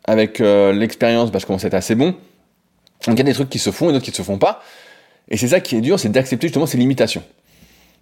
avec 0.05 0.39
l'expérience, 0.39 1.31
bah, 1.31 1.39
je 1.39 1.47
commence 1.47 1.65
à 1.65 1.69
être 1.69 1.75
assez 1.75 1.95
bon. 1.95 2.15
Donc 3.07 3.15
il 3.15 3.19
y 3.19 3.21
a 3.21 3.25
des 3.25 3.35
trucs 3.35 3.51
qui 3.51 3.59
se 3.59 3.71
font 3.71 3.89
et 3.89 3.93
d'autres 3.93 4.05
qui 4.05 4.11
ne 4.11 4.17
se 4.17 4.23
font 4.23 4.39
pas. 4.39 4.63
Et 5.31 5.37
c'est 5.37 5.49
ça 5.49 5.61
qui 5.61 5.77
est 5.77 5.81
dur, 5.81 5.99
c'est 5.99 6.09
d'accepter 6.11 6.49
justement 6.49 6.67
ces 6.67 6.79
limitations. 6.79 7.23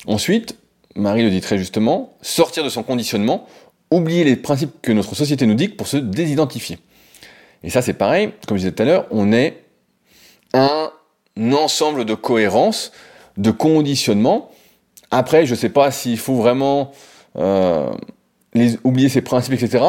Ensuite, 0.07 0.57
Marie 0.97 1.23
le 1.23 1.31
dit 1.31 1.41
très 1.41 1.59
justement, 1.59 2.15
sortir 2.23 2.65
de 2.65 2.69
son 2.69 2.83
conditionnement 2.83 3.47
oublier 3.91 4.25
les 4.25 4.37
principes 4.37 4.81
que 4.83 4.93
notre 4.93 5.15
société 5.15 5.47
nous 5.47 5.55
dicte 5.55 5.77
pour 5.77 5.87
se 5.87 5.97
désidentifier. 5.97 6.79
Et 7.63 7.71
ça, 7.71 7.83
c'est 7.83 7.95
pareil, 7.95 8.31
comme 8.47 8.57
je 8.57 8.63
disais 8.63 8.73
tout 8.73 8.83
à 8.83 8.87
l'heure, 8.87 9.07
on 9.11 9.33
est 9.33 9.65
un 10.53 10.91
ensemble 11.53 12.05
de 12.05 12.15
cohérence, 12.15 12.93
de 13.37 13.51
conditionnement. 13.51 14.51
Après, 15.11 15.47
je 15.47 15.53
ne 15.53 15.57
sais 15.57 15.69
pas 15.69 15.91
s'il 15.91 16.19
faut 16.19 16.37
vraiment 16.37 16.93
euh, 17.37 17.91
oublier 18.85 19.09
ces 19.09 19.21
principes, 19.21 19.55
etc. 19.55 19.85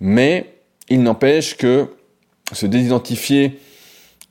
Mais 0.00 0.54
il 0.88 1.02
n'empêche 1.02 1.56
que 1.56 1.88
se 2.52 2.66
désidentifier 2.66 3.60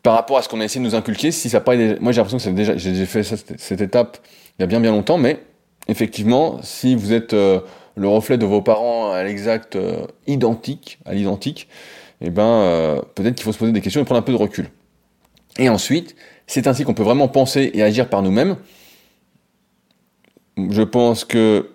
par 0.04 0.14
rapport 0.14 0.38
à 0.38 0.42
ce 0.42 0.50
qu'on 0.50 0.62
a 0.62 0.66
essayé 0.66 0.84
de 0.84 0.90
nous 0.90 0.96
inculquer, 0.96 1.32
si 1.32 1.50
ça 1.50 1.60
pas 1.60 1.76
moi 1.76 2.12
j'ai 2.12 2.22
l'impression 2.22 2.38
que 2.38 3.06
fait 3.06 3.24
cette, 3.24 3.82
étape 3.82 4.18
il 4.58 4.62
y 4.62 4.64
a 4.64 4.68
bien 4.68 4.80
bien 4.80 4.92
longtemps, 4.92 5.18
mais 5.18 5.40
effectivement, 5.88 6.60
si 6.64 6.96
vous 6.96 7.12
êtes 7.12 7.34
euh, 7.34 7.60
le 8.00 8.08
reflet 8.08 8.38
de 8.38 8.46
vos 8.46 8.62
parents 8.62 9.12
à 9.12 9.24
l'exact 9.24 9.76
euh, 9.76 10.08
identique, 10.26 11.00
à 11.06 11.14
l'identique, 11.14 11.68
eh 12.22 12.30
ben 12.30 12.44
euh, 12.44 13.02
peut-être 13.16 13.36
qu'il 13.36 13.44
faut 13.44 13.52
se 13.52 13.58
poser 13.58 13.74
des 13.74 13.82
questions 13.82 14.02
et 14.02 14.06
prendre 14.06 14.20
un 14.20 14.24
peu 14.24 14.32
de 14.32 14.38
recul. 14.38 14.70
Et 15.58 15.68
ensuite, 15.68 16.16
c'est 16.48 16.68
ainsi 16.68 16.86
qu'on 16.86 16.94
peut 16.94 17.04
vraiment 17.04 17.28
penser 17.28 17.72
et 17.74 17.84
agir 17.84 18.08
par 18.08 18.22
nous-mêmes. 18.22 18.56
Je 20.58 20.82
pense 20.82 21.26
que 21.26 21.72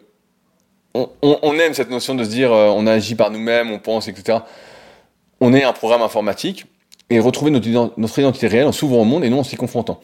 on, 0.95 1.59
aime 1.59 1.75
cette 1.75 1.91
notion 1.91 2.15
de 2.15 2.23
se 2.23 2.31
dire 2.31 2.53
euh, 2.53 2.69
on 2.69 2.87
agit 2.87 3.17
par 3.17 3.31
nous-mêmes, 3.31 3.71
on 3.71 3.79
pense, 3.79 4.09
etc. 4.09 4.39
On 5.41 5.53
est 5.53 5.65
un 5.65 5.73
programme 5.73 6.03
informatique 6.03 6.67
et 7.11 7.19
retrouver 7.19 7.51
notre, 7.51 7.69
notre 7.99 8.19
identité 8.19 8.47
réelle 8.47 8.67
en 8.67 8.73
s'ouvrant 8.73 9.03
au 9.03 9.05
monde 9.05 9.25
et 9.25 9.31
non 9.31 9.41
en 9.41 9.45
s'y 9.45 9.57
confrontant. 9.57 10.01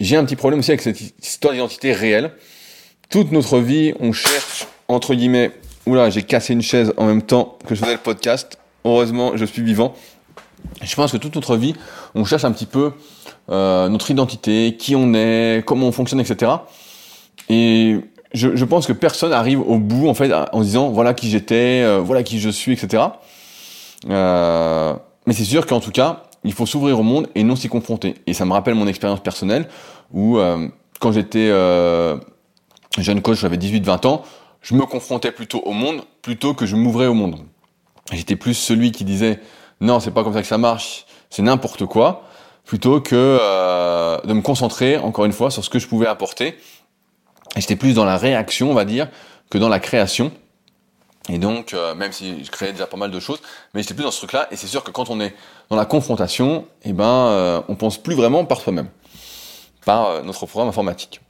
J'ai 0.00 0.16
un 0.16 0.24
petit 0.24 0.36
problème 0.36 0.60
aussi 0.60 0.70
avec 0.70 0.80
cette 0.80 1.00
histoire 1.00 1.52
d'identité 1.52 1.92
réelle. 1.92 2.32
Toute 3.10 3.32
notre 3.32 3.58
vie, 3.58 3.94
on 4.00 4.12
cherche 4.12 4.66
entre 4.88 5.14
guillemets, 5.14 5.52
oula, 5.86 6.10
j'ai 6.10 6.22
cassé 6.22 6.52
une 6.52 6.62
chaise 6.62 6.92
en 6.96 7.06
même 7.06 7.22
temps 7.22 7.58
que 7.66 7.74
je 7.74 7.80
faisais 7.80 7.92
le 7.92 7.98
podcast. 7.98 8.58
Heureusement, 8.84 9.36
je 9.36 9.44
suis 9.44 9.62
vivant. 9.62 9.94
Je 10.82 10.94
pense 10.96 11.12
que 11.12 11.16
toute 11.16 11.34
notre 11.34 11.56
vie, 11.56 11.74
on 12.14 12.24
cherche 12.24 12.44
un 12.44 12.52
petit 12.52 12.66
peu 12.66 12.92
euh, 13.50 13.88
notre 13.88 14.10
identité, 14.10 14.76
qui 14.78 14.96
on 14.96 15.14
est, 15.14 15.62
comment 15.66 15.86
on 15.86 15.92
fonctionne, 15.92 16.20
etc. 16.20 16.52
Et 17.48 18.00
je, 18.34 18.56
je, 18.56 18.64
pense 18.64 18.86
que 18.86 18.92
personne 18.92 19.32
arrive 19.32 19.60
au 19.60 19.78
bout 19.78 20.08
en 20.08 20.14
fait 20.14 20.32
en 20.52 20.60
disant 20.60 20.90
voilà 20.90 21.14
qui 21.14 21.30
j'étais, 21.30 21.82
euh, 21.82 22.00
voilà 22.00 22.22
qui 22.22 22.40
je 22.40 22.50
suis, 22.50 22.72
etc. 22.72 23.04
Euh, 24.08 24.94
mais 25.26 25.32
c'est 25.32 25.44
sûr 25.44 25.66
qu'en 25.66 25.80
tout 25.80 25.90
cas, 25.90 26.24
il 26.44 26.52
faut 26.52 26.66
s'ouvrir 26.66 26.98
au 26.98 27.02
monde 27.02 27.28
et 27.34 27.42
non 27.42 27.56
s'y 27.56 27.68
confronter. 27.68 28.14
Et 28.26 28.34
ça 28.34 28.44
me 28.44 28.52
rappelle 28.52 28.74
mon 28.74 28.86
expérience 28.86 29.20
personnelle 29.20 29.68
où 30.12 30.38
euh, 30.38 30.68
quand 31.00 31.12
j'étais 31.12 31.48
euh, 31.50 32.16
jeune 32.98 33.20
coach, 33.20 33.40
j'avais 33.40 33.56
18-20 33.56 34.06
ans, 34.06 34.22
je 34.68 34.74
me 34.74 34.84
confrontais 34.84 35.32
plutôt 35.32 35.60
au 35.60 35.72
monde 35.72 36.02
plutôt 36.20 36.52
que 36.52 36.66
je 36.66 36.76
m'ouvrais 36.76 37.06
au 37.06 37.14
monde. 37.14 37.38
J'étais 38.12 38.36
plus 38.36 38.52
celui 38.52 38.92
qui 38.92 39.04
disait 39.04 39.40
non, 39.80 39.98
c'est 39.98 40.10
pas 40.10 40.22
comme 40.22 40.34
ça 40.34 40.42
que 40.42 40.46
ça 40.46 40.58
marche, 40.58 41.06
c'est 41.30 41.40
n'importe 41.40 41.86
quoi, 41.86 42.24
plutôt 42.66 43.00
que 43.00 43.14
euh, 43.40 44.18
de 44.24 44.32
me 44.34 44.42
concentrer 44.42 44.98
encore 44.98 45.24
une 45.24 45.32
fois 45.32 45.50
sur 45.50 45.64
ce 45.64 45.70
que 45.70 45.78
je 45.78 45.88
pouvais 45.88 46.06
apporter. 46.06 46.58
J'étais 47.56 47.76
plus 47.76 47.94
dans 47.94 48.04
la 48.04 48.18
réaction, 48.18 48.70
on 48.70 48.74
va 48.74 48.84
dire, 48.84 49.08
que 49.48 49.56
dans 49.56 49.70
la 49.70 49.80
création. 49.80 50.32
Et 51.30 51.38
donc, 51.38 51.72
euh, 51.72 51.94
même 51.94 52.12
si 52.12 52.44
je 52.44 52.50
créais 52.50 52.72
déjà 52.72 52.86
pas 52.86 52.98
mal 52.98 53.10
de 53.10 53.20
choses, 53.20 53.40
mais 53.72 53.80
j'étais 53.80 53.94
plus 53.94 54.04
dans 54.04 54.10
ce 54.10 54.18
truc-là. 54.18 54.48
Et 54.50 54.56
c'est 54.56 54.66
sûr 54.66 54.84
que 54.84 54.90
quand 54.90 55.08
on 55.08 55.18
est 55.18 55.34
dans 55.70 55.76
la 55.76 55.86
confrontation, 55.86 56.66
eh 56.84 56.92
ben, 56.92 57.04
euh, 57.04 57.62
on 57.68 57.74
pense 57.74 57.96
plus 57.96 58.14
vraiment 58.14 58.44
par 58.44 58.60
soi-même, 58.60 58.88
par 59.86 60.08
euh, 60.08 60.22
notre 60.22 60.44
programme 60.44 60.68
informatique. 60.68 61.22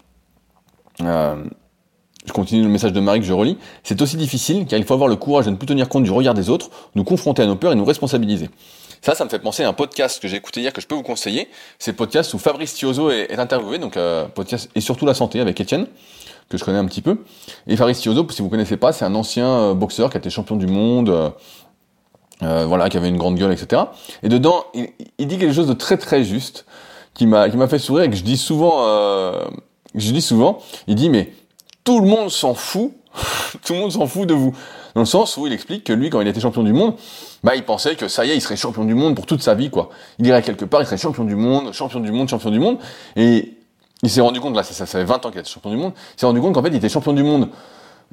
Je 2.26 2.32
continue 2.32 2.62
le 2.62 2.68
message 2.68 2.92
de 2.92 3.00
Marie 3.00 3.20
que 3.20 3.26
je 3.26 3.32
relis. 3.32 3.56
C'est 3.82 4.00
aussi 4.02 4.16
difficile 4.16 4.66
car 4.66 4.78
il 4.78 4.84
faut 4.84 4.94
avoir 4.94 5.08
le 5.08 5.16
courage 5.16 5.46
de 5.46 5.50
ne 5.50 5.56
plus 5.56 5.66
tenir 5.66 5.88
compte 5.88 6.04
du 6.04 6.10
regard 6.10 6.34
des 6.34 6.50
autres, 6.50 6.70
nous 6.94 7.04
confronter 7.04 7.42
à 7.42 7.46
nos 7.46 7.56
peurs 7.56 7.72
et 7.72 7.76
nous 7.76 7.84
responsabiliser. 7.84 8.50
Ça, 9.00 9.14
ça 9.14 9.24
me 9.24 9.30
fait 9.30 9.38
penser 9.38 9.62
à 9.62 9.68
un 9.68 9.72
podcast 9.72 10.20
que 10.20 10.26
j'ai 10.26 10.36
écouté 10.36 10.60
hier 10.60 10.72
que 10.72 10.80
je 10.80 10.86
peux 10.86 10.96
vous 10.96 11.04
conseiller. 11.04 11.48
C'est 11.78 11.92
le 11.92 11.96
podcast 11.96 12.34
où 12.34 12.38
Fabrice 12.38 12.74
Tiozo 12.74 13.10
est, 13.10 13.38
interviewé, 13.38 13.78
donc 13.78 13.96
euh, 13.96 14.26
podcast 14.26 14.68
et 14.74 14.80
surtout 14.80 15.06
la 15.06 15.14
santé 15.14 15.40
avec 15.40 15.60
Étienne 15.60 15.86
que 16.48 16.58
je 16.58 16.64
connais 16.64 16.78
un 16.78 16.86
petit 16.86 17.02
peu. 17.02 17.18
Et 17.66 17.76
Fabrice 17.76 18.00
Tiozo, 18.00 18.26
si 18.30 18.42
vous 18.42 18.48
connaissez 18.48 18.76
pas, 18.76 18.92
c'est 18.92 19.04
un 19.04 19.14
ancien 19.14 19.46
euh, 19.46 19.74
boxeur 19.74 20.10
qui 20.10 20.16
a 20.16 20.20
été 20.20 20.30
champion 20.30 20.56
du 20.56 20.66
monde, 20.66 21.10
euh, 21.10 21.30
euh, 22.42 22.66
voilà, 22.66 22.88
qui 22.88 22.96
avait 22.96 23.08
une 23.08 23.16
grande 23.16 23.36
gueule, 23.36 23.52
etc. 23.52 23.82
Et 24.22 24.28
dedans, 24.28 24.64
il, 24.72 24.88
il, 25.18 25.26
dit 25.26 25.38
quelque 25.38 25.54
chose 25.54 25.66
de 25.66 25.72
très 25.72 25.96
très 25.96 26.22
juste 26.22 26.66
qui 27.14 27.26
m'a 27.26 27.50
qui 27.50 27.56
m'a 27.56 27.66
fait 27.66 27.80
sourire 27.80 28.04
et 28.04 28.10
que 28.10 28.16
je 28.16 28.22
dis 28.22 28.36
souvent, 28.36 28.86
euh, 28.86 29.44
je 29.94 30.12
dis 30.12 30.22
souvent. 30.22 30.60
Il 30.86 30.94
dit 30.94 31.10
mais 31.10 31.32
tout 31.88 32.00
le 32.00 32.06
monde 32.06 32.28
s'en 32.28 32.52
fout, 32.52 32.92
tout 33.64 33.72
le 33.72 33.78
monde 33.78 33.92
s'en 33.92 34.06
fout 34.06 34.28
de 34.28 34.34
vous. 34.34 34.54
Dans 34.94 35.00
le 35.00 35.06
sens 35.06 35.38
où 35.38 35.46
il 35.46 35.54
explique 35.54 35.84
que 35.84 35.94
lui, 35.94 36.10
quand 36.10 36.20
il 36.20 36.28
était 36.28 36.38
champion 36.38 36.62
du 36.62 36.74
monde, 36.74 36.92
bah 37.42 37.56
il 37.56 37.64
pensait 37.64 37.96
que 37.96 38.08
ça 38.08 38.26
y 38.26 38.30
est, 38.30 38.36
il 38.36 38.42
serait 38.42 38.56
champion 38.56 38.84
du 38.84 38.92
monde 38.92 39.16
pour 39.16 39.24
toute 39.24 39.42
sa 39.42 39.54
vie, 39.54 39.70
quoi. 39.70 39.88
Il 40.18 40.26
irait 40.26 40.42
quelque 40.42 40.66
part, 40.66 40.82
il 40.82 40.84
serait 40.84 40.98
champion 40.98 41.24
du 41.24 41.34
monde, 41.34 41.72
champion 41.72 42.00
du 42.00 42.12
monde, 42.12 42.28
champion 42.28 42.50
du 42.50 42.58
monde, 42.58 42.76
et 43.16 43.54
il 44.02 44.10
s'est 44.10 44.20
rendu 44.20 44.38
compte, 44.38 44.54
là, 44.54 44.64
ça, 44.64 44.84
fait 44.84 45.02
20 45.02 45.24
ans 45.24 45.30
qu'il 45.30 45.40
était 45.40 45.48
champion 45.48 45.70
du 45.70 45.78
monde, 45.78 45.94
il 46.14 46.20
s'est 46.20 46.26
rendu 46.26 46.42
compte 46.42 46.52
qu'en 46.52 46.62
fait, 46.62 46.68
il 46.68 46.76
était 46.76 46.90
champion 46.90 47.14
du 47.14 47.22
monde. 47.22 47.48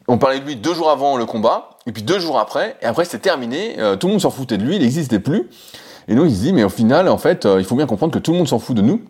On 0.07 0.17
parlait 0.17 0.39
de 0.39 0.45
lui 0.45 0.55
deux 0.55 0.73
jours 0.73 0.89
avant 0.89 1.17
le 1.17 1.25
combat, 1.25 1.71
et 1.85 1.91
puis 1.91 2.01
deux 2.01 2.19
jours 2.19 2.39
après, 2.39 2.77
et 2.81 2.85
après 2.85 3.03
c'était 3.03 3.19
terminé, 3.19 3.75
euh, 3.79 3.97
tout 3.97 4.07
le 4.07 4.13
monde 4.13 4.21
s'en 4.21 4.31
foutait 4.31 4.57
de 4.57 4.63
lui, 4.63 4.77
il 4.77 4.83
n'existait 4.83 5.19
plus. 5.19 5.49
Et 6.07 6.15
donc 6.15 6.27
il 6.29 6.35
se 6.37 6.41
dit, 6.43 6.53
mais 6.53 6.63
au 6.63 6.69
final, 6.69 7.09
en 7.09 7.17
fait, 7.17 7.45
euh, 7.45 7.59
il 7.59 7.65
faut 7.65 7.75
bien 7.75 7.87
comprendre 7.87 8.13
que 8.13 8.19
tout 8.19 8.31
le 8.31 8.37
monde 8.37 8.47
s'en 8.47 8.59
fout 8.59 8.73
de 8.73 8.81
nous. 8.81 9.01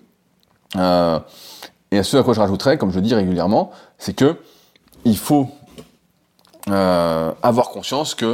Euh, 0.75 1.19
et 1.91 1.99
à 1.99 2.03
ce 2.03 2.17
à 2.17 2.23
quoi 2.23 2.33
je 2.33 2.39
rajouterais, 2.39 2.79
comme 2.79 2.91
je 2.91 2.99
dis 2.99 3.13
régulièrement, 3.13 3.69
c'est 3.99 4.13
que 4.13 4.37
il 5.05 5.17
faut 5.17 5.49
euh, 6.69 7.31
avoir 7.41 7.69
conscience 7.69 8.15
que 8.15 8.33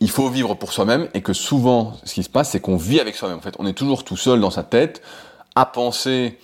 il 0.00 0.10
faut 0.10 0.28
vivre 0.28 0.54
pour 0.54 0.72
soi-même 0.72 1.08
et 1.14 1.20
que 1.20 1.32
souvent, 1.32 1.92
ce 2.02 2.14
qui 2.14 2.24
se 2.24 2.28
passe, 2.28 2.50
c'est 2.50 2.60
qu'on 2.60 2.76
vit 2.76 2.98
avec 2.98 3.14
soi-même. 3.14 3.38
En 3.38 3.40
fait, 3.40 3.54
on 3.60 3.66
est 3.66 3.72
toujours 3.72 4.02
tout 4.02 4.16
seul 4.16 4.40
dans 4.40 4.50
sa 4.50 4.64
tête, 4.64 5.00
à 5.54 5.64
penser 5.64 6.38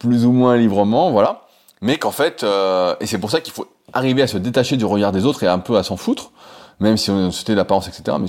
plus 0.00 0.24
ou 0.26 0.32
moins 0.32 0.56
librement, 0.56 1.12
voilà. 1.12 1.42
Mais 1.80 1.98
qu'en 1.98 2.10
fait, 2.10 2.42
euh, 2.42 2.96
et 3.00 3.06
c'est 3.06 3.18
pour 3.18 3.30
ça 3.30 3.40
qu'il 3.40 3.52
faut 3.52 3.68
arriver 3.92 4.22
à 4.22 4.26
se 4.26 4.36
détacher 4.36 4.76
du 4.76 4.84
regard 4.84 5.12
des 5.12 5.26
autres 5.26 5.44
et 5.44 5.46
un 5.46 5.60
peu 5.60 5.76
à 5.76 5.84
s'en 5.84 5.96
foutre, 5.96 6.32
même 6.80 6.96
si 6.96 7.10
on 7.10 7.30
c'était 7.30 7.54
l'apparence, 7.54 7.86
etc. 7.86 8.16
Mais 8.20 8.26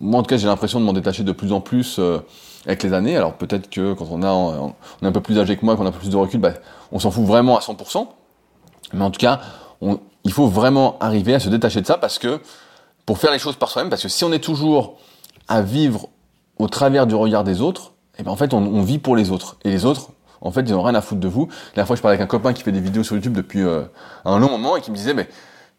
moi, 0.00 0.20
en 0.20 0.22
tout 0.22 0.28
cas, 0.28 0.38
j'ai 0.38 0.46
l'impression 0.46 0.80
de 0.80 0.86
m'en 0.86 0.94
détacher 0.94 1.22
de 1.22 1.32
plus 1.32 1.52
en 1.52 1.60
plus 1.60 1.96
euh, 1.98 2.18
avec 2.64 2.82
les 2.82 2.94
années. 2.94 3.16
Alors 3.16 3.34
peut-être 3.34 3.68
que 3.68 3.92
quand 3.92 4.06
on 4.10 4.22
a, 4.22 4.32
on 4.32 4.74
est 5.02 5.06
un 5.06 5.12
peu 5.12 5.20
plus 5.20 5.38
âgé 5.38 5.56
que 5.56 5.66
moi, 5.66 5.76
qu'on 5.76 5.84
a 5.84 5.90
un 5.90 5.92
peu 5.92 5.98
plus 5.98 6.10
de 6.10 6.16
recul, 6.16 6.40
bah, 6.40 6.54
on 6.92 6.98
s'en 6.98 7.10
fout 7.10 7.24
vraiment 7.24 7.58
à 7.58 7.60
100%. 7.60 8.06
Mais 8.94 9.04
en 9.04 9.10
tout 9.10 9.20
cas, 9.20 9.40
il 10.24 10.32
faut 10.32 10.46
vraiment 10.46 10.96
arriver 11.00 11.34
à 11.34 11.40
se 11.40 11.48
détacher 11.48 11.80
de 11.80 11.86
ça 11.86 11.98
parce 11.98 12.18
que 12.18 12.40
pour 13.06 13.18
faire 13.18 13.32
les 13.32 13.38
choses 13.38 13.56
par 13.56 13.68
soi-même, 13.68 13.90
parce 13.90 14.02
que 14.02 14.08
si 14.08 14.24
on 14.24 14.32
est 14.32 14.42
toujours 14.42 14.98
à 15.48 15.62
vivre 15.62 16.08
au 16.58 16.68
travers 16.68 17.06
du 17.06 17.14
regard 17.14 17.44
des 17.44 17.60
autres, 17.60 17.92
et 18.14 18.20
eh 18.20 18.22
ben 18.22 18.30
en 18.30 18.36
fait 18.36 18.54
on, 18.54 18.82
vit 18.82 18.98
pour 18.98 19.16
les 19.16 19.30
autres. 19.30 19.56
Et 19.64 19.70
les 19.70 19.84
autres, 19.84 20.10
en 20.40 20.50
fait, 20.50 20.62
ils 20.62 20.72
n'ont 20.72 20.82
rien 20.82 20.94
à 20.94 21.00
foutre 21.00 21.20
de 21.20 21.28
vous. 21.28 21.48
La 21.76 21.86
fois, 21.86 21.96
je 21.96 22.02
parlais 22.02 22.16
avec 22.16 22.24
un 22.24 22.28
copain 22.28 22.52
qui 22.52 22.62
fait 22.62 22.72
des 22.72 22.80
vidéos 22.80 23.02
sur 23.02 23.16
YouTube 23.16 23.32
depuis 23.32 23.62
euh, 23.62 23.82
un 24.24 24.38
long 24.38 24.50
moment 24.50 24.76
et 24.76 24.80
qui 24.80 24.90
me 24.90 24.96
disait, 24.96 25.14
mais, 25.14 25.28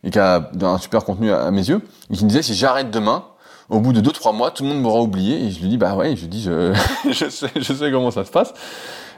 et 0.03 0.09
qui 0.09 0.19
a 0.19 0.49
un 0.61 0.77
super 0.79 1.05
contenu 1.05 1.31
à, 1.31 1.43
à 1.43 1.51
mes 1.51 1.67
yeux, 1.67 1.81
et 2.09 2.15
qui 2.15 2.23
me 2.23 2.29
disait, 2.29 2.41
si 2.41 2.55
j'arrête 2.55 2.89
demain, 2.89 3.25
au 3.69 3.79
bout 3.79 3.93
de 3.93 4.01
2-3 4.01 4.35
mois, 4.35 4.51
tout 4.51 4.63
le 4.63 4.69
monde 4.69 4.81
m'aura 4.81 5.01
oublié. 5.01 5.45
Et 5.45 5.51
je 5.51 5.59
lui 5.59 5.69
dis, 5.69 5.77
bah 5.77 5.95
ouais, 5.95 6.15
je 6.15 6.21
lui 6.21 6.27
dis, 6.27 6.41
je, 6.41 6.73
je, 7.11 7.29
sais, 7.29 7.49
je 7.55 7.73
sais 7.73 7.91
comment 7.91 8.11
ça 8.11 8.25
se 8.25 8.31
passe. 8.31 8.53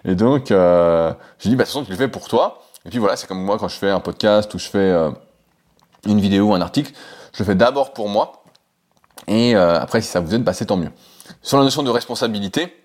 Et 0.04 0.16
donc, 0.16 0.52
euh, 0.52 1.14
je 1.40 1.44
lui 1.44 1.50
dis, 1.52 1.56
bah 1.56 1.64
de 1.64 1.70
toute 1.70 1.74
façon, 1.74 1.86
tu 1.86 1.92
le 1.92 1.98
fais 1.98 2.08
pour 2.08 2.28
toi. 2.28 2.65
Et 2.86 2.90
puis 2.90 3.00
voilà, 3.00 3.16
c'est 3.16 3.28
comme 3.28 3.44
moi 3.44 3.58
quand 3.58 3.68
je 3.68 3.78
fais 3.78 3.90
un 3.90 4.00
podcast 4.00 4.54
ou 4.54 4.60
je 4.60 4.68
fais 4.68 4.78
euh, 4.78 5.12
une 6.06 6.20
vidéo 6.20 6.50
ou 6.50 6.54
un 6.54 6.62
article, 6.62 6.94
je 7.34 7.40
le 7.40 7.46
fais 7.46 7.56
d'abord 7.56 7.94
pour 7.94 8.10
moi. 8.10 8.44
Et 9.28 9.56
euh, 9.56 9.80
après, 9.80 10.02
si 10.02 10.08
ça 10.08 10.20
vous 10.20 10.34
aide, 10.36 10.44
bah, 10.44 10.54
c'est 10.54 10.68
tant 10.68 10.78
mieux. 10.78 10.92
Sur 11.42 11.58
la 11.58 11.64
notion 11.64 11.82
de 11.84 11.90
responsabilité, 11.90 12.76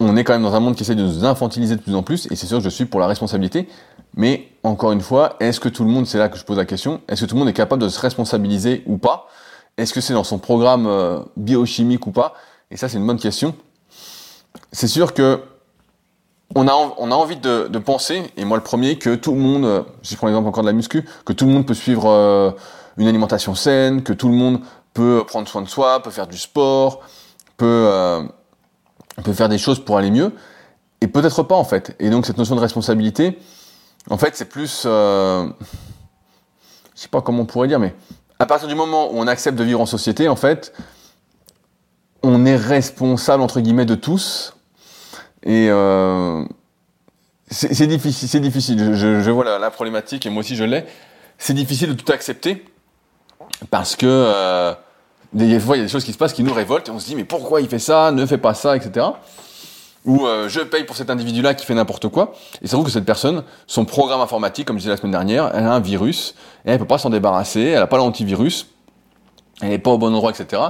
on 0.00 0.16
est 0.16 0.24
quand 0.24 0.34
même 0.34 0.42
dans 0.42 0.54
un 0.54 0.60
monde 0.60 0.74
qui 0.74 0.82
essaie 0.82 0.94
de 0.94 1.02
nous 1.02 1.24
infantiliser 1.24 1.76
de 1.76 1.80
plus 1.80 1.94
en 1.94 2.02
plus, 2.02 2.26
et 2.30 2.36
c'est 2.36 2.46
sûr 2.46 2.58
que 2.58 2.64
je 2.64 2.68
suis 2.68 2.84
pour 2.84 3.00
la 3.00 3.06
responsabilité, 3.06 3.68
mais 4.16 4.48
encore 4.62 4.92
une 4.92 5.00
fois, 5.00 5.36
est-ce 5.40 5.60
que 5.60 5.68
tout 5.68 5.84
le 5.84 5.90
monde, 5.90 6.06
c'est 6.06 6.18
là 6.18 6.28
que 6.28 6.36
je 6.36 6.44
pose 6.44 6.56
la 6.56 6.64
question, 6.64 7.00
est-ce 7.08 7.24
que 7.24 7.26
tout 7.26 7.36
le 7.36 7.38
monde 7.38 7.48
est 7.48 7.54
capable 7.54 7.80
de 7.80 7.88
se 7.88 8.00
responsabiliser 8.00 8.82
ou 8.86 8.98
pas? 8.98 9.28
Est-ce 9.76 9.94
que 9.94 10.00
c'est 10.00 10.12
dans 10.12 10.24
son 10.24 10.38
programme 10.38 10.86
euh, 10.86 11.20
biochimique 11.36 12.06
ou 12.06 12.12
pas? 12.12 12.34
Et 12.70 12.76
ça, 12.76 12.88
c'est 12.88 12.98
une 12.98 13.06
bonne 13.06 13.18
question. 13.18 13.54
C'est 14.72 14.88
sûr 14.88 15.14
que 15.14 15.40
on 16.54 16.68
a, 16.68 16.72
on 16.72 17.10
a 17.10 17.14
envie 17.14 17.36
de, 17.36 17.78
penser, 17.78 18.32
et 18.36 18.44
moi 18.44 18.56
le 18.56 18.62
premier, 18.62 18.98
que 18.98 19.14
tout 19.14 19.32
le 19.32 19.40
monde, 19.40 19.64
euh, 19.64 19.82
si 20.02 20.14
je 20.14 20.18
prends 20.18 20.26
l'exemple 20.26 20.48
encore 20.48 20.62
de 20.62 20.68
la 20.68 20.72
muscu, 20.72 21.04
que 21.24 21.32
tout 21.32 21.46
le 21.46 21.52
monde 21.52 21.66
peut 21.66 21.74
suivre 21.74 22.08
euh, 22.08 22.50
une 22.96 23.08
alimentation 23.08 23.54
saine, 23.54 24.02
que 24.02 24.12
tout 24.12 24.28
le 24.28 24.34
monde 24.34 24.60
peut 24.92 25.24
prendre 25.26 25.48
soin 25.48 25.62
de 25.62 25.68
soi, 25.68 26.02
peut 26.02 26.10
faire 26.10 26.28
du 26.28 26.38
sport, 26.38 27.00
peut, 27.56 27.66
euh, 27.66 28.22
peut 29.22 29.32
faire 29.32 29.48
des 29.48 29.58
choses 29.58 29.84
pour 29.84 29.98
aller 29.98 30.10
mieux, 30.10 30.32
et 31.00 31.08
peut-être 31.08 31.42
pas 31.42 31.56
en 31.56 31.64
fait. 31.64 31.96
Et 31.98 32.10
donc 32.10 32.26
cette 32.26 32.38
notion 32.38 32.54
de 32.54 32.60
responsabilité, 32.60 33.38
en 34.10 34.16
fait 34.16 34.36
c'est 34.36 34.48
plus, 34.48 34.84
euh, 34.86 35.46
je 36.94 37.00
sais 37.00 37.08
pas 37.08 37.20
comment 37.20 37.42
on 37.42 37.46
pourrait 37.46 37.68
dire, 37.68 37.80
mais 37.80 37.94
à 38.38 38.46
partir 38.46 38.68
du 38.68 38.74
moment 38.74 39.12
où 39.12 39.18
on 39.18 39.26
accepte 39.26 39.58
de 39.58 39.64
vivre 39.64 39.80
en 39.80 39.86
société, 39.86 40.28
en 40.28 40.36
fait, 40.36 40.72
on 42.22 42.46
est 42.46 42.56
responsable 42.56 43.42
entre 43.42 43.60
guillemets 43.60 43.84
de 43.84 43.94
tous, 43.94 44.54
et 45.44 45.68
euh, 45.70 46.44
c'est 47.50 47.86
difficile. 47.86 48.94
Je, 48.94 49.30
vois 49.30 49.58
la, 49.58 49.70
problématique 49.70 50.26
et 50.26 50.30
moi 50.30 50.40
aussi 50.40 50.56
je 50.56 50.64
l'ai. 50.64 50.84
C'est 51.38 51.54
difficile 51.54 51.94
de 51.94 52.00
tout 52.00 52.10
accepter 52.12 52.64
parce 53.70 53.96
que 53.96 54.06
euh, 54.06 54.74
des 55.32 55.60
fois 55.60 55.76
il 55.76 55.80
y 55.80 55.82
a 55.82 55.86
des 55.86 55.92
choses 55.92 56.04
qui 56.04 56.12
se 56.12 56.18
passent 56.18 56.32
qui 56.32 56.42
nous 56.42 56.54
révoltent 56.54 56.88
et 56.88 56.90
on 56.90 56.98
se 56.98 57.06
dit 57.06 57.14
mais 57.14 57.24
pourquoi 57.24 57.60
il 57.60 57.68
fait 57.68 57.78
ça, 57.78 58.10
ne 58.10 58.24
fait 58.24 58.38
pas 58.38 58.54
ça, 58.54 58.76
etc. 58.76 59.06
Ou 60.06 60.26
euh, 60.26 60.48
je 60.48 60.60
paye 60.60 60.84
pour 60.84 60.96
cet 60.96 61.10
individu-là 61.10 61.54
qui 61.54 61.64
fait 61.64 61.74
n'importe 61.74 62.08
quoi. 62.08 62.34
Et 62.62 62.66
c'est 62.66 62.76
vrai 62.76 62.84
que 62.84 62.90
cette 62.90 63.06
personne, 63.06 63.42
son 63.66 63.84
programme 63.84 64.20
informatique, 64.20 64.66
comme 64.66 64.76
je 64.76 64.80
disais 64.80 64.90
la 64.90 64.96
semaine 64.96 65.12
dernière, 65.12 65.50
elle 65.54 65.64
a 65.64 65.72
un 65.72 65.80
virus 65.80 66.34
et 66.66 66.70
elle 66.70 66.78
peut 66.78 66.86
pas 66.86 66.98
s'en 66.98 67.10
débarrasser. 67.10 67.60
Elle 67.60 67.82
a 67.82 67.86
pas 67.86 67.96
l'antivirus, 67.96 68.66
elle 69.62 69.72
est 69.72 69.78
pas 69.78 69.90
au 69.90 69.98
bon 69.98 70.14
endroit, 70.14 70.30
etc. 70.30 70.62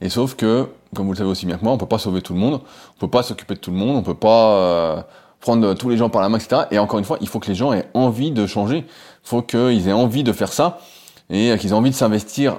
Et 0.00 0.10
sauf 0.10 0.34
que, 0.34 0.68
comme 0.94 1.06
vous 1.06 1.12
le 1.12 1.18
savez 1.18 1.30
aussi 1.30 1.46
bien 1.46 1.58
que 1.58 1.64
moi, 1.64 1.72
on 1.72 1.78
peut 1.78 1.86
pas 1.86 1.98
sauver 1.98 2.22
tout 2.22 2.32
le 2.32 2.38
monde, 2.38 2.60
on 2.96 3.00
peut 3.00 3.10
pas 3.10 3.22
s'occuper 3.22 3.54
de 3.54 3.60
tout 3.60 3.70
le 3.70 3.76
monde, 3.76 3.96
on 3.96 4.02
peut 4.02 4.14
pas 4.14 4.48
euh, 4.56 5.02
prendre 5.40 5.74
tous 5.74 5.90
les 5.90 5.96
gens 5.96 6.08
par 6.08 6.22
la 6.22 6.28
main, 6.28 6.38
etc. 6.38 6.62
Et 6.70 6.78
encore 6.78 6.98
une 6.98 7.04
fois, 7.04 7.18
il 7.20 7.28
faut 7.28 7.40
que 7.40 7.48
les 7.48 7.54
gens 7.54 7.72
aient 7.72 7.88
envie 7.94 8.30
de 8.30 8.46
changer, 8.46 8.78
il 8.78 9.28
faut 9.28 9.42
qu'ils 9.42 9.88
aient 9.88 9.92
envie 9.92 10.24
de 10.24 10.32
faire 10.32 10.52
ça, 10.52 10.78
et 11.30 11.56
qu'ils 11.58 11.70
aient 11.70 11.74
envie 11.74 11.90
de 11.90 11.94
s'investir, 11.94 12.58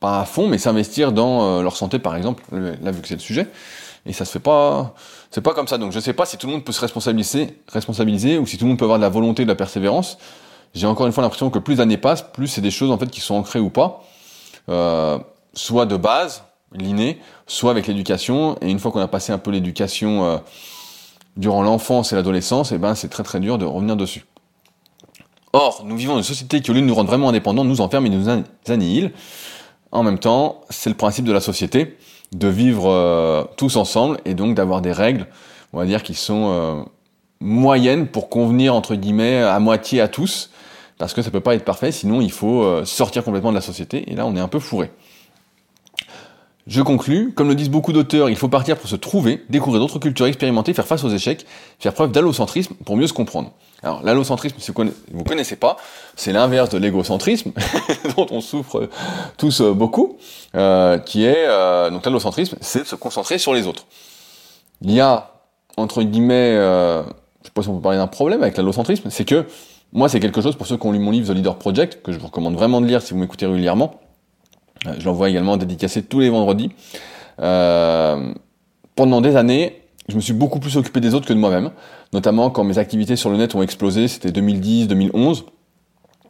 pas 0.00 0.20
à 0.20 0.24
fond, 0.24 0.48
mais 0.48 0.58
s'investir 0.58 1.12
dans 1.12 1.42
euh, 1.42 1.62
leur 1.62 1.76
santé, 1.76 1.98
par 1.98 2.16
exemple, 2.16 2.42
là, 2.52 2.90
vu 2.90 3.00
que 3.00 3.08
c'est 3.08 3.14
le 3.14 3.20
sujet. 3.20 3.48
Et 4.06 4.12
ça 4.12 4.24
se 4.24 4.32
fait 4.32 4.38
pas, 4.38 4.94
c'est 5.30 5.40
pas 5.40 5.54
comme 5.54 5.66
ça. 5.66 5.78
Donc 5.78 5.92
je 5.92 6.00
sais 6.00 6.12
pas 6.12 6.26
si 6.26 6.36
tout 6.36 6.46
le 6.46 6.52
monde 6.52 6.64
peut 6.64 6.72
se 6.72 6.80
responsabiliser, 6.80 7.58
responsabiliser, 7.68 8.38
ou 8.38 8.46
si 8.46 8.58
tout 8.58 8.64
le 8.64 8.70
monde 8.70 8.78
peut 8.78 8.84
avoir 8.84 8.98
de 8.98 9.02
la 9.02 9.08
volonté, 9.08 9.44
de 9.44 9.48
la 9.48 9.54
persévérance. 9.54 10.18
J'ai 10.74 10.86
encore 10.86 11.06
une 11.06 11.12
fois 11.12 11.22
l'impression 11.22 11.50
que 11.50 11.58
plus 11.58 11.76
l'année 11.76 11.96
passe, 11.96 12.22
plus 12.22 12.48
c'est 12.48 12.60
des 12.60 12.70
choses 12.70 12.90
en 12.90 12.98
fait 12.98 13.08
qui 13.08 13.20
sont 13.20 13.34
ancrées 13.34 13.60
ou 13.60 13.70
pas, 13.70 14.02
euh, 14.68 15.18
soit 15.54 15.86
de 15.86 15.96
base, 15.96 16.42
l'inné, 16.74 17.18
soit 17.46 17.70
avec 17.70 17.86
l'éducation. 17.86 18.56
Et 18.60 18.70
une 18.70 18.78
fois 18.78 18.90
qu'on 18.90 19.00
a 19.00 19.08
passé 19.08 19.32
un 19.32 19.38
peu 19.38 19.50
l'éducation 19.50 20.24
euh, 20.24 20.38
durant 21.36 21.62
l'enfance 21.62 22.12
et 22.12 22.16
l'adolescence, 22.16 22.72
et 22.72 22.76
eh 22.76 22.78
ben 22.78 22.94
c'est 22.94 23.08
très 23.08 23.22
très 23.22 23.40
dur 23.40 23.58
de 23.58 23.64
revenir 23.64 23.96
dessus. 23.96 24.24
Or, 25.52 25.82
nous 25.84 25.96
vivons 25.96 26.16
une 26.16 26.24
société 26.24 26.60
qui, 26.60 26.70
au 26.70 26.74
lieu 26.74 26.80
de 26.80 26.86
nous 26.86 26.94
rendre 26.94 27.08
vraiment 27.08 27.28
indépendants, 27.28 27.64
nous 27.64 27.80
enferme 27.80 28.06
et 28.06 28.10
nous 28.10 28.28
annihile. 28.66 29.12
En 29.92 30.02
même 30.02 30.18
temps, 30.18 30.62
c'est 30.70 30.90
le 30.90 30.96
principe 30.96 31.24
de 31.24 31.32
la 31.32 31.40
société 31.40 31.96
de 32.32 32.48
vivre 32.48 32.90
euh, 32.90 33.44
tous 33.56 33.76
ensemble 33.76 34.18
et 34.24 34.34
donc 34.34 34.56
d'avoir 34.56 34.80
des 34.80 34.90
règles, 34.90 35.28
on 35.72 35.78
va 35.78 35.84
dire, 35.84 36.02
qui 36.02 36.14
sont 36.14 36.50
euh, 36.50 36.82
moyennes 37.38 38.08
pour 38.08 38.28
convenir 38.28 38.74
entre 38.74 38.96
guillemets 38.96 39.38
à 39.38 39.60
moitié 39.60 40.00
à 40.00 40.08
tous. 40.08 40.50
parce 40.98 41.14
que 41.14 41.22
ça 41.22 41.30
peut 41.30 41.40
pas 41.40 41.54
être 41.54 41.64
parfait, 41.64 41.92
sinon 41.92 42.20
il 42.20 42.32
faut 42.32 42.84
sortir 42.84 43.22
complètement 43.22 43.50
de 43.50 43.56
la 43.56 43.60
société, 43.60 44.10
et 44.10 44.16
là 44.16 44.26
on 44.26 44.34
est 44.34 44.40
un 44.40 44.48
peu 44.48 44.58
fourré. 44.58 44.90
Je 46.66 46.80
conclus, 46.80 47.32
comme 47.34 47.48
le 47.48 47.54
disent 47.54 47.68
beaucoup 47.68 47.92
d'auteurs, 47.92 48.30
il 48.30 48.36
faut 48.36 48.48
partir 48.48 48.78
pour 48.78 48.88
se 48.88 48.96
trouver, 48.96 49.44
découvrir 49.50 49.82
d'autres 49.82 49.98
cultures, 49.98 50.24
expérimenter, 50.24 50.72
faire 50.72 50.86
face 50.86 51.04
aux 51.04 51.10
échecs, 51.10 51.44
faire 51.78 51.92
preuve 51.92 52.10
d'allocentrisme 52.10 52.74
pour 52.86 52.96
mieux 52.96 53.06
se 53.06 53.12
comprendre. 53.12 53.52
Alors 53.82 54.02
l'allocentrisme, 54.02 54.56
si 54.58 54.70
vous 54.72 54.84
ne 54.84 55.24
connaissez 55.24 55.56
pas, 55.56 55.76
c'est 56.16 56.32
l'inverse 56.32 56.70
de 56.70 56.78
l'égocentrisme, 56.78 57.52
dont 58.16 58.26
on 58.30 58.40
souffre 58.40 58.88
tous 59.36 59.60
euh, 59.60 59.74
beaucoup, 59.74 60.16
euh, 60.54 60.96
qui 60.96 61.26
est, 61.26 61.44
euh, 61.46 61.90
donc 61.90 62.06
l'allocentrisme, 62.06 62.56
c'est 62.62 62.80
de 62.80 62.86
se 62.86 62.96
concentrer 62.96 63.36
sur 63.36 63.52
les 63.52 63.66
autres. 63.66 63.84
Il 64.80 64.90
y 64.90 65.00
a, 65.00 65.32
entre 65.76 66.02
guillemets, 66.02 66.56
euh, 66.56 67.02
je 67.42 67.48
sais 67.48 67.52
pas 67.52 67.60
si 67.60 67.68
on 67.68 67.76
peut 67.76 67.82
parler 67.82 67.98
d'un 67.98 68.06
problème 68.06 68.42
avec 68.42 68.56
l'allocentrisme, 68.56 69.10
c'est 69.10 69.26
que, 69.26 69.44
moi 69.92 70.08
c'est 70.08 70.18
quelque 70.18 70.40
chose, 70.40 70.56
pour 70.56 70.66
ceux 70.66 70.78
qui 70.78 70.86
ont 70.86 70.92
lu 70.92 70.98
mon 70.98 71.10
livre 71.10 71.30
The 71.30 71.36
Leader 71.36 71.56
Project, 71.56 72.00
que 72.02 72.10
je 72.10 72.18
vous 72.18 72.28
recommande 72.28 72.54
vraiment 72.54 72.80
de 72.80 72.86
lire 72.86 73.02
si 73.02 73.12
vous 73.12 73.20
m'écoutez 73.20 73.44
régulièrement, 73.44 74.00
je 74.98 75.04
l'envoie 75.04 75.30
également 75.30 75.56
dédicacé 75.56 76.02
tous 76.02 76.20
les 76.20 76.30
vendredis. 76.30 76.70
Euh, 77.40 78.32
pendant 78.94 79.20
des 79.20 79.36
années, 79.36 79.82
je 80.08 80.16
me 80.16 80.20
suis 80.20 80.32
beaucoup 80.32 80.60
plus 80.60 80.76
occupé 80.76 81.00
des 81.00 81.14
autres 81.14 81.26
que 81.26 81.32
de 81.32 81.38
moi-même, 81.38 81.70
notamment 82.12 82.50
quand 82.50 82.64
mes 82.64 82.78
activités 82.78 83.16
sur 83.16 83.30
le 83.30 83.36
net 83.36 83.54
ont 83.54 83.62
explosé, 83.62 84.08
c'était 84.08 84.32
2010, 84.32 84.88
2011, 84.88 85.46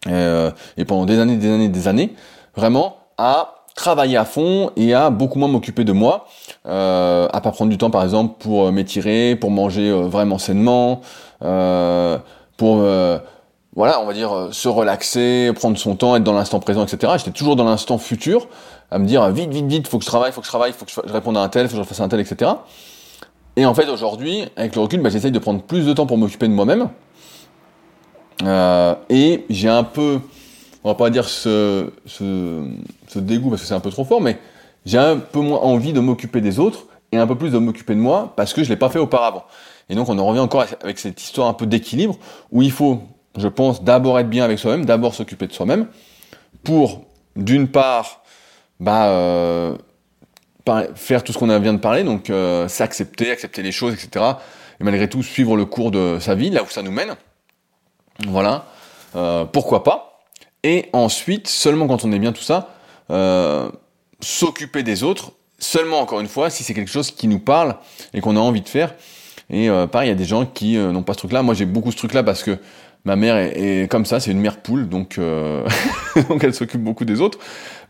euh, 0.09 0.51
et 0.77 0.85
pendant 0.85 1.07
des 1.07 1.19
années, 1.19 1.37
des 1.37 1.51
années, 1.51 1.69
des 1.69 1.89
années, 1.89 2.15
vraiment 2.57 2.97
à 3.19 3.55
travailler 3.75 4.17
à 4.17 4.25
fond 4.25 4.71
et 4.77 4.95
à 4.95 5.11
beaucoup 5.11 5.39
moins 5.39 5.49
m'occuper 5.49 5.83
de 5.83 5.93
moi, 5.93 6.27
euh, 6.67 7.27
à 7.33 7.41
pas 7.41 7.51
prendre 7.51 7.71
du 7.71 7.79
temps 7.79 7.91
par 7.91 8.05
exemple 8.05 8.37
pour 8.39 8.71
m'étirer, 8.71 9.35
pour 9.35 9.51
manger 9.51 9.91
vraiment 9.91 10.39
sainement, 10.39 11.01
pour 11.41 12.85
voilà, 13.77 14.01
on 14.01 14.07
va 14.07 14.13
dire, 14.13 14.33
euh, 14.33 14.53
se 14.53 14.69
relaxer, 14.69 15.53
prendre 15.55 15.77
son 15.77 15.97
temps, 15.97 16.15
être 16.17 16.23
dans 16.23 16.33
l'instant 16.33 16.61
présent, 16.61 16.85
etc. 16.85 17.13
J'étais 17.19 17.33
toujours 17.33 17.57
dans 17.57 17.65
l'instant 17.65 17.99
futur, 17.99 18.49
à 18.91 18.99
me 18.99 19.07
dire 19.07 19.29
vite, 19.31 19.51
vite, 19.51 19.67
vite, 19.67 19.89
faut 19.89 19.99
que 19.99 20.05
je 20.05 20.09
travaille, 20.09 20.33
faut 20.33 20.41
que 20.41 20.47
je 20.47 20.51
travaille, 20.51 20.73
faut 20.73 20.85
que 20.85 20.93
je 20.93 21.13
réponde 21.13 21.37
à 21.37 21.41
un 21.41 21.49
tel, 21.49 21.69
faut 21.69 21.77
que 21.77 21.83
je 21.83 21.89
fasse 21.89 22.01
un 22.01 22.09
tel, 22.09 22.21
etc. 22.21 22.53
Et 23.57 23.67
en 23.67 23.75
fait, 23.75 23.89
aujourd'hui, 23.89 24.45
avec 24.57 24.75
le 24.75 24.83
recul, 24.83 25.01
bah, 25.01 25.11
j'essaye 25.11 25.33
de 25.33 25.39
prendre 25.39 25.63
plus 25.63 25.87
de 25.87 25.93
temps 25.93 26.07
pour 26.07 26.19
m'occuper 26.19 26.49
de 26.49 26.53
moi-même. 26.53 26.89
Euh, 28.43 28.95
et 29.09 29.45
j'ai 29.49 29.69
un 29.69 29.85
peu, 29.85 30.21
on 30.83 30.89
va 30.89 30.95
pas 30.95 31.11
dire 31.11 31.29
ce, 31.29 31.91
ce, 32.07 32.69
ce 33.09 33.19
dégoût 33.19 33.51
parce 33.51 33.63
que 33.63 33.69
c'est 33.69 33.75
un 33.75 33.81
peu 33.81 33.91
trop 33.91 34.05
fort, 34.05 34.21
mais 34.21 34.39
j'ai 34.85 34.99
un 34.99 35.17
peu 35.19 35.41
moins 35.41 35.61
envie 35.61 35.93
de 35.93 36.01
m'occuper 36.01 36.41
des 36.41 36.59
autres 36.59 36.87
et 37.13 37.17
un 37.17 37.27
peu 37.27 37.37
plus 37.37 37.51
de 37.51 37.59
m'occuper 37.59 37.95
de 37.95 38.01
moi 38.01 38.33
parce 38.37 38.53
que 38.53 38.65
je 38.65 38.69
l'ai 38.69 38.77
pas 38.77 38.89
fait 38.89 38.99
auparavant. 38.99 39.45
Et 39.89 39.95
donc 39.95 40.09
on 40.09 40.19
en 40.19 40.27
revient 40.27 40.41
encore 40.41 40.65
avec 40.83 40.99
cette 40.99 41.23
histoire 41.23 41.49
un 41.49 41.55
peu 41.55 41.67
d'équilibre 41.67 42.17
où 42.51 42.63
il 42.63 42.73
faut 42.73 43.03
je 43.37 43.49
pense, 43.49 43.83
d'abord 43.83 44.19
être 44.19 44.29
bien 44.29 44.45
avec 44.45 44.59
soi-même, 44.59 44.85
d'abord 44.85 45.15
s'occuper 45.15 45.47
de 45.47 45.53
soi-même, 45.53 45.87
pour, 46.63 47.05
d'une 47.37 47.69
part, 47.69 48.23
bah, 48.81 49.07
euh, 49.09 49.77
faire 50.95 51.23
tout 51.23 51.33
ce 51.33 51.39
qu'on 51.39 51.59
vient 51.59 51.75
de 51.75 51.79
parler, 51.79 52.05
donc 52.05 52.31
euh, 52.31 52.69
s'accepter, 52.69 53.31
accepter 53.31 53.63
les 53.63 53.73
choses, 53.73 53.95
etc. 53.95 54.25
Et 54.81 54.85
malgré 54.85 55.09
tout, 55.09 55.23
suivre 55.23 55.57
le 55.57 55.65
cours 55.65 55.91
de 55.91 56.19
sa 56.21 56.35
vie, 56.35 56.51
là 56.51 56.63
où 56.63 56.69
ça 56.69 56.83
nous 56.83 56.91
mène. 56.91 57.15
Voilà. 58.27 58.67
Euh, 59.17 59.45
pourquoi 59.45 59.85
pas? 59.85 60.23
Et 60.63 60.89
ensuite, 60.93 61.49
seulement 61.49 61.87
quand 61.87 62.05
on 62.05 62.13
est 62.13 62.19
bien 62.19 62.33
tout 62.33 62.43
ça, 62.43 62.71
s'occuper 64.21 64.83
des 64.83 65.03
autres, 65.03 65.33
seulement 65.59 66.01
encore 66.01 66.21
une 66.21 66.29
fois, 66.29 66.51
si 66.51 66.65
c'est 66.65 66.73
quelque 66.73 66.91
chose 66.91 67.11
qui 67.11 67.29
nous 67.29 67.39
parle 67.39 67.77
et 68.15 68.21
qu'on 68.21 68.37
a 68.37 68.41
envie 68.41 68.63
de 68.63 68.69
faire. 68.69 68.95
Et 69.51 69.69
pareil, 69.93 70.09
il 70.09 70.13
y 70.13 70.15
a 70.15 70.17
des 70.17 70.25
gens 70.25 70.47
qui 70.47 70.79
n'ont 70.79 71.03
pas 71.03 71.13
ce 71.13 71.19
truc-là. 71.19 71.43
Moi, 71.43 71.53
j'ai 71.53 71.67
beaucoup 71.67 71.93
ce 71.93 71.99
truc-là 71.99 72.23
parce 72.23 72.43
que 72.43 72.59
Ma 73.05 73.17
mère 73.17 73.37
est, 73.37 73.91
comme 73.91 74.07
ça, 74.07 74.19
c'est 74.19 74.31
une 74.31 74.41
mère 74.41 74.59
poule, 74.59 74.89
donc 74.89 75.19
euh, 75.19 75.67
donc 76.29 76.43
elle 76.43 76.55
s'occupe 76.55 76.81
beaucoup 76.81 77.05
des 77.05 77.21
autres, 77.21 77.39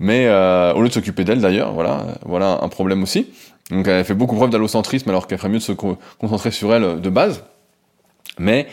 mais 0.00 0.26
euh, 0.26 0.72
au 0.74 0.82
lieu 0.82 0.88
de 0.88 0.92
s'occuper 0.92 1.22
d'elle 1.22 1.40
d'ailleurs, 1.40 1.72
voilà, 1.72 2.06
voilà 2.24 2.58
un 2.62 2.68
problème 2.68 3.02
aussi. 3.02 3.28
Donc 3.70 3.86
elle 3.88 4.04
fait 4.04 4.14
beaucoup 4.14 4.36
preuve 4.36 4.50
d'allocentrisme 4.50 5.08
alors 5.08 5.26
qu'elle 5.26 5.38
ferait 5.38 5.48
mieux 5.48 5.58
de 5.58 5.62
se 5.62 5.72
concentrer 5.72 6.50
sur 6.50 6.74
elle 6.74 7.00
de 7.00 7.10
base. 7.10 7.44
Mais 8.38 8.66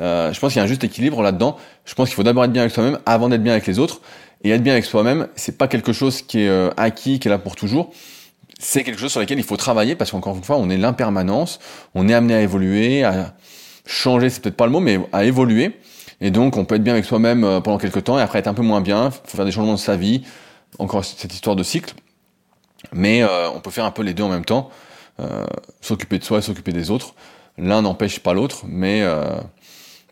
euh, 0.00 0.32
je 0.32 0.40
pense 0.40 0.52
qu'il 0.52 0.58
y 0.58 0.60
a 0.60 0.64
un 0.64 0.68
juste 0.68 0.84
équilibre 0.84 1.22
là-dedans. 1.22 1.56
Je 1.84 1.94
pense 1.94 2.08
qu'il 2.08 2.16
faut 2.16 2.22
d'abord 2.22 2.44
être 2.44 2.52
bien 2.52 2.62
avec 2.62 2.72
soi-même 2.72 2.98
avant 3.04 3.28
d'être 3.28 3.42
bien 3.42 3.52
avec 3.52 3.66
les 3.66 3.78
autres. 3.78 4.00
Et 4.44 4.50
être 4.50 4.62
bien 4.62 4.74
avec 4.74 4.84
soi-même, 4.84 5.26
c'est 5.34 5.58
pas 5.58 5.66
quelque 5.66 5.92
chose 5.92 6.22
qui 6.22 6.42
est 6.42 6.48
euh, 6.48 6.70
acquis, 6.76 7.18
qui 7.18 7.26
est 7.26 7.30
là 7.30 7.38
pour 7.38 7.56
toujours. 7.56 7.90
C'est 8.60 8.84
quelque 8.84 9.00
chose 9.00 9.10
sur 9.10 9.20
lequel 9.20 9.38
il 9.38 9.44
faut 9.44 9.56
travailler 9.56 9.96
parce 9.96 10.12
qu'encore 10.12 10.36
une 10.36 10.44
fois, 10.44 10.56
on 10.58 10.70
est 10.70 10.76
l'impermanence, 10.76 11.58
on 11.94 12.08
est 12.08 12.14
amené 12.14 12.34
à 12.34 12.40
évoluer, 12.40 13.02
à 13.02 13.34
changer, 13.88 14.30
c'est 14.30 14.42
peut-être 14.42 14.56
pas 14.56 14.66
le 14.66 14.72
mot, 14.72 14.80
mais 14.80 15.00
à 15.12 15.24
évoluer. 15.24 15.72
Et 16.20 16.30
donc, 16.30 16.56
on 16.56 16.64
peut 16.64 16.76
être 16.76 16.82
bien 16.82 16.92
avec 16.92 17.04
soi-même 17.04 17.44
euh, 17.44 17.60
pendant 17.60 17.78
quelques 17.78 18.04
temps 18.04 18.18
et 18.18 18.22
après 18.22 18.38
être 18.40 18.48
un 18.48 18.54
peu 18.54 18.62
moins 18.62 18.80
bien. 18.80 19.10
Faut 19.10 19.36
faire 19.36 19.44
des 19.44 19.52
changements 19.52 19.74
de 19.74 19.78
sa 19.78 19.96
vie. 19.96 20.22
Encore 20.78 21.04
cette 21.04 21.32
histoire 21.32 21.56
de 21.56 21.62
cycle. 21.62 21.94
Mais 22.92 23.22
euh, 23.22 23.50
on 23.50 23.60
peut 23.60 23.70
faire 23.70 23.84
un 23.84 23.90
peu 23.90 24.02
les 24.02 24.14
deux 24.14 24.22
en 24.22 24.28
même 24.28 24.44
temps. 24.44 24.70
Euh, 25.20 25.46
s'occuper 25.80 26.18
de 26.18 26.24
soi 26.24 26.38
et 26.38 26.42
s'occuper 26.42 26.72
des 26.72 26.90
autres. 26.90 27.14
L'un 27.56 27.82
n'empêche 27.82 28.20
pas 28.20 28.34
l'autre, 28.34 28.62
mais 28.68 29.04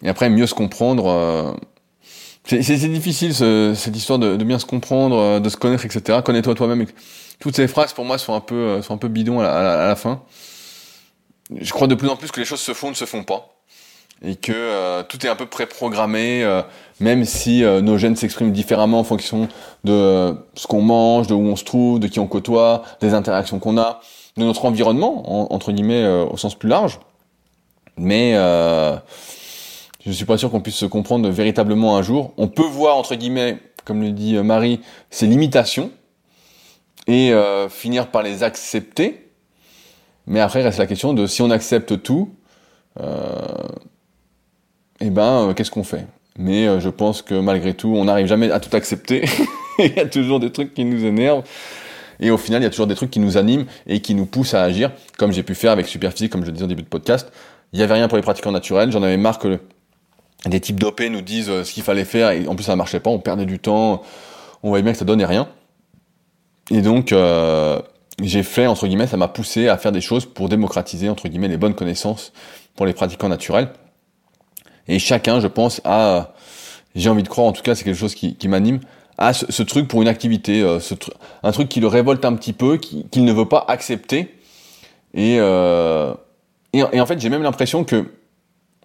et 0.02 0.08
après 0.08 0.28
mieux 0.28 0.48
se 0.48 0.54
comprendre. 0.54 1.56
c'est 2.44 2.60
difficile 2.88 3.32
cette 3.32 3.96
histoire 3.96 4.18
de, 4.18 4.36
bien 4.42 4.58
se 4.58 4.66
comprendre, 4.66 5.38
de 5.38 5.48
se 5.48 5.56
connaître, 5.56 5.84
etc. 5.84 6.18
Connais-toi 6.24 6.56
toi-même. 6.56 6.86
Toutes 7.38 7.54
ces 7.54 7.68
phrases 7.68 7.92
pour 7.92 8.04
moi 8.04 8.18
sont 8.18 8.34
un 8.34 8.40
peu 8.40 8.82
sont 8.82 8.94
un 8.94 8.98
peu 8.98 9.06
bidons 9.06 9.38
à 9.38 9.44
la, 9.44 9.84
à 9.84 9.86
la 9.86 9.94
fin. 9.94 10.24
Je 11.54 11.70
crois 11.70 11.86
de 11.86 11.94
plus 11.94 12.08
en 12.08 12.16
plus 12.16 12.32
que 12.32 12.40
les 12.40 12.46
choses 12.46 12.58
se 12.58 12.74
font 12.74 12.88
ou 12.88 12.90
ne 12.90 12.96
se 12.96 13.04
font 13.04 13.22
pas 13.22 13.55
et 14.22 14.36
que 14.36 14.52
euh, 14.52 15.02
tout 15.02 15.24
est 15.26 15.28
un 15.28 15.36
peu 15.36 15.46
préprogrammé, 15.46 16.42
euh, 16.42 16.62
même 17.00 17.24
si 17.24 17.62
euh, 17.62 17.80
nos 17.80 17.98
gènes 17.98 18.16
s'expriment 18.16 18.52
différemment 18.52 19.00
en 19.00 19.04
fonction 19.04 19.48
de 19.84 20.34
ce 20.54 20.66
qu'on 20.66 20.80
mange, 20.80 21.26
de 21.26 21.34
où 21.34 21.40
on 21.40 21.56
se 21.56 21.64
trouve, 21.64 22.00
de 22.00 22.08
qui 22.08 22.18
on 22.18 22.26
côtoie, 22.26 22.82
des 23.00 23.14
interactions 23.14 23.58
qu'on 23.58 23.78
a, 23.78 24.00
de 24.36 24.44
notre 24.44 24.64
environnement, 24.64 25.52
entre 25.52 25.72
guillemets, 25.72 26.06
au 26.06 26.36
sens 26.36 26.54
plus 26.54 26.68
large. 26.68 27.00
Mais 27.96 28.34
je 28.34 30.12
suis 30.12 30.26
pas 30.26 30.36
sûr 30.36 30.50
qu'on 30.50 30.60
puisse 30.60 30.76
se 30.76 30.84
comprendre 30.84 31.30
véritablement 31.30 31.96
un 31.96 32.02
jour. 32.02 32.34
On 32.36 32.48
peut 32.48 32.62
voir, 32.62 32.98
entre 32.98 33.14
guillemets, 33.14 33.58
comme 33.86 34.02
le 34.02 34.10
dit 34.10 34.36
Marie, 34.36 34.80
ses 35.08 35.26
limitations 35.26 35.90
et 37.06 37.32
finir 37.70 38.08
par 38.08 38.22
les 38.22 38.42
accepter. 38.42 39.30
Mais 40.26 40.40
après, 40.40 40.62
reste 40.62 40.78
la 40.78 40.86
question 40.86 41.14
de 41.14 41.26
si 41.26 41.40
on 41.40 41.50
accepte 41.50 42.02
tout, 42.02 42.34
eh 45.00 45.10
ben, 45.10 45.48
euh, 45.48 45.54
qu'est-ce 45.54 45.70
qu'on 45.70 45.84
fait? 45.84 46.06
Mais 46.38 46.66
euh, 46.66 46.80
je 46.80 46.88
pense 46.88 47.22
que 47.22 47.34
malgré 47.34 47.74
tout, 47.74 47.94
on 47.94 48.04
n'arrive 48.04 48.26
jamais 48.26 48.50
à 48.50 48.60
tout 48.60 48.74
accepter. 48.74 49.24
il 49.78 49.94
y 49.94 50.00
a 50.00 50.06
toujours 50.06 50.40
des 50.40 50.50
trucs 50.50 50.74
qui 50.74 50.84
nous 50.84 51.04
énervent. 51.04 51.42
Et 52.20 52.30
au 52.30 52.38
final, 52.38 52.62
il 52.62 52.64
y 52.64 52.66
a 52.66 52.70
toujours 52.70 52.86
des 52.86 52.94
trucs 52.94 53.10
qui 53.10 53.20
nous 53.20 53.36
animent 53.36 53.66
et 53.86 54.00
qui 54.00 54.14
nous 54.14 54.24
poussent 54.24 54.54
à 54.54 54.62
agir, 54.62 54.90
comme 55.18 55.32
j'ai 55.32 55.42
pu 55.42 55.54
faire 55.54 55.72
avec 55.72 55.86
Superphysique, 55.86 56.32
comme 56.32 56.42
je 56.42 56.46
le 56.46 56.52
disais 56.52 56.64
au 56.64 56.68
début 56.68 56.82
de 56.82 56.88
podcast. 56.88 57.30
Il 57.72 57.78
n'y 57.78 57.82
avait 57.82 57.94
rien 57.94 58.08
pour 58.08 58.16
les 58.16 58.22
pratiquants 58.22 58.52
naturels. 58.52 58.90
J'en 58.90 59.02
avais 59.02 59.18
marre 59.18 59.38
que 59.38 59.58
des 60.46 60.60
types 60.60 60.80
d'OP 60.80 61.00
nous 61.10 61.20
disent 61.20 61.50
euh, 61.50 61.64
ce 61.64 61.72
qu'il 61.72 61.82
fallait 61.82 62.04
faire 62.04 62.30
et 62.30 62.46
en 62.46 62.54
plus 62.54 62.64
ça 62.64 62.72
ne 62.72 62.78
marchait 62.78 63.00
pas, 63.00 63.10
on 63.10 63.18
perdait 63.18 63.44
du 63.44 63.58
temps, 63.58 64.02
on 64.62 64.68
voyait 64.68 64.82
bien 64.82 64.92
que 64.92 64.98
ça 64.98 65.04
donnait 65.04 65.26
rien. 65.26 65.48
Et 66.70 66.80
donc, 66.80 67.14
j'ai 68.20 68.42
fait, 68.42 68.66
entre 68.66 68.88
guillemets, 68.88 69.06
ça 69.06 69.16
m'a 69.16 69.28
poussé 69.28 69.68
à 69.68 69.76
faire 69.76 69.92
des 69.92 70.00
choses 70.00 70.26
pour 70.26 70.48
démocratiser, 70.48 71.08
entre 71.08 71.28
guillemets, 71.28 71.46
les 71.46 71.58
bonnes 71.58 71.74
connaissances 71.74 72.32
pour 72.74 72.86
les 72.86 72.92
pratiquants 72.92 73.28
naturels. 73.28 73.68
Et 74.88 74.98
chacun, 74.98 75.40
je 75.40 75.46
pense, 75.46 75.80
a, 75.84 76.32
j'ai 76.94 77.10
envie 77.10 77.22
de 77.22 77.28
croire, 77.28 77.46
en 77.46 77.52
tout 77.52 77.62
cas, 77.62 77.74
c'est 77.74 77.84
quelque 77.84 77.98
chose 77.98 78.14
qui, 78.14 78.36
qui 78.36 78.48
m'anime, 78.48 78.80
a 79.18 79.32
ce, 79.32 79.62
truc 79.62 79.88
pour 79.88 80.02
une 80.02 80.08
activité, 80.08 80.62
euh, 80.62 80.78
ce 80.80 80.94
un 81.42 81.52
truc 81.52 81.68
qui 81.68 81.80
le 81.80 81.86
révolte 81.86 82.24
un 82.24 82.34
petit 82.34 82.52
peu, 82.52 82.76
qu'il 82.76 83.24
ne 83.24 83.32
veut 83.32 83.48
pas 83.48 83.64
accepter. 83.68 84.34
Et, 85.14 85.36
euh, 85.40 86.14
et, 86.72 86.82
en 86.82 87.06
fait, 87.06 87.18
j'ai 87.18 87.30
même 87.30 87.42
l'impression 87.42 87.84
que 87.84 88.06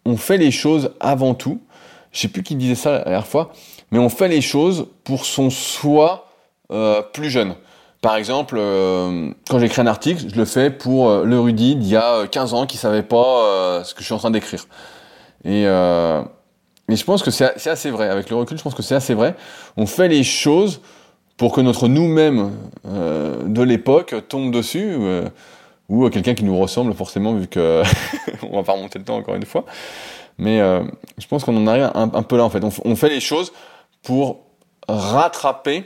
on 0.05 0.17
fait 0.17 0.37
les 0.37 0.51
choses 0.51 0.91
avant 0.99 1.33
tout. 1.33 1.61
Je 2.11 2.21
sais 2.21 2.27
plus 2.27 2.43
qui 2.43 2.55
disait 2.55 2.75
ça 2.75 2.91
la 2.91 2.99
dernière 3.03 3.27
fois, 3.27 3.51
mais 3.91 3.99
on 3.99 4.09
fait 4.09 4.27
les 4.27 4.41
choses 4.41 4.87
pour 5.03 5.25
son 5.25 5.49
soi 5.49 6.29
euh, 6.71 7.01
plus 7.01 7.29
jeune. 7.29 7.55
Par 8.01 8.15
exemple, 8.15 8.55
quand 9.47 9.59
j'écris 9.59 9.81
un 9.81 9.87
article, 9.87 10.23
je 10.27 10.35
le 10.35 10.45
fais 10.45 10.71
pour 10.71 11.23
le 11.23 11.39
Rudy 11.39 11.75
d'il 11.75 11.89
y 11.89 11.95
a 11.95 12.25
15 12.25 12.55
ans 12.55 12.65
qui 12.65 12.77
savait 12.77 13.03
pas 13.03 13.83
ce 13.83 13.93
que 13.93 13.99
je 13.99 14.05
suis 14.05 14.13
en 14.15 14.17
train 14.17 14.31
d'écrire. 14.31 14.65
Et, 15.43 15.65
euh, 15.65 16.21
et 16.91 16.95
je 16.95 17.03
pense 17.05 17.23
que 17.23 17.31
c'est 17.31 17.67
assez 17.67 17.89
vrai. 17.89 18.09
Avec 18.09 18.29
le 18.29 18.35
recul, 18.35 18.57
je 18.57 18.63
pense 18.63 18.75
que 18.75 18.83
c'est 18.83 18.95
assez 18.95 19.13
vrai. 19.13 19.35
On 19.77 19.85
fait 19.85 20.09
les 20.09 20.23
choses 20.23 20.81
pour 21.37 21.53
que 21.53 21.61
notre 21.61 21.87
nous-mêmes 21.87 22.51
euh, 22.85 23.43
de 23.45 23.61
l'époque 23.63 24.13
tombe 24.27 24.51
dessus, 24.51 24.91
euh, 24.91 25.27
ou 25.89 26.07
quelqu'un 26.09 26.33
qui 26.33 26.43
nous 26.43 26.57
ressemble 26.57 26.93
forcément, 26.93 27.33
vu 27.33 27.47
que 27.47 27.81
on 28.43 28.57
va 28.57 28.63
pas 28.63 28.73
remonter 28.73 28.99
le 28.99 29.05
temps 29.05 29.15
encore 29.15 29.35
une 29.35 29.45
fois. 29.45 29.65
Mais 30.37 30.59
euh, 30.59 30.83
je 31.17 31.27
pense 31.27 31.43
qu'on 31.43 31.55
en 31.55 31.67
arrive 31.67 31.91
un, 31.93 32.23
peu 32.23 32.37
là 32.37 32.43
en 32.43 32.49
fait. 32.49 32.63
On, 32.63 32.71
on, 32.83 32.95
fait 32.95 33.09
les 33.09 33.19
choses 33.19 33.53
pour 34.03 34.41
rattraper 34.87 35.85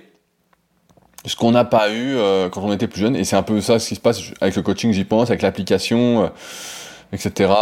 ce 1.25 1.35
qu'on 1.35 1.51
n'a 1.51 1.65
pas 1.65 1.91
eu 1.91 2.15
euh, 2.15 2.49
quand 2.49 2.61
on 2.63 2.71
était 2.73 2.87
plus 2.87 3.01
jeune. 3.01 3.15
Et 3.15 3.23
c'est 3.23 3.35
un 3.35 3.43
peu 3.43 3.61
ça 3.61 3.79
ce 3.79 3.89
qui 3.89 3.95
se 3.95 4.01
passe 4.01 4.21
avec 4.41 4.55
le 4.55 4.61
coaching, 4.61 4.91
j'y 4.91 5.05
pense, 5.05 5.29
avec 5.29 5.41
l'application, 5.41 6.31
etc 7.11 7.53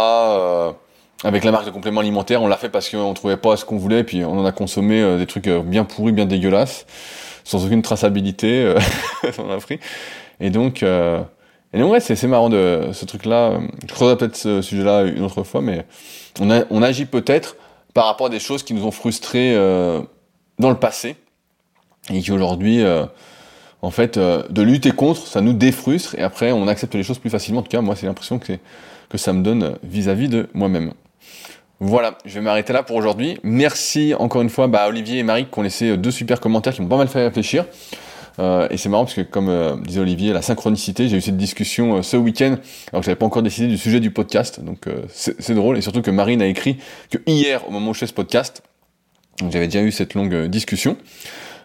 avec 1.24 1.42
la 1.44 1.50
marque 1.50 1.66
de 1.66 1.70
compléments 1.70 2.00
alimentaires, 2.00 2.42
on 2.42 2.46
l'a 2.46 2.56
fait 2.56 2.68
parce 2.68 2.88
qu'on 2.88 3.12
trouvait 3.14 3.36
pas 3.36 3.56
ce 3.56 3.64
qu'on 3.64 3.78
voulait, 3.78 4.04
puis 4.04 4.24
on 4.24 4.38
en 4.38 4.44
a 4.44 4.52
consommé 4.52 5.18
des 5.18 5.26
trucs 5.26 5.48
bien 5.48 5.84
pourris, 5.84 6.12
bien 6.12 6.26
dégueulasses, 6.26 6.86
sans 7.42 7.64
aucune 7.64 7.82
traçabilité, 7.82 8.74
on 9.38 9.50
a 9.50 9.56
pris. 9.56 9.80
Et 10.40 10.50
donc, 10.50 10.82
euh, 10.82 11.20
et 11.72 11.78
donc 11.78 11.92
ouais, 11.92 12.00
c'est 12.00 12.22
marrant 12.28 12.50
de 12.50 12.90
ce 12.92 13.04
truc-là. 13.04 13.58
Je 13.88 13.92
creuserai 13.92 14.16
peut-être 14.16 14.36
ce 14.36 14.62
sujet-là 14.62 15.02
une 15.02 15.24
autre 15.24 15.42
fois, 15.42 15.60
mais 15.60 15.84
on 16.40 16.82
agit 16.82 17.04
peut-être 17.04 17.56
par 17.94 18.06
rapport 18.06 18.26
à 18.26 18.30
des 18.30 18.40
choses 18.40 18.62
qui 18.62 18.74
nous 18.74 18.84
ont 18.84 18.90
frustrés 18.90 19.54
euh, 19.56 20.00
dans 20.58 20.70
le 20.70 20.76
passé 20.76 21.16
et 22.12 22.20
qui 22.20 22.32
aujourd'hui, 22.32 22.82
euh, 22.82 23.06
en 23.82 23.90
fait, 23.90 24.18
euh, 24.18 24.42
de 24.50 24.62
lutter 24.62 24.90
contre, 24.90 25.26
ça 25.26 25.40
nous 25.40 25.52
défrustre 25.52 26.14
et 26.16 26.22
après 26.22 26.52
on 26.52 26.68
accepte 26.68 26.94
les 26.94 27.02
choses 27.02 27.18
plus 27.18 27.30
facilement. 27.30 27.60
En 27.60 27.62
tout 27.62 27.70
cas, 27.70 27.80
moi, 27.80 27.96
c'est 27.96 28.06
l'impression 28.06 28.38
que, 28.38 28.52
que 29.08 29.18
ça 29.18 29.32
me 29.32 29.42
donne 29.42 29.76
vis-à-vis 29.82 30.28
de 30.28 30.48
moi-même. 30.54 30.92
Voilà, 31.80 32.18
je 32.24 32.34
vais 32.34 32.40
m'arrêter 32.40 32.72
là 32.72 32.82
pour 32.82 32.96
aujourd'hui. 32.96 33.38
Merci 33.42 34.14
encore 34.18 34.42
une 34.42 34.50
fois 34.50 34.68
bah, 34.68 34.84
à 34.84 34.88
Olivier 34.88 35.18
et 35.18 35.22
Marie 35.22 35.46
qui 35.46 35.58
ont 35.58 35.62
laissé 35.62 35.96
deux 35.96 36.10
super 36.10 36.40
commentaires 36.40 36.72
qui 36.72 36.82
m'ont 36.82 36.88
pas 36.88 36.96
mal 36.96 37.08
fait 37.08 37.24
réfléchir. 37.24 37.64
Euh, 38.38 38.66
et 38.70 38.76
c'est 38.76 38.88
marrant 38.88 39.04
parce 39.04 39.14
que 39.14 39.20
comme 39.20 39.48
euh, 39.48 39.76
disait 39.76 40.00
Olivier, 40.00 40.32
la 40.32 40.42
synchronicité, 40.42 41.08
j'ai 41.08 41.16
eu 41.16 41.20
cette 41.20 41.36
discussion 41.36 41.96
euh, 41.96 42.02
ce 42.02 42.16
week-end 42.16 42.56
alors 42.90 43.00
que 43.00 43.06
j'avais 43.06 43.16
pas 43.16 43.26
encore 43.26 43.42
décidé 43.42 43.68
du 43.68 43.78
sujet 43.78 44.00
du 44.00 44.10
podcast. 44.10 44.60
Donc 44.60 44.88
c'est 45.08 45.54
drôle 45.54 45.78
et 45.78 45.80
surtout 45.80 46.02
que 46.02 46.10
Marine 46.10 46.42
a 46.42 46.46
écrit 46.46 46.78
que 47.10 47.18
hier, 47.26 47.66
au 47.68 47.70
moment 47.70 47.90
où 47.90 47.94
je 47.94 48.00
fais 48.00 48.06
ce 48.06 48.14
podcast, 48.14 48.62
j'avais 49.50 49.66
déjà 49.66 49.82
eu 49.82 49.92
cette 49.92 50.14
longue 50.14 50.46
discussion. 50.46 50.96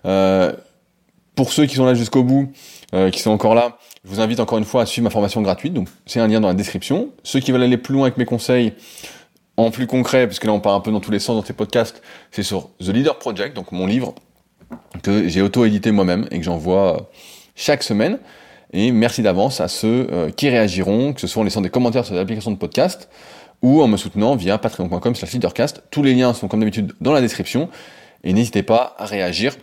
pour 0.03 1.53
ceux 1.53 1.65
qui 1.65 1.75
sont 1.75 1.85
là 1.85 1.93
jusqu'au 1.93 2.23
bout, 2.23 2.51
qui 3.11 3.19
sont 3.19 3.31
encore 3.31 3.55
là, 3.55 3.77
je 4.03 4.09
vous 4.09 4.19
invite 4.19 4.39
encore 4.39 4.57
une 4.57 4.65
fois 4.65 4.83
à 4.83 4.85
suivre 4.85 5.05
ma 5.05 5.09
formation 5.09 5.41
gratuite. 5.41 5.73
Donc 5.73 5.87
c'est 6.05 6.19
un 6.19 6.27
lien 6.27 6.39
dans 6.39 6.47
la 6.47 6.53
description. 6.53 7.09
Ceux 7.23 7.39
qui 7.39 7.51
veulent 7.51 7.63
aller 7.63 7.77
plus 7.77 7.93
loin 7.93 8.03
avec 8.03 8.17
mes 8.17 8.25
conseils, 8.25 8.73
en 9.65 9.71
plus 9.71 9.87
concret, 9.87 10.27
puisque 10.27 10.45
là 10.45 10.53
on 10.53 10.59
part 10.59 10.73
un 10.73 10.79
peu 10.79 10.91
dans 10.91 10.99
tous 10.99 11.11
les 11.11 11.19
sens 11.19 11.35
dans 11.35 11.45
ces 11.45 11.53
podcasts, 11.53 12.01
c'est 12.31 12.43
sur 12.43 12.69
The 12.79 12.89
Leader 12.89 13.17
Project, 13.19 13.55
donc 13.55 13.71
mon 13.71 13.85
livre 13.85 14.15
que 15.03 15.27
j'ai 15.27 15.41
auto-édité 15.41 15.91
moi-même 15.91 16.27
et 16.31 16.37
que 16.39 16.45
j'envoie 16.45 16.95
euh, 16.95 16.99
chaque 17.55 17.83
semaine. 17.83 18.19
Et 18.71 18.91
merci 18.91 19.21
d'avance 19.21 19.61
à 19.61 19.67
ceux 19.67 20.07
euh, 20.11 20.29
qui 20.29 20.49
réagiront, 20.49 21.13
que 21.13 21.21
ce 21.21 21.27
soit 21.27 21.41
en 21.41 21.43
laissant 21.43 21.61
des 21.61 21.69
commentaires 21.69 22.05
sur 22.05 22.15
l'application 22.15 22.51
de 22.51 22.57
podcast 22.57 23.09
ou 23.61 23.81
en 23.81 23.87
me 23.87 23.97
soutenant 23.97 24.35
via 24.35 24.57
patreon.com 24.57 25.15
slash 25.15 25.33
leadercast. 25.33 25.83
Tous 25.91 26.03
les 26.03 26.13
liens 26.13 26.33
sont 26.33 26.47
comme 26.47 26.59
d'habitude 26.59 26.93
dans 27.01 27.11
la 27.11 27.21
description. 27.21 27.69
Et 28.23 28.31
n'hésitez 28.31 28.63
pas 28.63 28.95
à 28.97 29.05
réagir, 29.05 29.55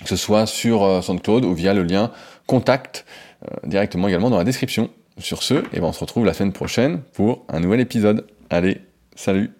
que 0.00 0.08
ce 0.08 0.16
soit 0.16 0.46
sur 0.46 0.82
euh, 0.82 1.02
SoundCloud 1.02 1.44
ou 1.44 1.54
via 1.54 1.74
le 1.74 1.82
lien 1.82 2.10
contact 2.46 3.04
directement 3.64 4.08
également 4.08 4.30
dans 4.30 4.38
la 4.38 4.44
description. 4.44 4.88
Sur 5.18 5.42
ce, 5.42 5.54
et 5.72 5.80
ben 5.80 5.84
on 5.84 5.92
se 5.92 6.00
retrouve 6.00 6.24
la 6.24 6.32
semaine 6.32 6.52
prochaine 6.52 7.02
pour 7.12 7.44
un 7.48 7.60
nouvel 7.60 7.80
épisode. 7.80 8.26
Allez, 8.48 8.80
salut 9.14 9.50